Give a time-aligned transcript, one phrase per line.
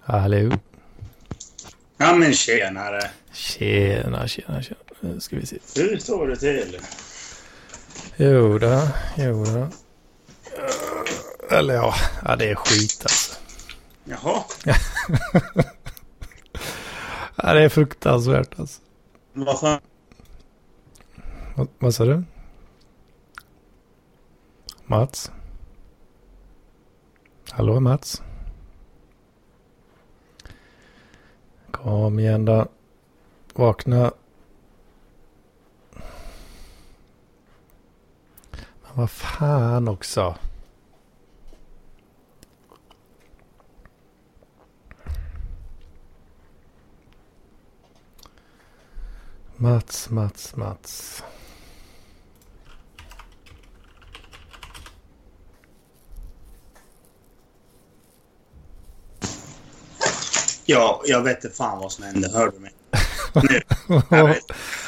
[0.00, 0.58] Hallå.
[1.96, 3.10] Ja men tjenare.
[3.32, 4.80] Tjena, tjena, tjena.
[5.00, 5.58] Nu ska vi se.
[5.76, 6.80] Hur står det till?
[8.16, 9.68] Jo då, jo då.
[11.50, 11.94] Eller ja,
[12.24, 13.34] ja det är skit alltså.
[14.04, 14.44] Jaha.
[17.42, 18.80] Ja, det är fruktansvärt alltså.
[19.32, 19.80] Vad fan?
[21.56, 22.22] Vad, vad sa du?
[24.86, 25.30] Mats?
[27.52, 28.22] Hallå Mats?
[31.70, 32.66] Kom igen då.
[33.54, 34.12] Vakna.
[38.82, 40.34] Men vad fan också.
[49.56, 51.22] Mats, Mats, Mats.
[60.64, 62.30] Ja, jag vet inte fan vad som hände.
[62.34, 62.70] Hör du mig?
[63.34, 63.60] Nu.
[64.08, 64.36] Jag.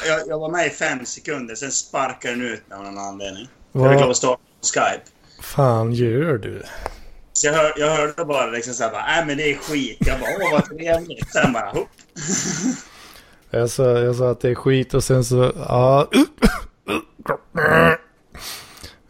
[0.07, 3.47] Jag, jag var med i fem sekunder, sen sparkade den ut mig av någon anledning.
[3.71, 5.03] Jag fick lov att starta på Skype.
[5.41, 6.63] fan gör du?
[7.33, 9.97] Så jag, hör, jag hörde bara liksom såhär nej men det är skit.
[9.99, 11.31] Jag bara, åh vad trevligt.
[11.33, 11.89] Sen bara, hopp.
[13.49, 16.09] Jag sa, jag sa att det är skit och sen så, ja.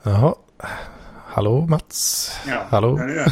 [0.04, 0.36] Jaha.
[1.28, 2.32] Hallå Mats?
[2.48, 3.00] Ja, Hallå?
[3.16, 3.26] Ja,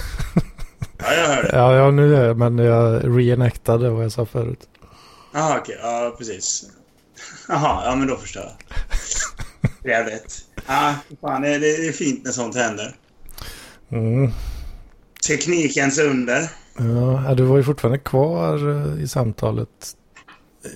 [1.02, 1.50] ja jag hör det.
[1.54, 4.60] Ja, ja nu är jag, men jag reenactade vad jag sa förut.
[5.34, 5.78] Jaha, okej.
[5.82, 6.64] Ja, precis.
[7.48, 8.52] Jaha, ja men då förstår jag.
[9.84, 10.38] Trevligt.
[10.68, 12.96] Ja, fan det, det är fint när sånt händer.
[13.92, 14.32] Mm.
[15.28, 16.50] Teknikens under.
[17.28, 19.70] Ja, du var ju fortfarande kvar eh, i samtalet.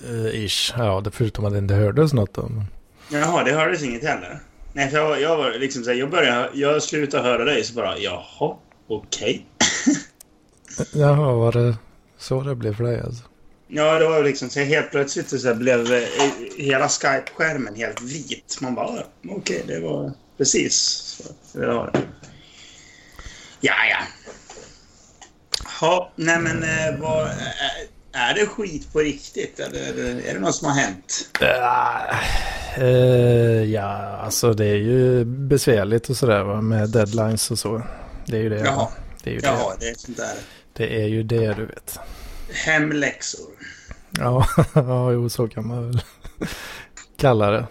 [0.09, 0.73] eh, Ish.
[0.77, 2.65] Ja, förutom att det inte hördes något men-
[3.11, 4.39] Jaha, det hördes inget heller.
[4.73, 7.73] Nej, för jag, jag var liksom så här, jag började, jag slutade höra dig så
[7.73, 8.55] bara, jaha,
[8.89, 9.45] okej.
[10.93, 11.77] Jaha, var det
[12.17, 13.23] så det blev för dig alltså?
[13.67, 16.03] Ja, det var liksom så helt plötsligt så blev eh,
[16.57, 18.57] hela Skype-skärmen helt vit.
[18.61, 19.03] Man bara, ja,
[19.37, 20.75] okej, det var precis
[21.51, 22.01] så det var det.
[23.59, 23.97] Ja, ja.
[25.81, 27.27] Ja, nej men eh, vad...
[27.27, 31.29] Är, är det skit på riktigt eller är det, det något som har hänt?
[31.41, 37.81] Eh, eh, ja, alltså det är ju besvärligt och sådär med deadlines och så.
[38.25, 38.59] Det är ju det.
[38.59, 38.87] Jaha.
[39.23, 39.47] Det är ju det.
[39.47, 40.35] Jaha, det är sånt där.
[40.77, 41.99] Det är ju det du vet.
[42.65, 43.45] Hemläxor.
[44.11, 46.01] Ja, ja jo, så kan man väl
[47.17, 47.67] kalla det.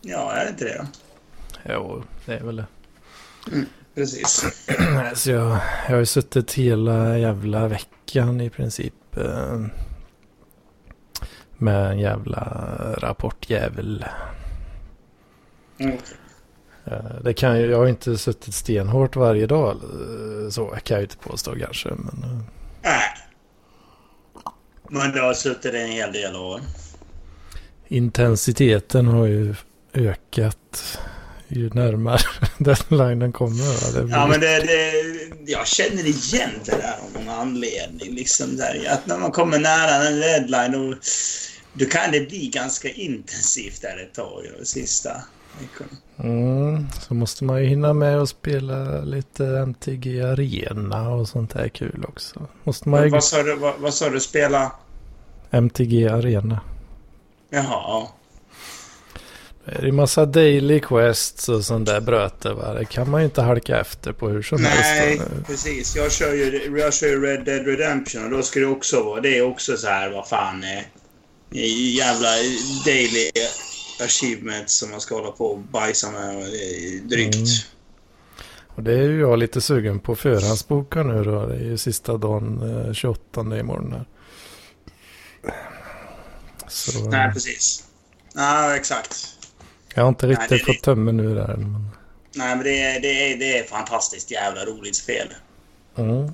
[0.00, 0.86] Ja, är det inte det då?
[1.72, 2.66] Jo, det är väl det.
[3.94, 4.64] Precis.
[5.14, 9.16] Så jag, jag har ju suttit hela jävla veckan i princip.
[9.16, 9.60] Eh,
[11.58, 12.40] med en jävla
[12.98, 14.04] rapportjävel.
[15.78, 15.98] Mm.
[17.24, 19.70] Det kan ju, jag har inte suttit stenhårt varje dag.
[19.76, 21.88] eh, Så kan jag ju inte påstå kanske.
[21.88, 22.38] Men, eh,
[22.82, 23.00] Nej.
[24.90, 26.60] Men du har suttit en hel del år.
[27.88, 29.54] intensiteten har ju
[29.94, 30.98] ökat
[31.48, 32.18] ju närmare
[32.58, 33.94] deadlinen kommer.
[33.94, 34.92] Det blir- Ja, men det, det,
[35.52, 38.14] jag känner igen det där av någon anledning.
[38.14, 40.96] Liksom där, att när man kommer nära en deadline då,
[41.72, 44.42] då kan det bli ganska intensivt där ett tag.
[44.58, 45.10] De sista.
[46.16, 51.68] Mm, så måste man ju hinna med att spela lite MTG Arena och sånt där
[51.68, 52.46] kul också.
[52.64, 53.08] Måste man ju...
[53.08, 53.54] Vad sa du?
[53.54, 54.20] Vad, vad sa du?
[54.20, 54.72] Spela?
[55.50, 56.60] MTG Arena.
[57.50, 58.14] Jaha, ja.
[59.64, 62.74] Det är ju massa daily quests och sånt där bröte va.
[62.74, 65.24] Det kan man ju inte halka efter på hur som Nej, helst.
[65.36, 65.44] då.
[65.46, 65.96] precis.
[65.96, 69.20] Jag kör, ju, jag kör ju Red Dead Redemption och då ska det också vara...
[69.20, 70.62] Det är också så här, vad fan...
[70.62, 70.84] Eh,
[71.96, 72.28] jävla
[72.86, 73.30] daily
[74.00, 76.36] achievements som man ska hålla på och bajsa med.
[76.36, 77.34] och det är Drygt.
[77.34, 77.46] Mm.
[78.76, 81.46] Och det är ju jag lite sugen på förhandsboka nu då.
[81.46, 84.04] Det är ju sista dagen eh, 28 imorgon här.
[86.68, 87.84] Så Nej, precis.
[88.34, 89.26] Ja, exakt.
[89.94, 91.56] jag har inte Nej, riktigt det är fått tömmen nu där.
[91.56, 91.88] Men...
[92.34, 95.28] Nej, men det är, det är, det är fantastiskt jävla roligt spel.
[95.96, 96.32] Mm.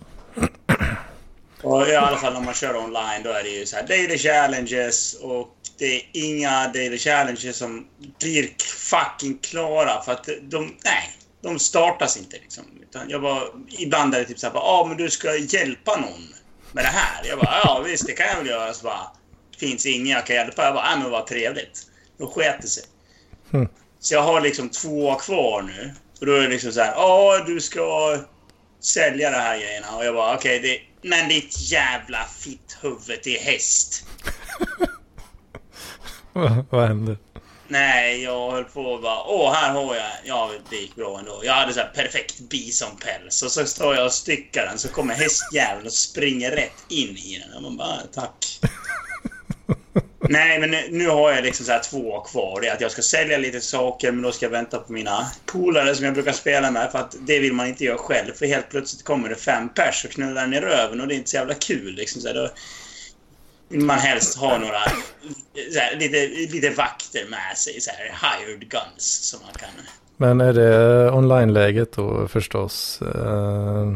[1.63, 4.19] Och i alla fall när man kör online då är det ju så här daily
[4.19, 7.87] challenges och det är inga daily challenges som
[8.19, 11.13] blir fucking klara för att de, nej,
[11.43, 12.65] de startas inte liksom.
[12.83, 15.97] Utan jag bara, ibland är det typ så här, ja ah, men du ska hjälpa
[15.97, 16.35] någon
[16.73, 17.29] med det här.
[17.29, 18.75] Jag bara, ja visst det kan jag väl göra.
[18.75, 19.11] Så bara,
[19.59, 20.65] finns ingen jag kan hjälpa.
[20.65, 21.87] Jag bara, ja men vad trevligt.
[22.19, 22.85] Då sket det sig.
[23.53, 23.69] Mm.
[24.01, 25.95] Så jag har liksom två kvar nu.
[26.21, 28.19] Och då är det liksom så här, ja du ska
[28.81, 29.97] sälja de här grejerna.
[29.97, 34.07] Och jag bara, okej, det men ditt jävla fitthuvud till häst.
[36.71, 37.19] Vad- händer?
[37.69, 39.23] Nej, jag höll på att bara...
[39.27, 40.11] Åh, här har jag...
[40.25, 41.41] Ja, det gick bra ändå.
[41.45, 43.43] Jag hade så här perfekt bisonpäls.
[43.43, 44.79] Och så står jag och styckar den.
[44.79, 47.57] Så kommer hästjäveln och springer rätt in i den.
[47.57, 48.61] Och man bara, tack.
[50.29, 52.61] Nej, men nu, nu har jag liksom så här två kvar.
[52.61, 55.27] Det är att jag ska sälja lite saker, men då ska jag vänta på mina
[55.47, 56.93] polare som jag brukar spela med.
[56.93, 58.33] För att det vill man inte göra själv.
[58.35, 61.17] För helt plötsligt kommer det fem pers och knullar den i röven och det är
[61.17, 61.95] inte så jävla kul.
[61.95, 62.51] Liksom, så här, då
[63.69, 64.81] vill man helst ha några
[65.81, 67.81] här, lite, lite vakter med sig.
[67.81, 69.69] Så här, hired guns som man kan...
[70.17, 73.03] Men är det online-läget då förstås?
[73.03, 73.95] Eh,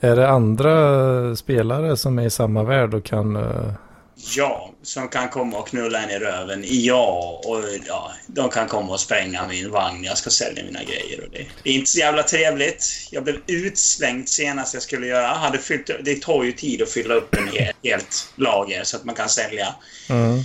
[0.00, 3.72] är det andra spelare som är i samma värld och kan eh,
[4.20, 6.64] Ja, som kan komma och knulla en i röven.
[6.66, 10.04] Ja, och ja, de kan komma och spränga min vagn.
[10.04, 11.24] Jag ska sälja mina grejer.
[11.24, 13.08] Och det, det är inte så jävla trevligt.
[13.10, 15.26] Jag blev utslängd senast jag skulle göra.
[15.26, 19.04] Hade fyllt, det tar ju tid att fylla upp en helt, helt lager så att
[19.04, 19.74] man kan sälja.
[20.08, 20.38] Mm.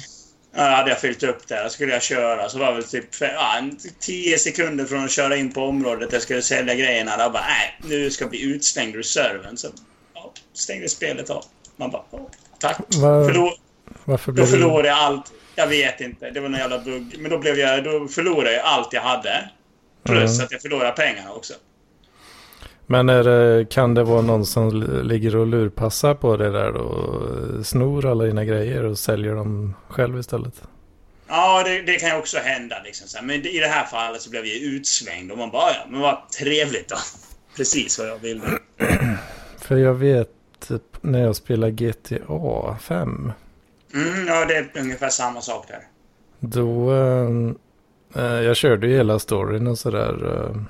[0.56, 2.50] Ja, hade jag fyllt upp där, skulle jag köra.
[2.50, 6.14] Så var det väl typ ja, 10 sekunder från att köra in på området.
[6.14, 7.18] Jag skulle sälja grejerna.
[7.18, 9.58] Då bara, nej, nu ska jag bli utslängd ur servern.
[9.58, 9.68] Så
[10.14, 11.46] ja, stängde spelet av.
[11.76, 12.04] Man bara,
[12.60, 12.78] tack.
[12.92, 13.63] Förlåt.
[14.06, 15.32] Varför blev då förlorade jag allt.
[15.56, 16.30] Jag vet inte.
[16.30, 17.16] Det var någon jävla bugg.
[17.20, 19.50] Men då, blev jag, då förlorade jag allt jag hade.
[20.04, 20.46] Plus mm.
[20.46, 21.54] att jag förlorade pengarna också.
[22.86, 28.06] Men det, kan det vara någon som ligger och lurpassar på det där och snor
[28.06, 30.62] alla dina grejer och säljer dem själv istället?
[31.28, 32.76] Ja, det, det kan ju också hända.
[32.84, 36.02] Liksom, Men i det här fallet så blev jag utsvängd och man bara, ja, men
[36.02, 36.96] vad trevligt då.
[37.58, 38.44] Precis vad jag ville.
[39.58, 40.30] För jag vet
[41.02, 43.32] när jag spelar GTA 5
[43.94, 45.88] Mm, ja, det är ungefär samma sak där.
[46.40, 46.92] Då...
[46.92, 47.58] Ehm,
[48.16, 50.34] eh, jag körde ju hela storyn och sådär.
[50.34, 50.62] Eh,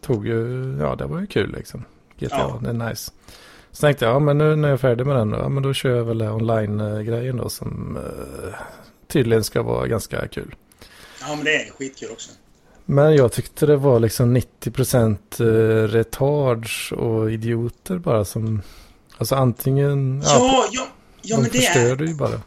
[0.00, 0.76] tog ju...
[0.80, 1.84] Ja, det var ju kul liksom.
[2.18, 2.60] GTA, ja.
[2.62, 3.12] det är nice.
[3.70, 5.74] Så tänkte jag, ja men nu när jag är färdig med den, ja men då
[5.74, 8.54] kör jag väl online-grejen då som eh,
[9.06, 10.54] tydligen ska vara ganska kul.
[11.20, 12.30] Ja men det är skitkul också.
[12.84, 18.62] Men jag tyckte det var liksom 90% eh, retards och idioter bara som...
[19.18, 20.22] Alltså antingen...
[20.24, 20.86] Ja, ja, ja
[21.28, 21.96] Ja, de men det förstör är...
[21.96, 22.42] det ju bara.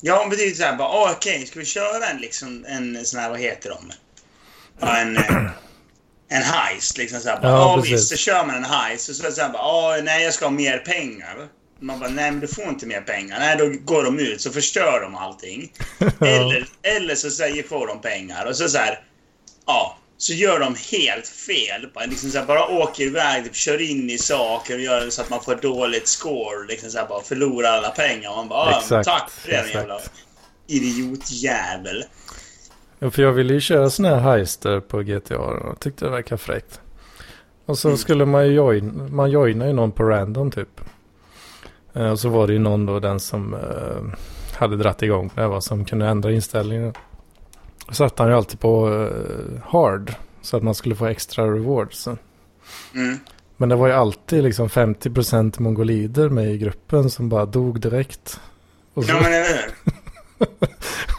[0.00, 2.64] Ja, men det är ju såhär bara, oh, okej, okay, ska vi köra en liksom,
[2.68, 3.92] en sån här, vad heter de?
[4.80, 5.50] Ja, en, eh,
[6.28, 9.22] en heist liksom såhär bara, ja, oh, visst, så kör man en heist och så
[9.22, 11.48] är det såhär bara, oh, nej jag ska ha mer pengar.
[11.80, 13.38] Man bara, nej men du får inte mer pengar.
[13.38, 15.72] Nej, då går de ut så förstör de allting.
[16.20, 19.02] eller, eller så säger får de pengar och så såhär,
[19.66, 21.88] ja, så gör de helt fel.
[22.08, 25.30] Liksom så här, bara åker iväg, typ, kör in i saker och gör så att
[25.30, 26.66] man får dåligt score.
[26.68, 28.30] Liksom så här, bara förlorar alla pengar.
[28.30, 30.00] Och man bara, exakt, tack för det jävla
[30.66, 32.04] idiotjävel.
[32.98, 36.38] Ja, för jag ville ju köra sådana här heister på GTA och tyckte det verkade
[36.38, 36.80] fräckt.
[37.66, 37.98] Och så mm.
[37.98, 40.80] skulle man ju join, man joina ju någon på random typ.
[41.94, 44.14] Eh, och så var det ju någon då, den som uh,
[44.58, 46.94] hade dratt igång det var som kunde ändra inställningen.
[47.90, 50.14] Då satte han ju alltid på uh, hard.
[50.42, 52.08] Så att man skulle få extra rewards.
[52.94, 53.18] Mm.
[53.56, 58.40] Men det var ju alltid liksom 50% mongolider med i gruppen som bara dog direkt.
[58.94, 59.04] Så...
[59.08, 59.74] Ja men eller hur?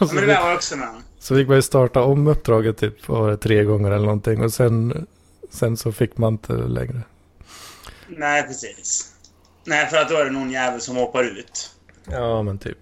[0.00, 0.88] ja, men det där var också med.
[1.18, 4.42] Så fick man ju starta om uppdraget typ var tre gånger eller någonting.
[4.44, 5.06] Och sen,
[5.50, 7.02] sen så fick man inte längre.
[8.08, 9.12] Nej precis.
[9.64, 11.70] Nej för att då är det någon jävel som hoppar ut.
[12.10, 12.78] Ja men typ.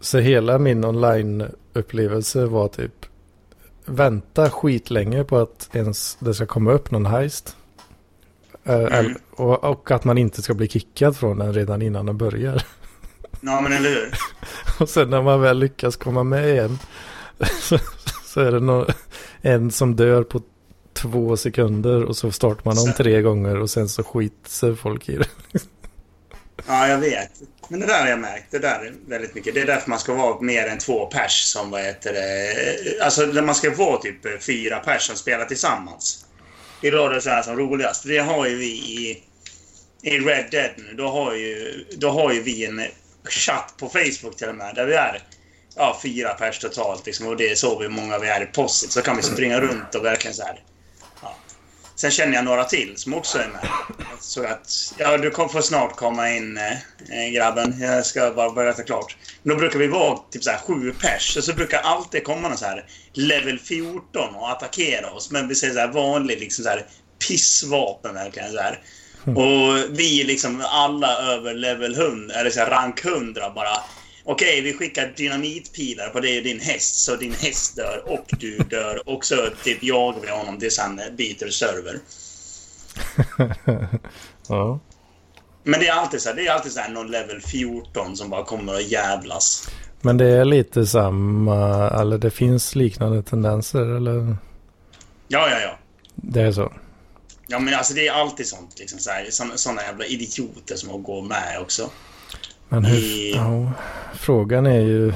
[0.00, 3.06] Så hela min online-upplevelse var typ
[3.84, 7.56] vänta skitlänge på att ens det ska komma upp någon heist.
[8.64, 9.14] Eh, mm.
[9.30, 12.62] Och, och, att man inte ska bli kickad från den redan innan den börjar.
[13.40, 14.14] Ja, men eller hur?
[14.80, 16.78] och sen när man väl lyckas komma med igen
[17.60, 17.78] så,
[18.24, 18.86] så är det någon,
[19.40, 20.40] en som dör på
[20.92, 25.16] två sekunder och så startar man om tre gånger och sen så skiter folk i
[25.16, 25.28] det
[26.66, 27.30] ja, jag vet.
[27.68, 28.46] Men det där har jag märkt.
[28.50, 29.54] Det där är väldigt mycket.
[29.54, 33.04] Det är därför man ska vara mer än två pers som vad heter det.
[33.04, 36.24] Alltså man ska vara typ fyra pers som spelar tillsammans.
[36.80, 38.04] Det är då det är så här som roligast.
[38.04, 39.22] Det har ju vi i,
[40.02, 40.94] i Red Dead nu.
[40.94, 42.82] Då har, ju, då har ju vi en
[43.28, 44.74] chatt på Facebook till och med.
[44.74, 45.22] Där vi är
[45.76, 47.06] ja, fyra pers totalt.
[47.06, 48.92] Liksom, och det är så vi många vi är i posset.
[48.92, 50.62] Så kan vi springa runt och verkligen så här
[51.98, 53.68] Sen känner jag några till som också är med.
[54.20, 57.74] Så att, ja, du får snart komma in eh, grabben.
[57.80, 59.16] Jag ska bara berätta klart.
[59.42, 61.36] Men då brukar vi vara typ så här sju pers.
[61.36, 65.30] Och så brukar alltid komma någon så här level 14 och attackera oss.
[65.30, 66.86] Men vi säger så här vanlig liksom så här
[67.28, 68.82] pissvapen verkligen så här.
[69.26, 69.36] Mm.
[69.36, 73.76] Och vi liksom alla över level 100, eller så här rank 100 bara
[74.30, 78.58] Okej, vi skickar dynamitpilar på dig och din häst så din häst dör och du
[78.58, 81.98] dör och så typ jagar vi honom tills han byter server.
[84.48, 84.80] ja.
[85.62, 88.30] Men det är alltid så här, det är alltid så här någon level 14 som
[88.30, 89.68] bara kommer och jävlas.
[90.00, 94.36] Men det är lite samma, eller det finns liknande tendenser eller?
[95.28, 95.78] Ja, ja, ja.
[96.14, 96.72] Det är så?
[97.46, 98.78] Ja, men alltså det är alltid sånt.
[98.78, 101.90] Liksom, så här, såna jävla idioter som går med också.
[102.68, 103.72] Men hur, I- ja,
[104.14, 105.12] frågan är ju,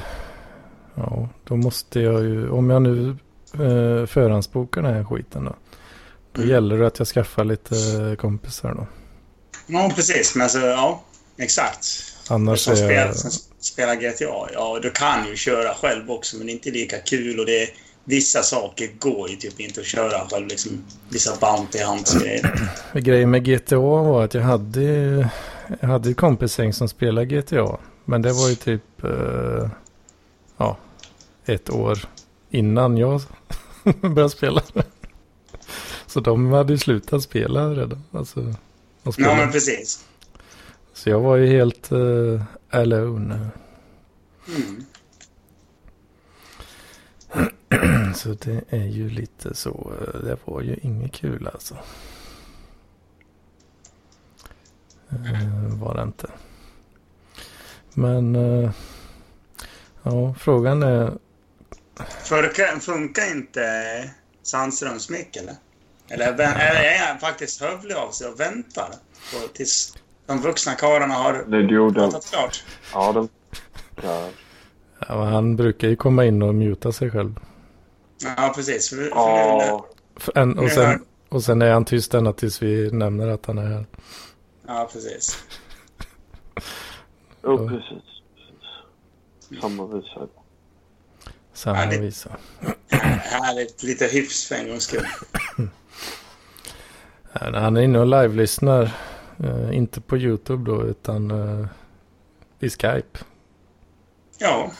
[0.95, 3.09] ja, då måste jag ju, om jag nu
[3.53, 5.55] eh, förhandsbokar den här skiten då.
[6.31, 6.53] Då Mm.
[6.53, 7.75] gäller det att jag skaffar lite
[8.19, 8.87] kompisar då.
[9.67, 10.35] Ja, precis.
[10.35, 11.03] Men alltså, ja.
[11.37, 11.85] Exakt.
[12.29, 14.49] Annars som, jag, som spelar GTA.
[14.53, 17.39] Ja, du kan ju köra själv också, men det är inte lika kul.
[17.39, 17.67] Och det
[18.03, 20.47] vissa saker går ju typ inte att köra själv.
[20.47, 20.71] Liksom,
[21.09, 22.69] vissa bounty hunts-grejer.
[22.93, 25.29] grejen med GTA var att jag hade,
[25.79, 27.77] jag hade ett kompisgäng som spelade GTA.
[28.05, 29.69] Men det var ju typ, eh,
[30.57, 30.77] ja,
[31.45, 31.99] ett år
[32.49, 33.21] innan jag
[34.01, 34.61] började spela.
[36.07, 38.03] Så de hade ju slutat spela redan.
[38.11, 38.53] Alltså,
[39.17, 40.05] Ja, men precis.
[40.93, 43.47] Så jag var ju helt uh, alone.
[44.47, 44.85] Mm.
[48.15, 49.91] Så det är ju lite så.
[50.01, 51.75] eh, Det var ju inget kul alltså.
[55.02, 55.02] Eh,
[55.79, 56.27] var det inte.
[57.93, 58.71] Men uh,
[60.03, 61.13] ja, frågan är.
[62.23, 63.61] Funkar, funkar inte
[64.43, 65.55] Sandströms mick, eller?
[66.09, 68.89] Eller eller är han faktiskt hövlig av sig och väntar
[69.31, 72.11] på, tills de vuxna karlarna har Det gjorde den.
[72.11, 72.63] pratat klart?
[72.93, 73.29] Ja, den.
[74.03, 74.29] Ja.
[75.07, 77.39] Ja, han brukar ju komma in och muta sig själv.
[78.37, 78.89] Ja, precis.
[78.89, 79.85] För, för nu, Ja,
[80.35, 83.57] en, och, Nu sen, och sen är han tyst ända tills vi nämner att han
[83.57, 83.85] är här.
[84.67, 85.37] Ja, precis.
[87.43, 88.03] jo, precis.
[88.35, 89.61] precis.
[89.61, 90.27] Samma visa.
[91.53, 92.29] Samma Ja, det- visa.
[92.89, 93.83] Härligt.
[93.83, 95.07] Lite hyfs för en gångs skull.
[97.33, 98.91] Han är inne och live-lyssnar.
[99.43, 101.67] eh, inte på YouTube då utan eh,
[102.59, 103.19] i Skype.
[104.37, 104.71] Ja.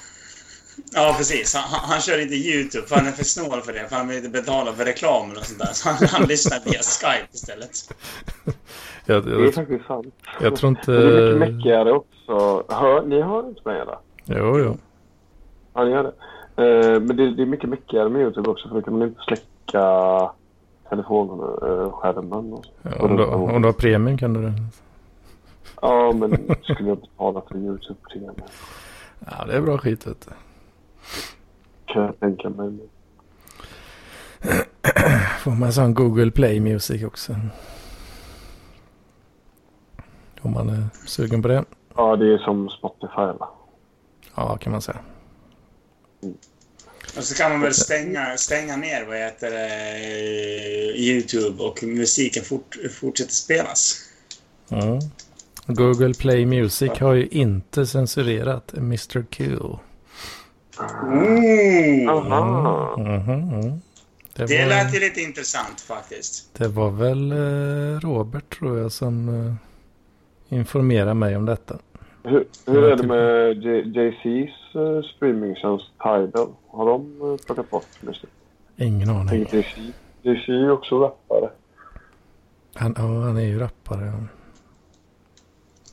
[0.91, 1.53] Ja, precis.
[1.53, 3.89] Han, han, han kör inte YouTube för han är för snål för det.
[3.89, 5.73] För han vill inte betala för reklamen och sånt där.
[5.73, 7.93] Så han, han lyssnar via Skype istället.
[9.05, 10.13] Jag, Det är jag, faktiskt sant.
[10.41, 10.91] jag tror inte...
[10.91, 12.63] Det är mycket meckigare också.
[12.73, 13.97] Hör, ni hör inte mig eller?
[14.25, 14.77] Jo, jo.
[15.73, 16.13] Ja, ni gör det.
[16.63, 19.21] Eh, men det, det är mycket meckigare med YouTube också för då kan man inte
[19.21, 19.81] släcka
[20.89, 22.53] telefonskärmen.
[22.53, 24.53] Och, Ja, om, du, om du har premium kan du det.
[25.81, 28.35] Ja, men skulle jag betala för YouTube-premium
[29.19, 30.33] Ja, det är bra skit vet du.
[31.93, 32.79] kan jag tänka mig.
[35.39, 37.35] Får man sån Google Play Music också.
[40.45, 41.65] Om man är sugen på det.
[41.95, 43.49] Ja, det är som Spotify va?
[44.35, 44.99] Ja, kan man säga.
[47.17, 49.97] Och så kan man väl stänga, stänga ner vad heter det,
[50.97, 53.95] YouTube och musiken fort, fortsätter spelas.
[54.69, 54.99] Mm.
[55.67, 59.25] Google Play Music har ju inte censurerat Mr.
[59.29, 59.57] Q.
[61.03, 62.09] Mm.
[62.09, 62.95] Aha.
[62.97, 63.81] Mhm, mm.
[64.35, 66.49] Det, Det var, lät ju lite intressant faktiskt.
[66.57, 69.29] det var väl eh, Robert tror jag som
[70.53, 71.77] eh, informerade mig om detta.
[72.23, 76.53] Hur, hur är det med J- JC's uh, streamingtjänst Tidal?
[76.67, 78.29] Har de uh, plockat bort musik?
[78.77, 79.39] Ingen aning.
[79.51, 79.77] JC.
[80.21, 81.49] JC är ju också rappare.
[82.75, 84.05] Han, ja, han är ju rappare.
[84.05, 84.13] ja.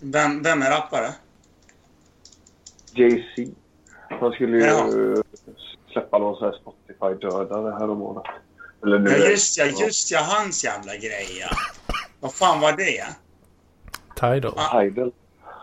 [0.01, 1.09] Vem, vem är rappare?
[2.93, 3.49] JC.
[4.21, 4.87] Han skulle ju Ja.
[4.95, 5.21] uh,
[5.93, 8.25] släppa någon sån här Spotify-dödare häromåret.
[8.83, 11.49] Eller nu Ja, just ja, just ja, hans jävla grej ja.
[12.21, 13.05] Vad fan var det?
[14.21, 14.53] Tidal.
[14.73, 15.13] Tidal.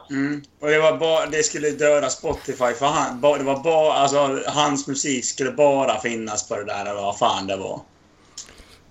[0.09, 0.41] Mm.
[0.59, 3.21] Och det var bara, det skulle döda Spotify för han.
[3.21, 7.17] Ba, det var bara, alltså hans musik skulle bara finnas på det där eller vad
[7.17, 7.79] fan det var.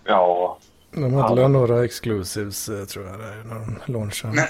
[0.04, 0.58] Ja.
[0.90, 4.48] De hade väl några exclusives eh, tror jag där när de launchade.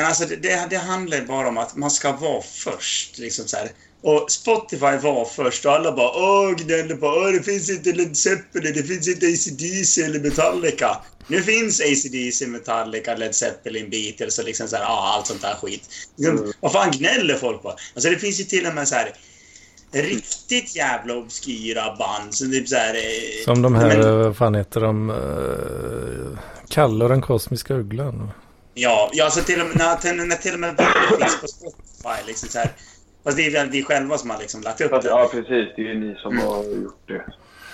[0.00, 3.18] Men, alltså det, det, det handlar bara om att man ska vara först.
[3.18, 3.70] Liksom så här.
[4.02, 8.16] Och Spotify var först och alla bara åh gnäller på åh det finns inte Led
[8.16, 10.96] Zeppelin, det finns inte AC/DC eller Metallica.
[11.26, 15.54] Nu finns AC/DC, Metallica, Led Zeppelin, Beatles och liksom så här, ja, allt sånt där
[15.62, 15.82] skit.
[16.16, 16.52] Liksom, Mm.
[16.60, 17.68] Vad fan gnäller folk på?
[17.94, 19.12] Alltså det finns ju till och med så här
[19.92, 22.94] riktigt jävla obskyra band som typ så här...
[22.94, 25.10] eh, Som de här, men- eh, vad fan heter de?
[25.10, 26.38] Uh,
[26.68, 28.30] Kalle och den kosmiska ugglan.
[28.80, 30.76] Ja, ja alltså till och med, när, till, när till och med
[31.18, 32.26] finns på Spotify.
[32.26, 32.70] Liksom så här,
[33.24, 35.08] fast det är väl vi själva som har liksom lagt upp Fast, det.
[35.08, 35.48] ja, precis.
[35.76, 36.46] Det är ju ni som Mm.
[36.46, 37.24] har gjort det.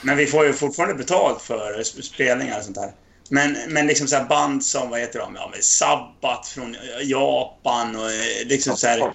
[0.03, 2.91] Men vi får ju fortfarande betalt för sp- spelningar och sånt där.
[3.31, 5.35] Men, men liksom så här band som, vad heter de?
[5.37, 9.13] Ja, men Sabbat från Japan och eh, liksom så här...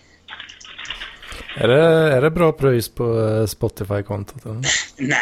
[1.57, 1.81] Är det,
[2.17, 4.43] är det bra pröjs på eh, Spotify-kontot?
[4.98, 5.19] Nej!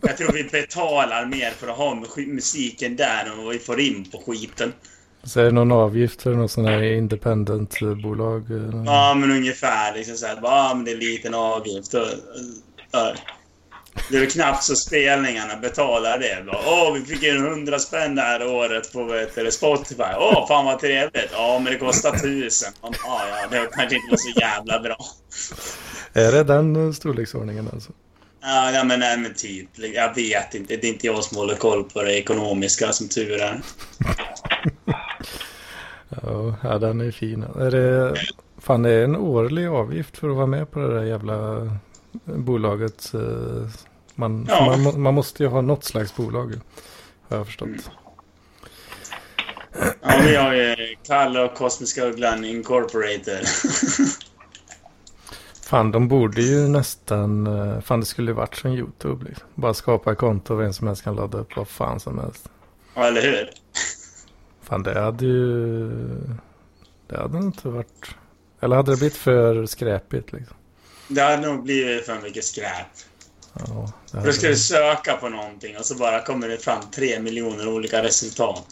[0.00, 3.80] Jag tror vi betalar mer för att ha mu- musiken där än vad vi får
[3.80, 4.72] in på skiten.
[5.22, 8.44] Så är det någon avgift för något sån här independent-bolag?
[8.86, 9.94] Ja, men ungefär.
[9.94, 11.94] Liksom så här, ja, men det är en liten avgift.
[14.10, 16.44] Det är knappt så spelningarna betalar det.
[16.46, 20.02] Bara, Åh, vi fick en hundra spänn det här året på vet Spotify.
[20.18, 21.30] Åh, fan vad trevligt.
[21.32, 22.72] Ja, men det kostar tusen.
[22.82, 24.96] Ja, ja, det kanske inte var så jävla bra.
[26.12, 27.92] Är det den storleksordningen alltså?
[28.40, 29.68] Ja, ja men, nej, men typ.
[29.94, 30.76] Jag vet inte.
[30.76, 33.60] Det är inte jag som håller koll på det ekonomiska, som tur är.
[36.62, 37.42] Ja, den är fin.
[37.42, 38.16] Är det,
[38.60, 41.70] fan, det är en årlig avgift för att vara med på det där jävla
[42.24, 43.14] bolaget.
[43.14, 43.20] eh,
[44.14, 44.76] Man, Ja.
[44.76, 46.60] man, man måste ju ha något slags bolag.
[47.28, 47.68] Har jag förstått.
[47.68, 47.80] Mm.
[50.02, 50.76] Ja, vi har ju
[51.06, 53.46] Kalle och Kosmiska Ugglan Incorporated.
[55.68, 57.46] Fan, de borde ju nästan...
[57.46, 59.24] eh, Fan, det skulle ju varit som YouTube.
[59.24, 59.46] Liksom.
[59.54, 62.48] Bara skapa ett konto och vem som helst kan ladda upp vad fan som helst.
[62.94, 63.50] Ja, eller hur?
[64.62, 65.88] Fan, det hade ju...
[67.08, 68.14] Det hade inte varit...
[68.60, 70.56] Eller hade det blivit för skräpigt liksom?
[71.08, 72.86] Det hade nog blivit för mycket skräp.
[73.52, 77.20] Ja, hade, då ska du söka på någonting och så bara kommer det fram tre
[77.20, 78.64] miljoner olika resultat.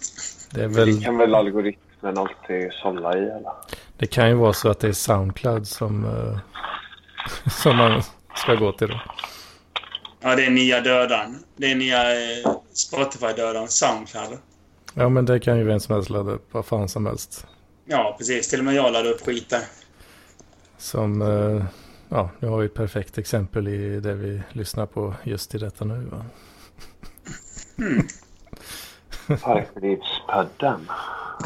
[0.51, 3.53] det, är Det väl, kan väl algoritmen alltid sålla i eller?
[3.99, 6.39] det kan ju vara så att det är Soundcloud som, eh,
[7.63, 8.03] som man
[8.37, 9.01] ska gå till då.
[10.21, 11.39] Ja, det är nya dödaren.
[11.57, 14.39] Det är nya eh, Spotify-dödaren, Soundcloud.
[14.95, 17.47] Ja, men det kan ju vem som helst ladda upp vad fan som helst.
[17.85, 18.49] Ja, precis.
[18.49, 19.63] Till och med jag laddade upp skit där.
[20.79, 21.65] Som, eh,
[22.09, 25.85] ja, nu har vi ett perfekt exempel i det vi lyssnar på just i detta
[25.85, 26.11] nu.
[26.11, 26.25] Va?
[29.43, 30.89] Parklivspodden.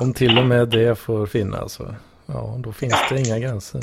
[0.01, 1.95] Om till och med det får finnas, så,
[2.27, 3.81] ja, då finns det inga gränser.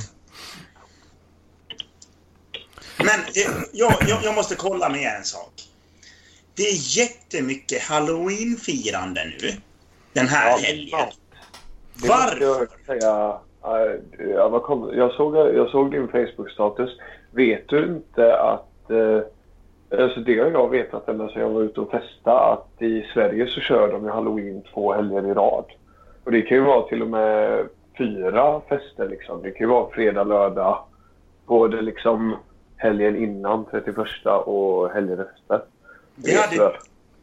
[3.38, 5.54] Eh, jag, jag, jag måste kolla med en sak.
[6.56, 9.50] Det är jättemycket halloween-firande nu.
[10.14, 11.00] Den här Ja, helgen.
[11.94, 12.68] Det Varför?
[13.02, 13.40] jag
[14.20, 16.90] Jag, kom, jag, såg, jag såg din Facebook-status.
[17.32, 18.92] Vet du inte att...
[18.92, 19.22] Eh,
[20.02, 23.48] alltså det har jag vetat ända sedan jag var ute och testade att i Sverige
[23.48, 25.66] så kör de ju halloween två helger i rad.
[26.24, 29.42] Och det kan ju vara till och med fyra fester liksom.
[29.42, 30.84] Det kan ju vara fredag, lördag.
[31.46, 32.36] Både liksom
[32.78, 33.98] helgen innan 31
[34.46, 35.62] och helgen efter.
[36.16, 36.72] Det hade,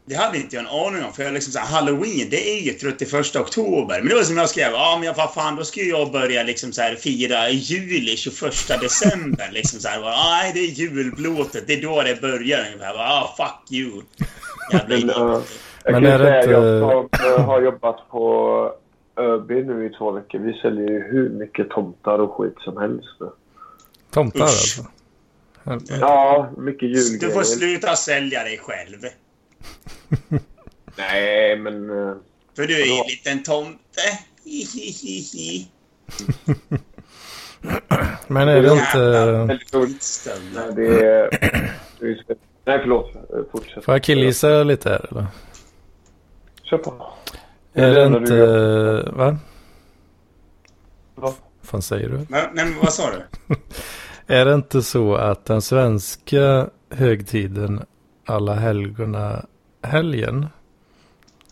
[0.05, 1.13] det hade inte jag en aning om.
[1.13, 3.99] För jag liksom så här, Halloween, det är ju 31 oktober.
[3.99, 6.43] Men det var som jag skrev, ja men vad fan, då ska ju jag börja
[6.43, 9.49] liksom så här fira juli 21 december.
[9.51, 12.93] liksom så här, bara, nej det är julblåtet, det är då det börjar ungefär.
[12.93, 14.01] Bara, Ah, fuck you.
[14.73, 15.17] Jävla Men, idiot.
[15.17, 15.41] eh,
[15.83, 18.73] Jag Men kan det säga, inte- jag som eh, har jobbat på
[19.17, 20.39] ÖB nu i två veckor.
[20.39, 23.07] Vi säljer ju hur mycket tomtar och skit som helst.
[23.19, 23.27] nu.
[24.11, 24.43] Tomtar Usch.
[24.43, 24.81] alltså.
[25.89, 27.43] Ja, mycket Du får julgrejer.
[27.43, 28.97] sluta sälja dig själv.
[30.97, 31.89] Nej, men...
[31.89, 32.15] eh,
[32.55, 34.01] För du är ju en liten tomte.
[34.43, 35.67] Hihihihi.
[38.27, 38.97] Men är det inte...
[39.47, 41.29] Nej, det är...
[41.99, 43.15] det Nej, förlåt.
[43.15, 43.83] Eh, Fortsätt.
[43.85, 45.25] Får jag killgissa lite här eller?
[46.63, 47.13] Kör på.
[47.73, 48.33] Är det enda inte...
[48.35, 49.11] du.
[49.11, 49.37] Va?
[51.15, 51.33] Va?
[51.63, 52.25] fan säger du?
[52.29, 53.55] Nej, men vad sa du?
[54.27, 57.85] Är det inte så att den svenska högtiden
[58.25, 59.45] alla helgona
[59.83, 60.45] helgen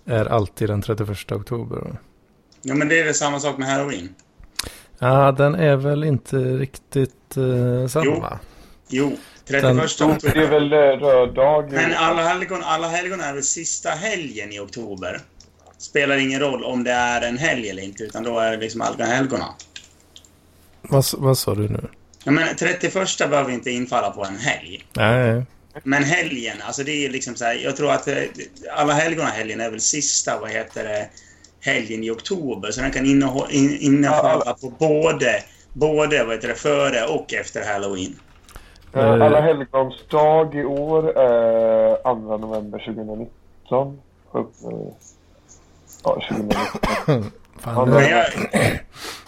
[0.05, 1.97] är alltid den 31 oktober?
[2.62, 4.09] Ja, men det är väl samma sak med halloween?
[4.99, 8.39] Ja, den är väl inte riktigt eh, samma?
[8.88, 9.07] Jo.
[9.09, 10.47] Jo, 31 Den- Det är oktober.
[10.49, 11.71] väl eh, röd dag.
[11.71, 15.19] Men alla helgon, alla helgon är väl sista helgen i oktober?
[15.77, 18.81] Spelar ingen roll om det är en helg eller inte, utan då är det liksom
[18.81, 19.45] alla helgona.
[20.81, 21.88] Vad, vad sa du nu?
[22.23, 22.93] Ja, men 31
[23.29, 24.86] behöver inte infalla på en helg.
[24.93, 25.43] Nej,
[25.83, 28.15] Men helgen, alltså det är liksom så här, jag tror att eh,
[28.75, 31.09] alla helgona-helgen är väl sista, vad heter det,
[31.59, 32.71] helgen i oktober.
[32.71, 37.73] Så den kan innehå- in, innehålla på både, både vad heter det, före och efter
[37.73, 38.19] halloween.
[38.93, 43.99] Eh, Alla helgons dag i år är 2 november 2019.
[44.36, 44.41] Eh,
[46.03, 47.31] Ja, 2019.
[47.59, 47.89] fan.
[47.89, 48.25] Men jag,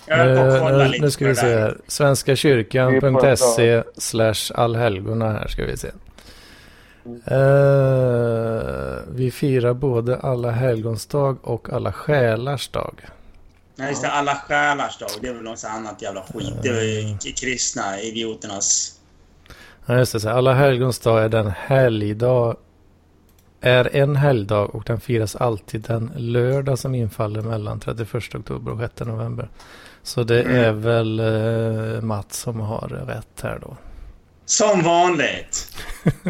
[0.07, 1.77] kolla nu, ska vi se här.
[1.87, 5.87] Svenskakyrkan.se slash allhelgona här ska vi se.
[7.25, 7.43] Eh,
[9.07, 13.01] vi firar både alla helgons dag och alla själars dag.
[13.75, 14.11] Nej, just det.
[14.11, 15.09] Alla själars dag.
[15.21, 16.53] Det är väl något annat jävla skit.
[16.61, 18.99] Det är kristna idioternas...
[19.85, 20.19] Ja, just det.
[20.19, 22.55] Så alla helgons dag är den helgdag
[23.65, 28.79] är en helgdag och den firas alltid den lördag som infaller mellan 31 oktober och
[28.79, 29.49] 6 november.
[30.05, 30.55] Så det Mm.
[30.55, 31.19] är väl
[31.95, 33.77] eh, Mats som har rätt här då.
[34.45, 35.71] Som vanligt.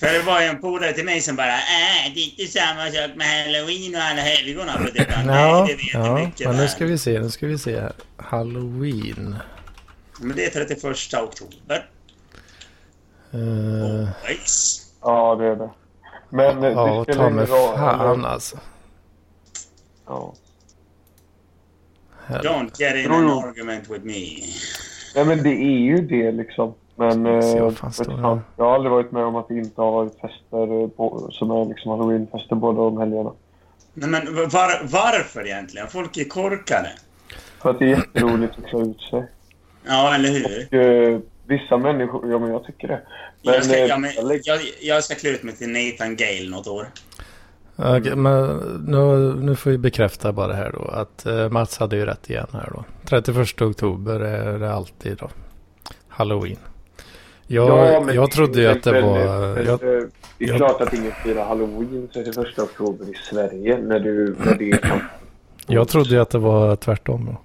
[0.00, 2.86] För det var ju en polare till mig som bara äh, det är inte samma
[2.90, 4.72] sak med halloween och alla helgona.
[4.94, 7.46] Det bara, nej, Ja, det vet ja mycket men nu ska vi se, nu ska
[7.46, 7.92] vi se här.
[8.16, 9.36] Halloween.
[10.20, 11.86] Men det är 31 oktober.
[13.34, 14.82] Uh, Nice.
[15.02, 15.70] Ja, det är det.
[16.28, 17.76] Men eh, ja, det ta spelar mig ingen roll.
[17.76, 18.58] fan alltså.
[20.06, 20.34] Ja.
[22.38, 23.48] Don't get in an jag.
[23.48, 24.26] argument with me.
[25.14, 26.74] Nej, men det är ju det liksom.
[26.96, 30.12] Men se eh, fan jag har aldrig varit med om att det inte har varit
[30.20, 33.32] fester eh, på, som är liksom halloweenfester båda de helgerna.
[33.94, 35.88] Nej, men var, varför egentligen?
[35.88, 36.90] Folk är korkade.
[37.62, 39.24] För att det är jätteroligt att klä ut sig.
[39.86, 40.66] Ja, eller hur?
[40.66, 43.00] Och, eh, vissa människor, ja men jag tycker det.
[43.42, 46.16] Men, jag, ska, eh, ja, men, jag jag, jag ska klä ut mig till Nathan
[46.16, 46.86] Gale något år.
[47.82, 52.06] Okej, men nu, nu får vi bekräfta bara här då att eh, Mats hade ju
[52.06, 52.84] rätt igen här då.
[53.06, 55.30] 31 oktober är det alltid då.
[56.08, 56.56] Halloween.
[57.46, 59.18] Jag, men jag trodde ju att det men, var...
[59.18, 64.00] Jag, eh, det är jag- klart att ingen firar halloween 31 oktober i Sverige när,
[64.00, 65.00] du, när det kan...
[65.66, 67.40] jag trodde ju att det var tvärtom då.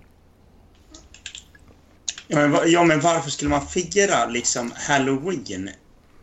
[2.28, 5.69] Ja men, ja, men varför skulle man fira liksom halloween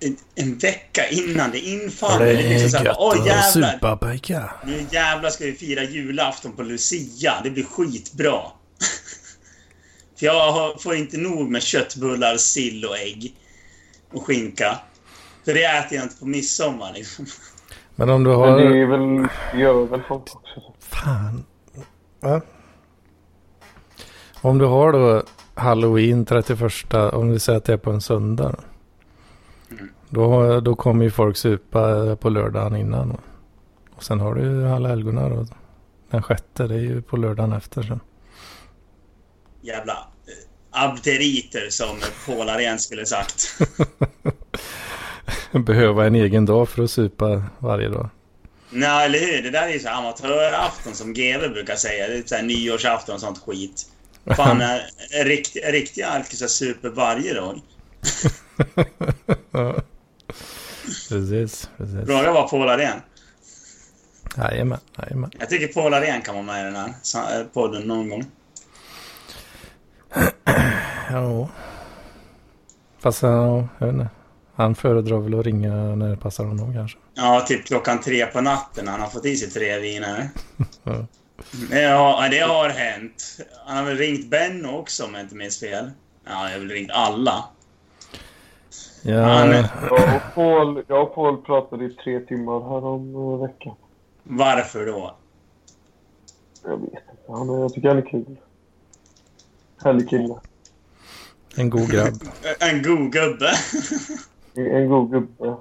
[0.03, 2.27] en, en vecka innan det infaller?
[2.27, 3.73] Det Det är liksom så här, gött Åh att jävlar!
[3.73, 4.53] supa pojkar.
[4.67, 7.35] Nu jävlar ska vi fira julafton på Lucia.
[7.45, 8.41] Det blir skitbra.
[10.19, 13.35] För jag har, får inte nog med köttbullar, sill och ägg.
[14.13, 14.79] Och skinka.
[15.45, 17.27] För det äter jag inte på midsommar liksom.
[17.95, 18.61] Men om du Men har...
[18.61, 19.29] det är väl,
[19.61, 20.63] gör väl folk också.
[20.81, 21.45] Fan.
[22.21, 22.41] Va?
[24.41, 25.23] Om du har då
[25.55, 28.49] Halloween 31, om vi säger att det är på en söndag.
[28.53, 28.72] då.
[30.15, 33.21] Då, då kommer ju folk supa på lördagen innan.
[33.97, 35.47] Och sen har du ju alla helgona då.
[36.11, 38.01] Den sjätte, det är ju på lördagen efter sen.
[39.61, 41.97] Jävla eh, abderiter som
[42.27, 43.59] Paul Arén skulle sagt.
[45.53, 48.09] Behöva en egen dag för att supa varje dag.
[48.71, 49.43] Nej, eller hur?
[49.43, 52.09] Det där är ju så amatörafton som GW brukar säga.
[52.09, 53.87] Det är så här nyårsafton och sånt skit.
[54.37, 57.61] Fan, eh, rikt, riktiga alkisar super varje dag.
[59.51, 59.75] Ja.
[61.09, 62.07] Precis, precis.
[62.07, 63.01] Fråga var Paul Arén.
[64.37, 65.31] Jajamän, jajamän.
[65.39, 68.25] Jag tycker Paul Arén kan vara med i den här eh, podden någon gång.
[71.11, 71.49] Ja.
[72.99, 74.09] Fast ja, jag vet inte.
[74.55, 76.99] Han föredrar väl att ringa när det passar honom kanske.
[77.15, 80.31] Ja, typ klockan tre på natten han har fått i sig tre viner.
[80.83, 81.07] Ja.
[81.71, 83.39] Ja, det har hänt.
[83.67, 85.91] Han har väl ringt Benno också om jag inte minns fel.
[86.27, 87.45] Ja, jag har väl ringt alla.
[89.03, 89.67] Ja, Han Jag
[90.17, 93.75] och Paul, jag och Paul pratade i tre timmar här om eh, veckan.
[94.23, 95.17] Varför då?
[96.65, 97.03] Jag vet inte.
[97.29, 98.37] Han, är- jag tycker han är kul.
[99.85, 100.35] Härlig kille.
[101.57, 102.15] en god grabb.
[102.61, 103.51] En god gubbe.
[104.55, 105.57] En god gubbe.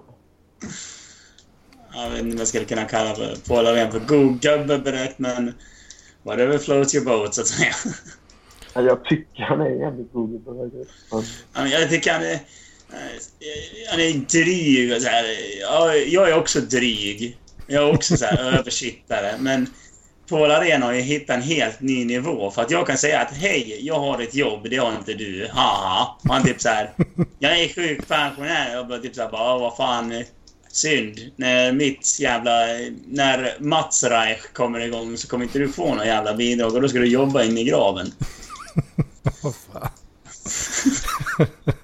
[1.93, 3.15] Jag vet inte vad jag skulle kunna kalla
[3.47, 5.53] Paul Arén för god gubbe direkt, men...
[6.23, 7.73] Whatever floats your boat, så att säga.
[8.73, 10.85] Ja, Jag tycker han är en jävligt god gubbe.
[11.53, 12.39] Jag tycker han är...
[13.89, 15.25] Han är dryg och så här.
[15.61, 17.37] Ja, jag är också dryg.
[17.67, 19.35] Jag är också så här översittare.
[19.39, 19.69] Men
[20.29, 22.51] Paul Arén har ju hittat en helt ny nivå.
[22.51, 25.47] För att jag kan säga att hej, jag har ett jobb, det har inte du.
[25.51, 26.17] Haha.
[26.23, 26.91] Och han typ så här.
[27.39, 28.73] Jag är sjukpensionär.
[28.73, 30.23] Jag bara typ så här, bara, "Ja, vad fan.
[30.71, 31.19] Synd.
[31.35, 32.51] När mitt jävla...
[33.07, 36.89] När Mats Reich kommer igång så kommer inte du få några jävla bidrag och då
[36.89, 38.13] ska du jobba in i graven.
[39.41, 39.89] Vad fan.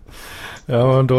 [0.68, 1.16] ja, men då,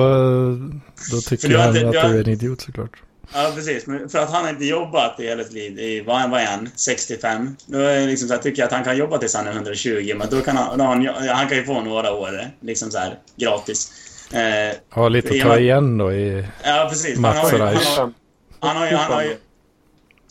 [1.13, 3.03] då tycker har han inte- att du har- du är en idiot såklart.
[3.35, 3.87] Ja, precis.
[3.87, 6.69] Men för att han inte jobbat i hela sitt liv, i, vad, han- är han?
[6.77, 7.57] 65?
[7.67, 10.15] Då är liksom så här, tycker jag att han kan jobba tills han är 120,
[10.17, 12.99] men då kan han, då har han, han kan ju få några år liksom så
[12.99, 13.93] här, gratis.
[14.33, 16.47] Eh, Har lite att ta igen då i...
[16.65, 17.15] ja, precis.
[17.15, 17.59] Han Mats har ju...
[17.59, 17.99] Han Reich.
[17.99, 18.13] har,
[18.61, 18.97] han har ju...
[18.97, 19.37] Han har ju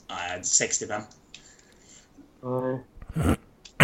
[0.10, 1.02] nej, 65.
[2.44, 3.36] Nej.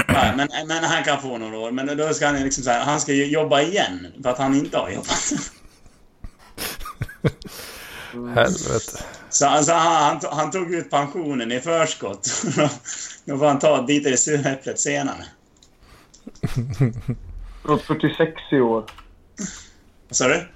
[0.07, 1.71] Nej, men, men han kan få några år.
[1.71, 4.77] Men då ska han liksom så här, han ska jobba igen för att han inte
[4.77, 5.33] har jobbat.
[8.35, 9.03] Helvete.
[9.29, 12.43] Så alltså, han, han, to- han tog ut pensionen i förskott.
[13.25, 15.25] Då får han ta bitar i suräpplet senare.
[17.63, 18.85] Och 46 i år.
[20.07, 20.47] Vad sa du?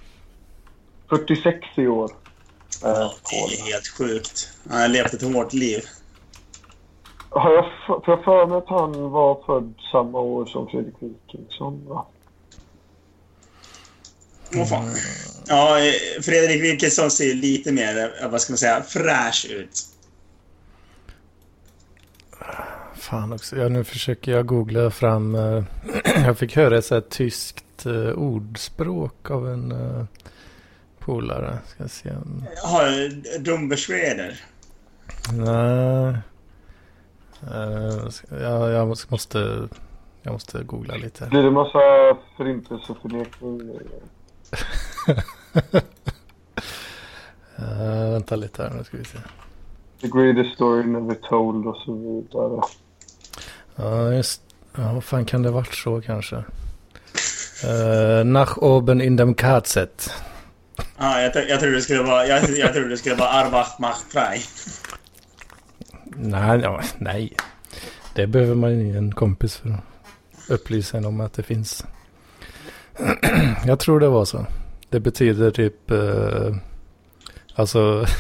[1.10, 2.12] 46 i år.
[2.82, 4.52] Ja, det är helt sjukt.
[4.70, 5.86] Han har levt ett hårt liv.
[7.30, 10.96] Har jag för, för jag för mig att han var född samma år som Fredrik
[11.00, 11.86] Wikingsson?
[11.88, 12.06] Va?
[14.56, 14.86] Åh fan.
[15.48, 15.78] Ja,
[16.22, 19.80] Fredrik Wikingsson ser lite mer, eh, vad ska man säga, fräsch ut.
[22.96, 23.56] Fan också.
[23.58, 25.36] Ja, nu försöker jag googla fram.
[25.36, 25.64] eh,
[26.26, 29.74] jag fick höra ett så här tyskt eh, ordspråk av en
[31.00, 31.58] polare.
[31.68, 32.46] Ska se om...
[32.64, 33.10] Har
[33.40, 34.42] Dumberschweder?
[35.34, 36.18] Nej.
[37.44, 38.10] Uh,
[38.42, 39.68] jag, jag måste...
[40.22, 41.26] Jag måste googla lite.
[41.26, 41.80] Blir det massa
[42.38, 43.62] förintelseförnekning?
[47.60, 49.18] uh, vänta lite här nu ska vi se.
[50.02, 52.62] The greatest story never told och så vidare.
[53.76, 54.42] Ja, just
[54.80, 56.36] Ja, vad fan kan det varit så kanske?
[56.36, 60.14] Uh, nach oben in dem Katzet.
[60.98, 63.98] Ja, jag, jag trodde det skulle vara, jag, jag trodde det skulle vara Arbach mach
[64.10, 64.42] frei.
[66.20, 67.36] Nej, ja, nej.
[68.16, 69.80] Det behöver man ju en kompis för att
[70.50, 71.86] upplysa en om att det finns.
[73.66, 74.46] jag tror det var så.
[74.90, 75.92] Det betyder typ...
[75.92, 76.56] Uh,
[77.56, 78.06] alltså...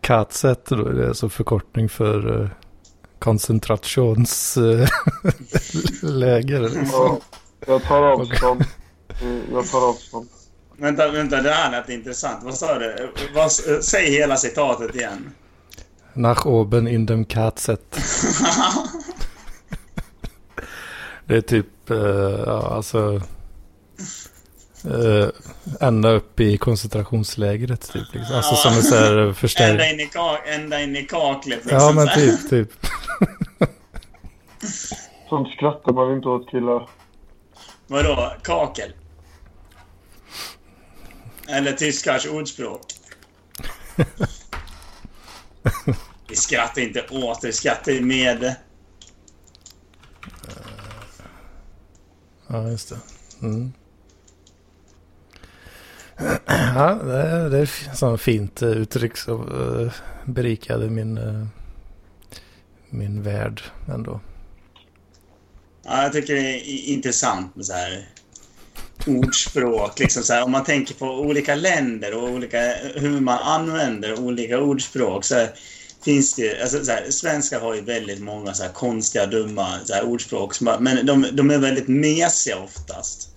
[0.00, 2.40] Katzet då, det är alltså förkortning för...
[2.40, 2.48] Uh,
[3.24, 4.88] koncentrationsläger.
[6.92, 7.20] ja,
[7.66, 8.64] jag tar avstånd.
[9.52, 10.28] Jag tar avstånd.
[10.76, 12.44] Vänta, vänta, det här lät intressant.
[12.44, 13.12] Vad sa du?
[13.34, 15.34] Vad, säg hela citatet igen.
[16.14, 17.80] Nach oben in dem Katzet.
[21.26, 21.96] det är typ, uh,
[22.46, 23.20] ja alltså...
[24.86, 25.28] Uh,
[25.80, 28.14] ända upp i koncentrationslägret typ.
[28.14, 28.36] Liksom.
[28.36, 29.70] Alltså som en sån här förstärkt...
[29.70, 31.78] Ända in i, kak ända in i kaklet liksom.
[31.78, 32.72] Ja men typ, typ.
[35.28, 36.88] Sånt skrattar man inte åt killar.
[37.86, 38.32] Vadå?
[38.42, 38.92] Kakel?
[41.48, 42.80] Eller tyskars ordspråk?
[46.28, 48.54] vi skrattar inte åt, vi skrattar med.
[52.46, 52.98] Ja, just det.
[53.42, 53.72] Mm.
[56.46, 59.92] Ja, det är, det är ett fint eh, uttryck som uh,
[60.24, 61.46] berikade min, uh,
[62.90, 64.20] min värld ändå.
[65.84, 68.08] Ja, jag tycker det är intressant med så här
[69.06, 69.98] ordspråk.
[69.98, 72.58] Liksom så här, om man tänker på olika länder och olika,
[72.94, 75.24] hur man använder olika ordspråk.
[75.24, 75.50] Så här,
[76.04, 80.60] finns det, alltså, så här, svenskar har ju väldigt många så konstiga, dumma så ordspråk.
[80.60, 83.28] Men de, de är väldigt mesiga oftast.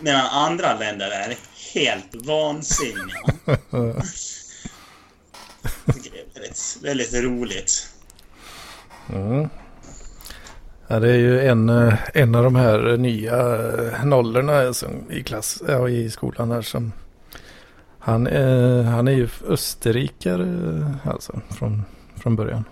[0.00, 1.36] Medan andra länder är
[1.74, 3.34] helt vansinniga.
[3.44, 3.52] det
[5.84, 7.88] är väldigt, väldigt roligt.
[9.12, 9.48] Mm.
[10.90, 14.62] Ja, det är ju en, eh, en av de här nya eh, nollorna
[15.10, 16.92] i, klass, ja, i skolan här som
[17.98, 20.46] han, är, han är ju österrikare
[21.04, 21.84] alltså från,
[22.16, 22.64] från början.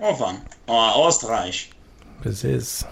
[0.00, 0.34] Åh fan.
[0.66, 1.72] Ja, Österreich.
[2.22, 2.86] Precis.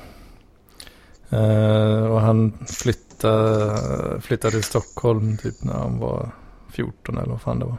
[1.32, 6.30] Uh, och han flyttade, flyttade till Stockholm typ när han var
[6.70, 7.78] 14 eller vad fan det var.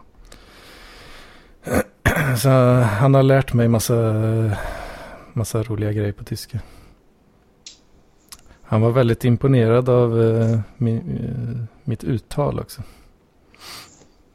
[2.37, 2.49] Så
[2.81, 3.95] han har lärt mig massa
[5.37, 6.59] massa roliga grejer på tyska.
[8.63, 12.83] Han var väldigt imponerad av uh, min, uh, mitt uttal också.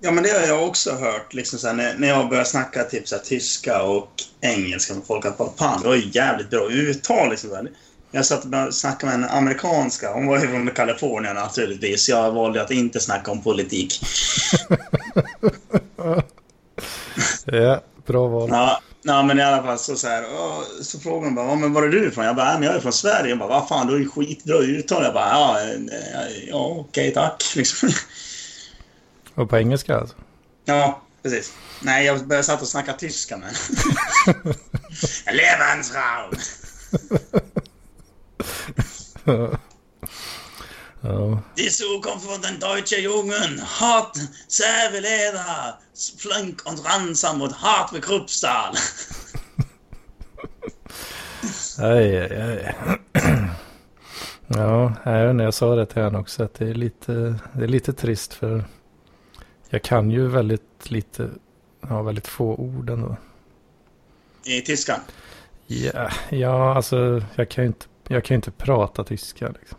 [0.00, 1.34] Ja, men det har jag också hört.
[1.34, 4.10] Liksom så här, när, när jag började snacka typ så här, tyska och
[4.40, 5.26] engelska med folk.
[5.26, 7.30] Att fan, du har ju jävligt bra uttal.
[7.30, 7.70] Liksom, så här.
[8.10, 10.12] Jag satt och snackade med en amerikanska.
[10.12, 12.08] Hon var ju från Kalifornien naturligtvis.
[12.08, 14.00] Jag valde att inte snacka om politik.
[17.44, 18.48] ja, bra val.
[18.52, 20.24] Ja, Ja, men i alla fall så, så, här,
[20.82, 22.24] så frågade de bara, men var är du ifrån?
[22.24, 23.28] Jag bara, men jag är från Sverige.
[23.28, 25.04] Jag bara, vad fan, du har ju skitbra uttal.
[25.04, 25.60] Jag bara, ja,
[26.48, 27.44] ja okej, tack.
[27.56, 27.88] Liksom.
[29.34, 30.16] Och på engelska alltså?
[30.64, 31.52] Ja, precis.
[31.82, 33.54] Nej, jag började satt och snacka tyska men...
[35.34, 36.34] Lebensraum!
[41.02, 41.42] Ja.
[41.56, 45.78] Die Zukunft von den deutschen Jungen, hart, Säveleder,
[46.16, 48.72] flink und ransam und hart med Kruppstahl.
[51.78, 52.74] aj, aj, aj.
[54.54, 57.12] Ja, jag, jag sa det till honom också att det är, lite,
[57.52, 58.64] det är lite trist för
[59.68, 61.30] jag kan ju väldigt lite,
[61.80, 63.16] ja väldigt få ord ändå.
[64.44, 65.00] I tyska?
[65.66, 69.78] Ja, ja alltså jag kan ju inte, jag kan inte prata tyska liksom.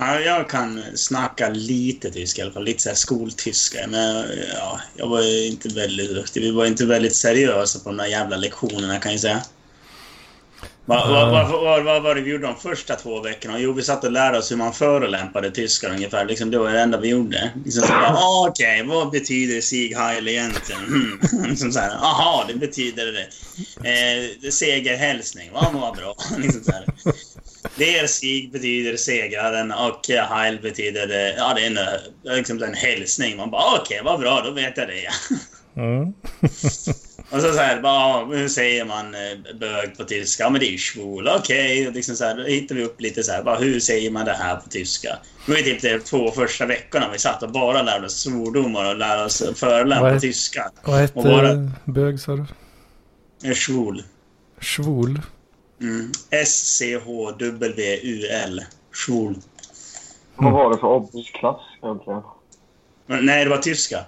[0.00, 2.64] Ja, jag kan snacka lite tyska i alla fall.
[2.64, 3.86] Lite så skoltyska.
[3.88, 6.40] Men ja, jag var inte väldigt duktig.
[6.40, 9.42] Vi var inte väldigt seriösa på de där jävla lektionerna kan jag säga.
[10.88, 13.58] Vad va, va, va, va, var det vi gjorde de första två veckorna?
[13.58, 16.24] Jo, vi satt och lärde oss hur man förolämpade tyskar ungefär.
[16.24, 17.50] Liksom, det var det enda vi gjorde.
[17.64, 20.84] Liksom ah, Okej, okay, vad betyder Sieg Heil egentligen?
[20.84, 21.18] Mm.
[21.48, 23.26] liksom så här, Aha, det betyder det.
[23.88, 25.50] Eh, segerhälsning.
[25.52, 26.16] Vad var bra.
[26.38, 26.84] liksom så här.
[27.76, 31.34] Der Sieg betyder segraren och Heil betyder...
[31.36, 33.36] Ja, det är en, liksom en hälsning.
[33.36, 35.08] Man bara okej, okay, vad bra, då vet jag det.
[35.80, 36.12] mm.
[37.30, 40.42] Och så, så här, bara, hur säger man eh, bög på tyska?
[40.42, 41.28] Ja, men det är ju schwul.
[41.28, 41.94] Okej, okay.
[41.94, 44.32] liksom så här, då hittar vi upp lite så här, bara, hur säger man det
[44.32, 45.18] här på tyska?
[45.46, 48.96] Det var typ de två första veckorna vi satt och bara lärde oss svordomar och
[48.96, 50.70] lärde oss förolämpa på tyska.
[50.84, 53.54] Vad hette bara, bög sa du?
[53.54, 54.02] Schwul.
[54.60, 55.20] Schwul?
[55.80, 56.12] Mm.
[56.30, 57.44] S-C-H-W-U-L.
[58.92, 59.34] Schwul.
[60.36, 62.22] Vad var det för obsklass egentligen?
[63.06, 64.04] Nej, det var tyska.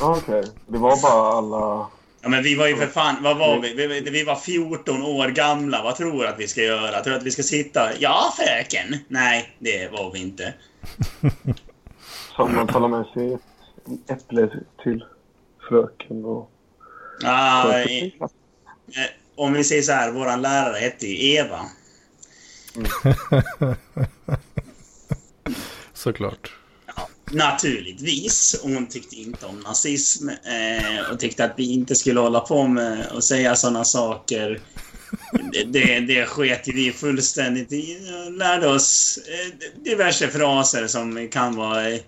[0.00, 0.38] Okej.
[0.38, 0.52] Okay.
[0.66, 1.86] Det var bara alla...
[2.22, 3.16] Ja, men vi var ju för fan...
[3.22, 3.74] Vad var vi?
[3.74, 5.82] Vi, vi var 14 år gamla.
[5.82, 7.00] Vad tror du att vi ska göra?
[7.00, 7.80] Tror du att vi ska sitta...
[7.98, 8.96] Ja, fröken!
[9.08, 10.54] Nej, det var vi inte.
[12.36, 13.38] Som man talar med sig
[14.06, 14.50] äpple
[14.82, 15.04] till
[15.68, 16.50] fröken och...
[17.24, 18.10] Ah, eh,
[19.36, 21.60] om vi säger så här, våran lärare hette ju Eva.
[22.76, 22.88] Mm.
[25.94, 26.52] Såklart.
[26.96, 28.60] Ja, naturligtvis.
[28.62, 33.06] Hon tyckte inte om nazism eh, och tyckte att vi inte skulle hålla på med
[33.06, 34.60] att säga sådana saker.
[35.52, 37.98] Det, det, det sket vi fullständigt i.
[38.30, 41.98] Lärde oss eh, diverse fraser som kan vara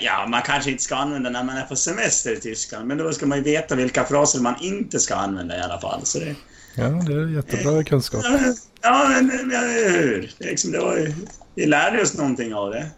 [0.00, 3.12] Ja, man kanske inte ska använda när man är på semester i Tyskland, men då
[3.12, 6.00] ska man ju veta vilka fraser man inte ska använda i alla fall.
[6.04, 6.34] Så det,
[6.74, 8.24] ja, det är jättebra kunskap.
[8.82, 10.30] Ja, men hur?
[10.38, 11.14] Liksom, det var,
[11.54, 12.90] vi lärde oss någonting av det.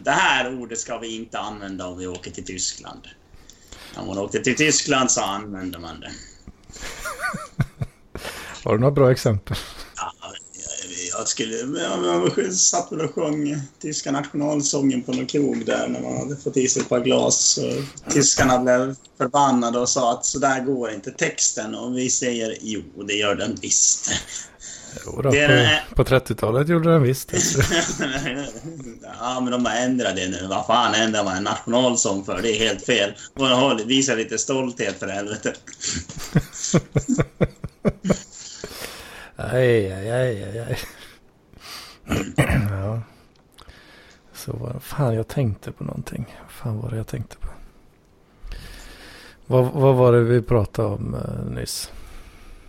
[0.00, 3.08] Det här ordet ska vi inte använda om vi åker till Tyskland.
[3.94, 6.12] Om man åkte till Tyskland så använde man det.
[8.64, 9.56] Har du några bra exempel?
[11.22, 12.44] Ja, jag, skulle...
[12.46, 16.56] Jag satt väl och sjöng tyska nationalsången på någon krog där när man hade fått
[16.56, 17.58] i sig ett par glas.
[18.10, 21.74] tyskarna blev förbannade och sa att så där går inte texten.
[21.74, 24.10] Och vi säger jo, det gör den visst.
[25.04, 25.84] Jo, då, på, är...
[25.94, 27.32] på 30-talet gjorde den visst.
[29.20, 30.46] ja, men de har ändrat det nu.
[30.46, 32.42] Vad fan ändrar man en nationalsång för?
[32.42, 33.14] Det är helt fel.
[33.86, 35.54] Visa lite stolthet för helvete.
[39.36, 40.78] aj, aj, aj, aj, aj.
[42.70, 43.02] ja.
[44.32, 46.36] Så vad fan jag tänkte på någonting.
[46.42, 47.48] Vad fan var det jag tänkte på?
[49.46, 51.90] Vad, vad var det vi pratade om uh, nyss?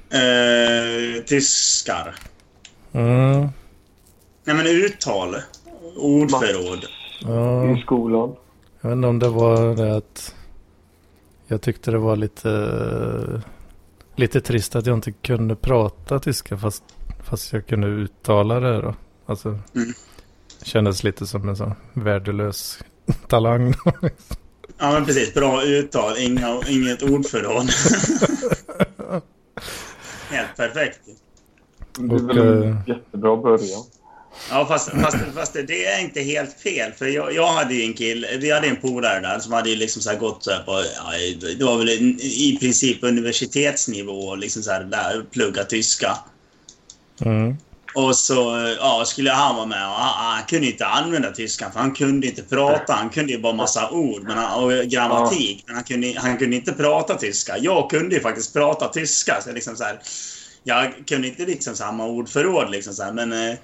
[0.10, 2.16] Eh, tyskar.
[2.92, 3.48] Mm.
[4.44, 5.36] Nej men uttal.
[5.98, 6.86] Ordförråd.
[7.22, 7.78] Ja.
[7.78, 8.36] I skolan.
[8.82, 10.36] Jag vet inte om det var det att
[11.48, 13.42] jag tyckte det var lite,
[14.16, 16.84] lite trist att jag inte kunde prata tyska fast,
[17.24, 18.96] fast jag kunde uttala det då.
[19.26, 19.94] Alltså, mm.
[20.64, 22.80] kändes lite som en sån värdelös
[23.28, 23.74] talang.
[24.78, 27.70] ja men precis, bra uttal, inga, inget ordförråd.
[30.30, 31.00] Helt perfekt.
[31.98, 33.84] Det är väl en uh, jättebra början.
[34.50, 36.92] Ja, fast, fast, fast, det är inte helt fel.
[36.92, 40.02] För jag, jag hade ju en kille, vi hade en polare där som hade liksom
[40.02, 41.12] så gått så på, ja,
[41.58, 46.18] det var väl i princip universitetsnivå, liksom så här, där, plugga tyska.
[47.22, 47.58] Mm.
[47.96, 51.72] Och så eh, ja, skulle han vara med och han, han, kunde inte använda tyskan
[51.72, 52.94] för han kunde inte prata.
[52.94, 55.64] Han kunde ju bara massa ord men han, och grammatik.
[55.68, 57.58] Men han kunde, han kunde inte prata tyska.
[57.58, 59.42] Jag kunde ju faktiskt prata tyska.
[59.42, 60.00] Så liksom så här,
[60.64, 63.56] jag kunde inte liksom samma ordförråd liksom så här, men eh,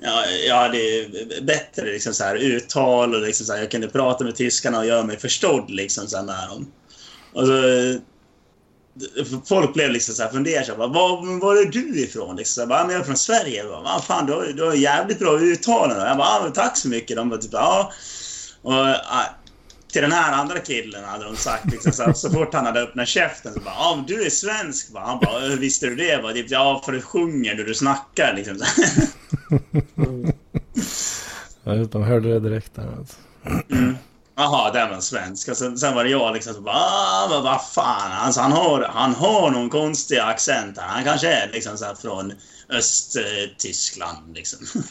[0.00, 1.08] ja, jag hade
[1.42, 4.86] bättre liksom så här, uttal och liksom så här, jag kunde prata med tyskarna och
[4.86, 5.70] göra mig förstådd.
[5.70, 6.48] Liksom så här,
[7.32, 7.96] och så, eh,
[9.44, 10.86] Folk blev liksom så här fundersamma.
[10.86, 12.36] Var, var är du ifrån?
[12.36, 13.64] Liksom, bara, jag är från Sverige.
[13.64, 16.08] Jag bara, fan, du har, du har jävligt bra uttalande.
[16.08, 17.16] Jag bara, tack så mycket.
[17.16, 17.92] De bara, typ, ja.
[18.62, 18.72] Och,
[19.92, 23.08] till den här andra killen hade de sagt liksom, så, så fort han hade öppnat
[23.08, 25.00] käften så bara ja, du är svensk va?
[25.06, 26.22] Han bara hur visste du det?
[26.22, 26.32] Va?
[26.32, 28.58] Typ, ja, för du sjunger när du snackar liksom.
[31.64, 33.16] ja, de hörde det direkt där alltså.
[33.70, 33.96] Mm.
[34.36, 35.48] Jaha, det var svensk.
[35.48, 38.12] Och sen, sen var det jag liksom så va, vad, fan.
[38.12, 40.88] Alltså, han, har, han har någon konstig accent här.
[40.88, 42.32] Han kanske är liksom så från
[42.68, 44.58] Östtyskland liksom.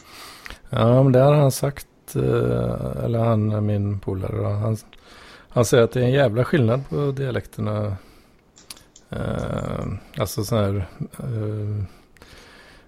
[0.70, 1.88] Ja, men det har han sagt.
[2.16, 4.48] Eh, eller han, min polare.
[4.48, 4.78] Han,
[5.50, 7.98] han säger att det är en jävla skillnad på dialekterna.
[9.10, 9.86] Eh,
[10.18, 10.88] alltså så här.
[11.20, 11.84] Eh,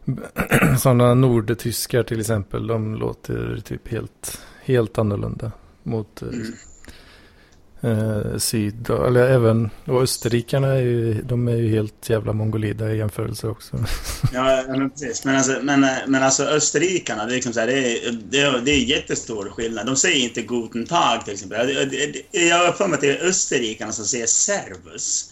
[0.78, 2.68] Sådana nordtyskar till exempel.
[2.68, 5.52] De låter typ helt, helt annorlunda
[5.84, 6.54] mot mm.
[7.81, 8.90] eh, syd.
[8.90, 13.86] Eller även, och österrikarna är ju, de är ju helt jävla mongolida i jämförelse också.
[14.34, 15.25] ja, men precis.
[15.25, 18.40] Men alltså, men, eh, men alltså österrikarna, det är, liksom så här, det, är, det,
[18.40, 19.86] är, det är jättestor skillnad.
[19.86, 21.69] De säger inte guten tag till exempel.
[22.31, 25.29] Jag har för mig att det är österrikarna som säger servus.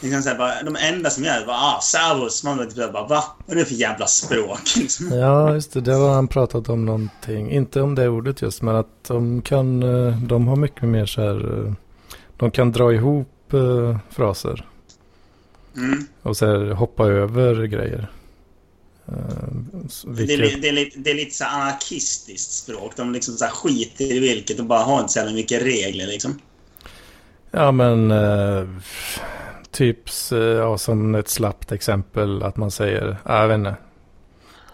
[0.00, 2.44] Liksom så här, bara, de enda som gör det var ah, servus.
[2.44, 3.24] Man vet typ bara va?
[3.46, 4.60] Vad är det för jävla språk?
[4.76, 5.12] Liksom.
[5.12, 5.80] Ja, just det.
[5.80, 7.50] Det har han pratat om någonting.
[7.50, 9.82] Inte om det ordet just, men att de kan...
[9.82, 11.66] Eh, de har mycket mer så här...
[11.66, 11.72] Eh,
[12.36, 14.66] de kan dra ihop uh, fraser.
[15.76, 16.06] Mm.
[16.22, 18.10] Och så här, hoppa över grejer.
[19.08, 19.14] Uh,
[20.06, 20.28] vilket...
[20.28, 22.92] det, är, det, är, det, är, lite så anarkistiskt språk.
[22.96, 26.38] De liksom så skiter i vilket och bara har inte så mycket regler liksom.
[27.50, 28.68] Ja men uh,
[29.76, 29.98] typ
[30.30, 33.76] ja, som ett slappt exempel att man säger, jag vet inte.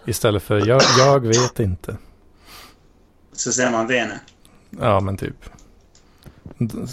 [0.05, 1.97] Istället för jag, jag vet inte.
[3.33, 4.19] Så säger man vene.
[4.79, 5.35] Ja men typ.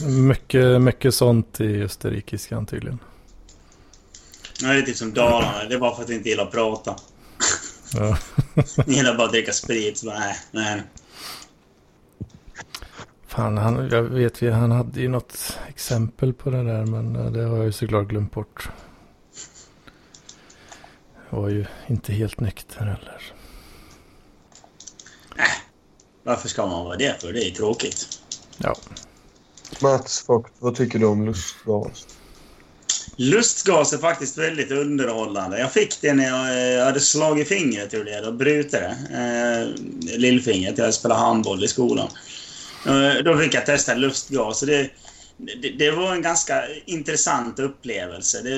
[0.06, 2.98] Mycket, mycket sånt i österrikiskan tydligen.
[4.62, 5.64] Ja, det är typ som Dalarna.
[5.68, 6.96] Det är bara för att vi inte gillar att prata.
[7.94, 8.18] Ja.
[8.86, 9.98] Ni gillar bara att dricka sprit.
[9.98, 10.82] Så bara, nej, nej.
[13.30, 17.32] Fan, han, jag vet ju, han hade ju något exempel på det där, men eh,
[17.32, 18.68] det har jag ju såklart glömt bort.
[21.30, 23.22] Jag var ju inte helt nykter heller.
[25.36, 25.50] Nej,
[26.22, 27.32] varför ska man vara det för?
[27.32, 28.20] Det är tråkigt.
[28.58, 28.76] Ja.
[29.80, 30.24] Mats
[30.58, 32.06] vad tycker du om lustgas?
[33.16, 35.58] Lustgas är faktiskt väldigt underhållande.
[35.58, 38.96] Jag fick det när jag eh, hade slagit fingret ur det och brutit det.
[39.10, 40.78] Eh, lillfingret.
[40.78, 42.08] Jag spelade handboll i skolan.
[43.24, 44.60] Då fick jag testa lustgas.
[44.60, 44.90] Det,
[45.62, 48.40] det, det, var en ganska intressant upplevelse.
[48.42, 48.56] Det,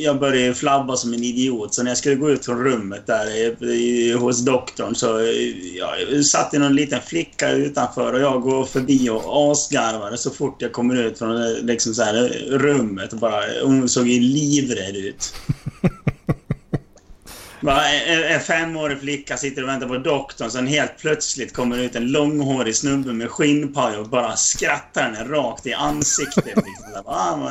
[0.00, 3.26] jag började flabba som en idiot, så när jag skulle gå ut från rummet där
[3.26, 8.42] eh, i, hos doktorn så eh, jag satt det någon liten flicka utanför och jag
[8.42, 13.12] går förbi och asgarvade så fort jag kommer ut från eh, liksom så här, rummet.
[13.12, 15.34] Och bara, hon såg ju livrädd ut.
[17.66, 22.76] En femårig flicka sitter och väntar på doktorn, sen helt plötsligt kommer ut en långhårig
[22.76, 26.44] snubbe med skinnpaj och bara skrattar henne rakt i ansiktet.
[26.56, 27.02] Liksom.
[27.06, 27.50] Ah,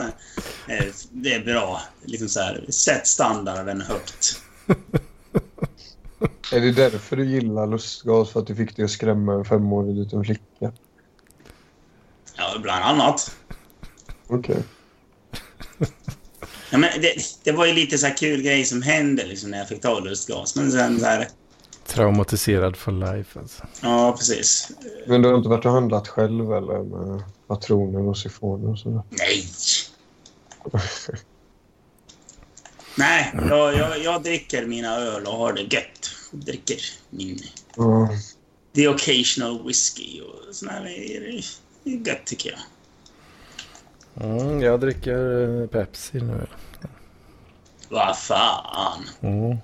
[0.68, 1.82] eh, det är bra.
[2.05, 4.41] Liksom så här, sätt standarden högt.
[6.51, 8.30] Är det därför du gillar lustgas?
[8.30, 10.72] För att du fick dig att skrämma en femårig liten flicka?
[12.36, 13.36] Ja, bland annat.
[14.28, 14.55] Okej.
[15.78, 15.88] Okay.
[16.74, 19.67] Ja, men det, det var ju lite så kul grej som hände liksom, när jag
[19.67, 20.55] fick ta lustgas.
[20.55, 21.28] Men sen så här...
[21.88, 23.63] Traumatiserad for life alltså.
[23.82, 24.71] Ja, precis.
[25.07, 29.01] Men du har inte varit och handlat själv eller med patroner och sifoner och sådär?
[29.09, 29.45] Nej!
[32.95, 36.09] Nej, jag, jag, jag, dricker mina öl och har det gött.
[36.32, 36.78] Jag dricker
[37.09, 37.39] min...
[37.78, 38.07] Mm.
[38.76, 41.45] The occasional whisky och grejer.
[41.84, 42.59] Det är gött tycker jag.
[44.22, 46.45] Mm, jag dricker eh, Pepsi nu.
[47.89, 49.03] Vad fan.
[49.22, 49.57] Mm.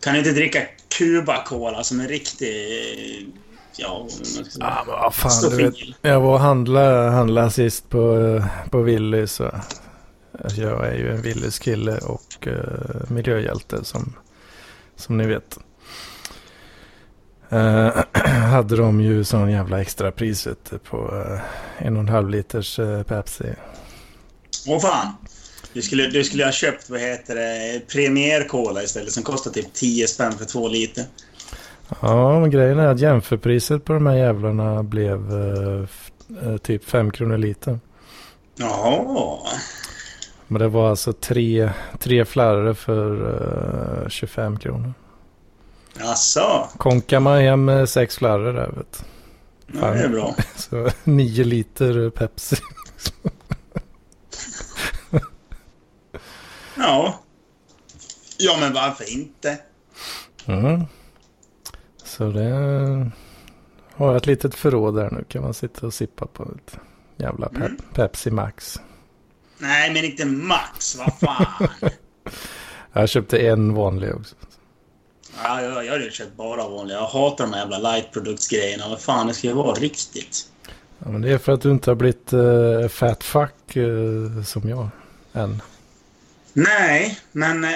[0.00, 0.62] Kan du inte dricka
[0.98, 3.32] Cuba Cola som en riktig...
[3.76, 4.08] Ja,
[4.60, 9.40] ah, vad fan, vet, Jag var och handlade, handlade sist på, på Willys.
[10.56, 14.16] Jag är ju en Willys kille och uh, miljöhjälte som,
[14.96, 15.58] som ni vet.
[17.52, 21.40] Uh, hade de ju sån jävla extra priset på uh,
[21.78, 23.54] en och en halv liters uh, Pepsi.
[24.66, 25.06] Åh fan!
[25.72, 29.72] Du skulle, du skulle ha köpt, vad heter det, Premier Cola istället som kostar typ
[29.72, 31.04] 10 spänn för två liter.
[32.00, 35.86] Ja, men grejen är att jämförpriset på de här jävlarna blev uh,
[36.62, 37.78] typ 5 kronor liter.
[38.56, 39.38] Jaha.
[40.46, 43.22] Men det var alltså tre, tre flarror för
[44.02, 44.92] uh, 25 kronor.
[45.94, 46.68] Jaså?
[46.76, 49.04] Konkar man hem sex flarror där vet
[49.66, 50.34] Ja, det är bra.
[50.56, 52.56] Så nio liter Pepsi.
[56.74, 57.20] Ja.
[58.38, 59.58] Ja, men varför inte?
[60.46, 60.84] Mm.
[62.04, 63.10] Så det
[63.94, 65.24] har ett litet förråd där nu.
[65.28, 66.78] Kan man sitta och sippa på ett
[67.16, 67.76] jävla pep mm.
[67.94, 68.80] Pepsi Max.
[69.58, 70.96] Nej, men inte Max.
[70.96, 71.68] Vad fan.
[72.92, 74.36] jag köpte en vanlig också.
[75.36, 76.98] Ja, jag, jag hade köpt bara vanliga.
[76.98, 78.88] Jag hatar de här jävla lightproduktsgrejerna.
[78.88, 80.48] Vad fan, det ska ju vara riktigt.
[80.98, 84.68] Ja, men det är för att du inte har blivit uh, fat fuck uh, som
[84.68, 84.88] jag
[85.32, 85.62] än.
[86.52, 87.70] Nej, men eh,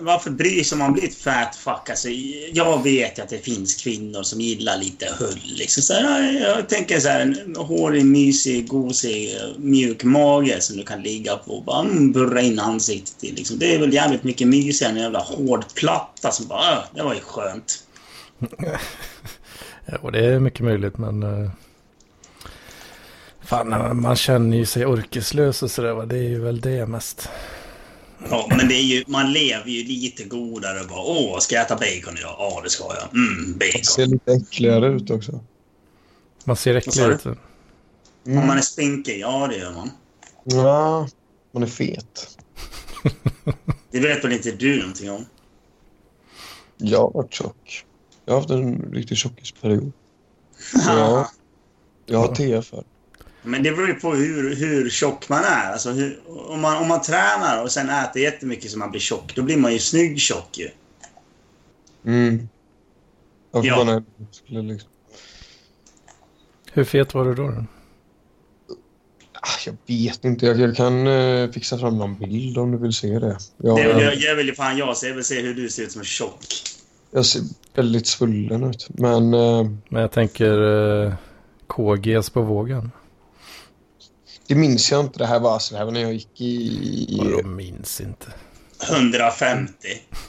[0.00, 1.90] varför bryr sig man blir ett fat fuck?
[1.90, 2.08] Alltså,
[2.52, 5.40] jag vet ju att det finns kvinnor som gillar lite hull.
[5.44, 5.82] Liksom.
[5.82, 11.02] Så här, jag tänker så här, en hårig, mysig, gosig, mjuk mage som du kan
[11.02, 13.32] ligga på och bara mm, burra in ansiktet i.
[13.32, 13.58] Liksom.
[13.58, 17.02] Det är väl jävligt mycket mysigare än en jävla hård platta som bara, äh, det
[17.02, 17.84] var ju skönt.
[20.02, 21.22] ja, det är mycket möjligt, men...
[21.22, 21.50] Uh...
[23.40, 26.06] Fan, man känner ju sig orkeslös och sådär.
[26.06, 27.28] Det är ju väl det mest.
[28.30, 31.64] Ja, men det är ju, man lever ju lite godare och bara åh, ska jag
[31.64, 32.36] äta bacon idag?
[32.38, 33.14] Ja, det ska jag.
[33.14, 33.70] Mm, bacon.
[33.74, 35.40] Man ser lite äckligare ut också.
[36.44, 37.24] Man ser äckligare ut.
[37.24, 38.38] Mm.
[38.38, 39.20] Om man är spinkig?
[39.20, 39.90] Ja, det gör man.
[40.44, 41.08] Ja,
[41.52, 42.38] man är fet.
[43.90, 45.24] det vet väl inte du någonting om?
[46.76, 47.84] Jag har varit tjock.
[48.24, 49.92] Jag har haft en riktig tjockisperiod.
[50.86, 51.30] Ja,
[52.06, 52.84] jag har TFR.
[53.46, 55.72] Men det beror ju på hur, hur tjock man är.
[55.72, 59.32] Alltså hur, om, man, om man tränar och sen äter jättemycket så man blir tjock,
[59.36, 60.68] då blir man ju snygg tjock ju.
[62.06, 62.48] Mm.
[63.52, 63.76] Ja.
[63.84, 64.02] bara
[64.62, 64.90] liksom.
[66.72, 67.48] Hur fet var du då?
[67.48, 67.64] då?
[69.32, 70.46] Ah, Jag vet inte.
[70.46, 73.38] Jag, kan eh, fixa fram någon bild om du vill se det.
[73.56, 75.06] Jag, Det, det, jag, jag vill ju fan jag se.
[75.08, 76.44] Jag vill se hur du ser ut som en tjock.
[77.10, 77.42] jag ser
[77.74, 78.86] väldigt svullen ut.
[78.88, 80.62] Men eh, Men jag tänker
[81.06, 81.14] eh,
[81.66, 82.90] KGs på vågen.
[84.48, 85.18] Det minns jag inte.
[85.18, 87.18] Det här var, alltså, det här var när jag gick i...
[87.18, 88.26] Vadå minns inte?
[88.92, 89.72] 150.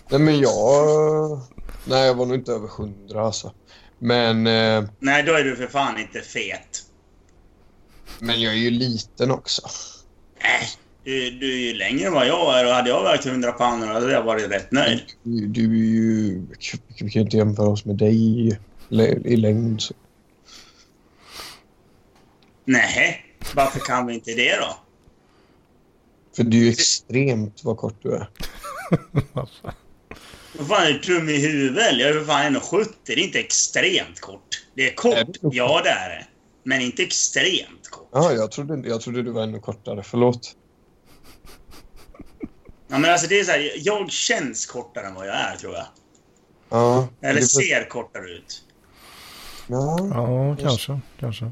[0.09, 1.39] Nej, men jag...
[1.85, 3.53] Nej, jag var nog inte över 100 alltså.
[3.99, 6.83] Men, eh, Nej, då är du för fan inte fet.
[8.19, 9.61] men jag är ju liten också.
[10.39, 10.67] Äh,
[11.03, 13.81] du, du är ju längre än vad jag är och hade jag vägt 100 pound
[13.81, 15.01] då hade jag varit rätt nöjd.
[15.23, 16.41] Du, du är ju...
[16.87, 18.57] Vi kan ju inte jämföra oss med dig i,
[19.25, 19.81] i längd.
[19.81, 19.93] Så.
[22.65, 23.23] Nej,
[23.55, 24.77] varför kan vi inte det då?
[26.35, 28.29] För du är ju extremt vad kort du är.
[29.33, 29.73] Vad fan?
[30.57, 31.97] Vad fan är du dum i huvudet?
[31.99, 32.85] Jag är för fan 1,70.
[33.05, 34.63] Det är inte extremt kort.
[34.75, 36.25] Det är kort, ja det är det.
[36.63, 38.09] Men inte extremt kort.
[38.11, 40.03] Ja, jag trodde, jag trodde du var ännu kortare.
[40.03, 40.55] Förlåt.
[42.87, 45.73] Ja, men alltså det är så här, jag känns kortare än vad jag är tror
[45.73, 45.85] jag.
[46.69, 47.07] Ja.
[47.21, 48.63] Eller det- ser kortare ut.
[49.67, 50.99] Ja, Ja, kanske.
[51.19, 51.51] kanske.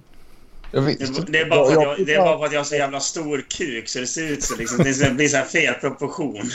[0.76, 2.66] Jag vet Det, är bara för att Jag- det är bara för att jag har
[2.66, 4.78] så jävla stor kuk så det ser ut så liksom.
[4.78, 6.50] Det blir så här fel proportion.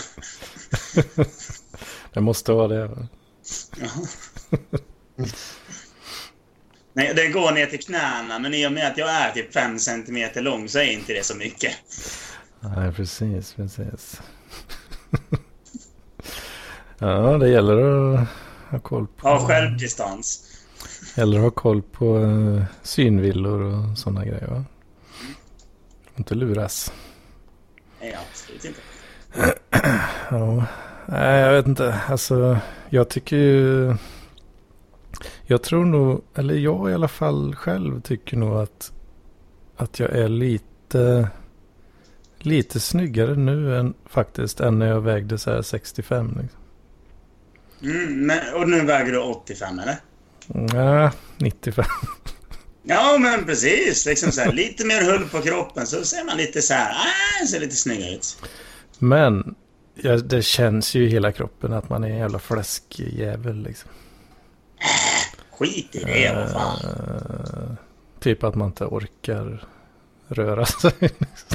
[2.13, 2.91] Det måste vara det.
[6.93, 9.79] Nej, det går ner till knäna, men i och med att jag är typ 5
[9.79, 11.73] centimeter lång så är inte det så mycket.
[12.61, 14.21] Nej, precis, precis.
[16.99, 18.29] ja, det gäller att
[18.71, 20.47] ha koll på, Ha självdistans.
[21.17, 24.47] Att ha koll på uh, synvillor och sådana grejer.
[24.47, 24.65] Va?
[26.17, 26.93] Inte luras.
[28.01, 28.81] Nej, absolut inte.
[30.31, 30.65] Ja,
[31.07, 32.01] nej jag vet inte.
[32.09, 32.59] Alltså,
[32.89, 33.95] jag tycker ju...
[35.47, 38.93] Jag tror nog, eller jag i alla fall själv tycker nog att,
[39.77, 41.29] att jag är lite,
[42.39, 46.39] lite snyggare nu än faktiskt än när jag vägde så här 65.
[46.43, 46.61] Liksom.
[47.83, 49.97] Mm, men, och nu väger du 85 eller?
[50.55, 51.85] Ja, 95.
[52.83, 54.07] Ja, men precis.
[54.07, 57.47] Liksom så här, lite mer hull på kroppen så ser man lite så här, ah,
[57.47, 58.37] ser lite snyggare ut.
[58.99, 59.55] Men
[59.95, 63.91] ja, det känns ju i hela kroppen att man är en jävla fläskjävel liksom.
[65.59, 66.79] Skit i det, vad fan.
[66.85, 67.77] Eh,
[68.21, 69.65] typ att man inte orkar
[70.29, 70.93] röra sig.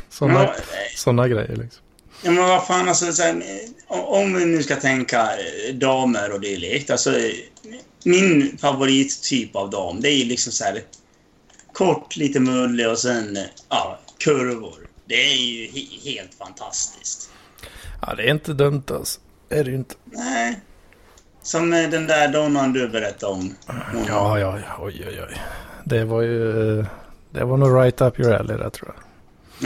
[0.09, 0.55] Sådana Ja,
[0.95, 1.83] såna grejer liksom.
[2.23, 3.43] Ja, men vad fan, alltså, så här,
[3.87, 5.29] om vi nu ska tänka
[5.73, 6.89] damer och dylikt.
[6.89, 7.11] Alltså,
[8.05, 10.81] min favorittyp av dam, det är ju liksom så här
[11.73, 13.37] kort, lite mullig och sen
[13.69, 14.87] ja, kurvor.
[15.05, 17.29] Det är ju he- helt fantastiskt.
[18.01, 19.19] Ja, det är inte dumt alltså.
[19.49, 19.95] Det är det ju inte.
[20.05, 20.59] Nej.
[21.43, 23.55] Som eh, den där donnan du berättade om.
[23.67, 25.41] Hon- Ja, ja, ja, oj, oj, oj.
[25.85, 26.79] Det var ju...
[26.79, 26.85] eh,
[27.31, 29.03] Det var nog right up your alley där tror jag.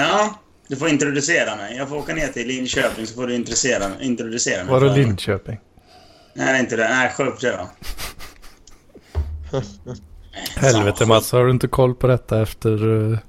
[0.05, 1.75] Ja, du får introducera mig.
[1.77, 4.73] Jag får åka ner till Linköping så får du introducera, introducera mig.
[4.73, 5.59] Var det Linköping?
[6.33, 6.89] Nej, det är inte det.
[6.89, 7.69] Nej, Skövde då.
[10.55, 13.19] Helvete Mats, har du inte koll på detta efter eh,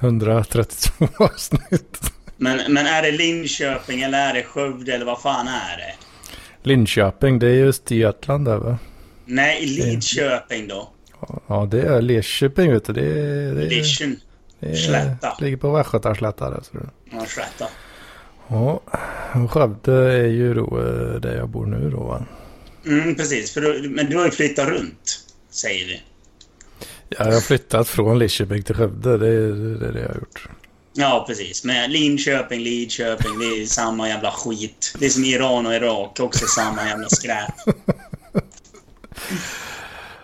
[0.00, 2.12] 132 avsnitt?
[2.36, 5.94] Men, men är det Linköping eller är det Skövde eller vad fan är det?
[6.68, 8.78] Linköping, det är ju Östergötland där va?
[9.24, 10.90] Nej, Lidköping då.
[11.46, 12.92] Ja, det är Lidköping vet du.
[12.92, 13.54] Det är...
[13.54, 14.16] Det är, Lidköping.
[14.60, 15.36] det Slätta.
[15.40, 16.60] ligger på Västgötaslätta där.
[16.62, 16.88] Så det.
[17.12, 17.66] Ja, Slätta.
[18.48, 18.80] Ja,
[19.44, 22.24] och Skövde är ju då eh, där jag bor nu då va?
[22.86, 23.54] Mm, precis.
[23.54, 25.18] För du, men du har ju flyttat runt,
[25.50, 26.02] säger vi.
[27.08, 29.18] Ja, jag har flyttat från Lidköping till Skövde.
[29.18, 30.48] Det är det, är det jag har gjort.
[30.92, 31.64] Ja, precis.
[31.64, 34.94] Men Linköping, Lidköping, det är samma jävla skit.
[34.98, 37.54] Det är som Iran och Irak, också samma jävla skräp.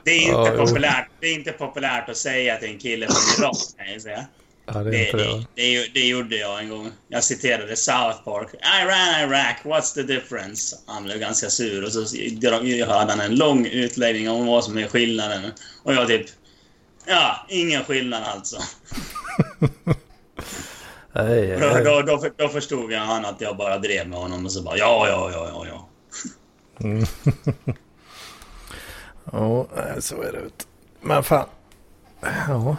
[0.04, 2.78] Det är inte, Ja, populärt, det är inte populärt att säga att det är en
[2.78, 4.26] kille från Irak, kan jag säga.
[4.66, 5.46] Ja, det Det, det.
[5.54, 6.92] det, det, gjorde jag en gång.
[7.08, 8.48] Jag citerade South Park.
[8.82, 10.76] Iran, Iraq, what's the difference?
[10.86, 12.00] Han blev ganska sur och så
[12.86, 15.52] hade han en lång utläggning om vad som är skillnaden.
[15.82, 16.26] Och jag typ...
[17.06, 18.56] Ja, ingen skillnad alltså.
[21.12, 21.84] Nej, Då, nej.
[21.84, 24.76] då, då, då förstod jag han att jag bara drev med honom och så bara
[24.76, 25.88] ja, ja, ja, ja, ja.
[26.80, 27.04] Mm.
[29.32, 29.66] ja,
[29.98, 30.66] så är det.
[31.00, 31.46] Men fan.
[32.48, 32.76] Ja.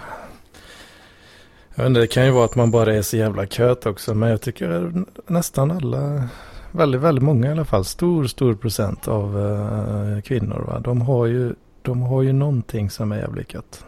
[1.77, 4.13] Jag vet inte, det kan ju vara att man bara är så jävla köt också.
[4.13, 4.93] Men jag tycker
[5.27, 6.29] nästan alla,
[6.71, 10.79] väldigt, väldigt många i alla fall, stor, stor procent av eh, kvinnor va.
[10.79, 13.83] De har ju, de har ju någonting som är jävligt gött.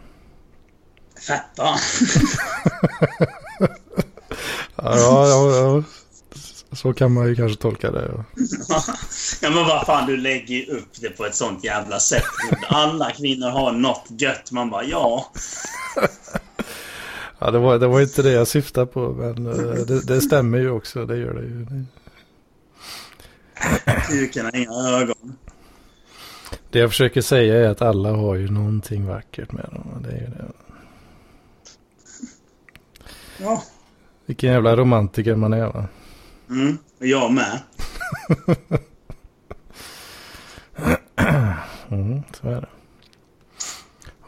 [1.28, 1.66] Fetta.
[4.76, 5.84] Ja, ja, ja.
[6.72, 8.12] Så kan man ju kanske tolka det.
[8.16, 8.24] Ja.
[9.42, 12.24] ja men vad fan, du lägger ju upp det på ett sånt jävla sätt.
[12.68, 14.52] Alla kvinnor har något gött.
[14.52, 15.32] Man bara ja.
[17.40, 20.58] Ja, det var, det var inte det jag syftade på, men eh, det, det stämmer
[20.58, 21.06] ju också.
[21.06, 21.86] Det gör det ju.
[24.08, 25.36] Kuken har inga ögon.
[26.70, 30.04] Det jag försöker säga är att alla har ju någonting vackert med dem.
[30.04, 30.46] Det är ju det.
[33.38, 33.64] Ja.
[34.26, 35.86] Vilken jävla romantiker man är va?
[36.50, 37.60] Mm, och jag med.
[41.92, 42.68] Mm, så är det.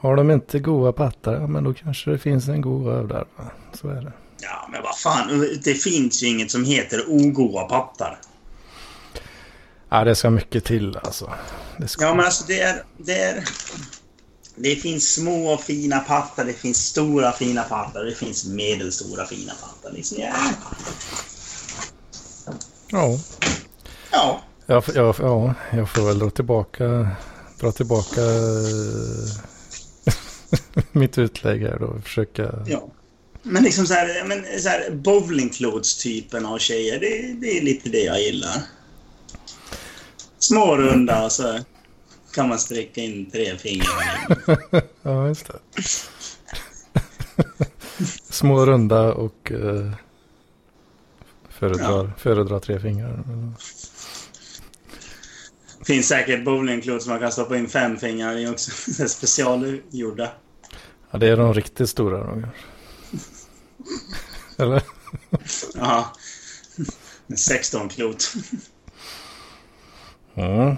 [0.01, 3.25] Har de inte goda pattar, ja men då kanske det finns en god röv där.
[3.73, 4.13] Så är det.
[4.41, 5.47] Ja, men vad fan.
[5.63, 8.19] Det finns ju inget som heter ogoda pattar.
[9.89, 11.31] Ja, det ska mycket till alltså.
[11.77, 12.05] Det ska...
[12.05, 12.83] Ja, men alltså det är...
[12.97, 13.43] Det, är,
[14.55, 19.91] det finns små fina pattar, det finns stora fina pattar, det finns medelstora fina pattar.
[19.91, 20.33] Liksom, ja.
[22.91, 23.19] Ja,
[24.11, 24.41] ja.
[24.65, 27.09] jag, jag, ja, jag får väl dra tillbaka,
[27.59, 29.51] dra tillbaka eh,
[30.91, 32.01] mitt utlägg här då.
[32.03, 32.65] Försöka...
[32.67, 32.87] ja.
[33.43, 38.03] Men liksom så här, men så här bowlingklotstypen av tjejer, det, det är lite det
[38.03, 38.61] jag gillar.
[40.39, 41.59] Små runda och så
[42.33, 44.27] kan man sträcka in tre fingrar.
[45.01, 45.59] Ja, just det.
[48.29, 49.91] Små runda och eh,
[51.49, 53.23] föredrar, föredrar tre fingrar.
[55.85, 58.71] Finns säkert bowlingklot som man kan stoppa in fem fingrar i också.
[59.07, 60.31] Specialgjorda.
[61.11, 62.17] Ja, det är de riktigt stora.
[62.17, 62.49] Roger.
[64.57, 64.81] Eller?
[65.75, 66.13] Ja.
[67.37, 68.33] 16 klot.
[70.35, 70.75] Mm.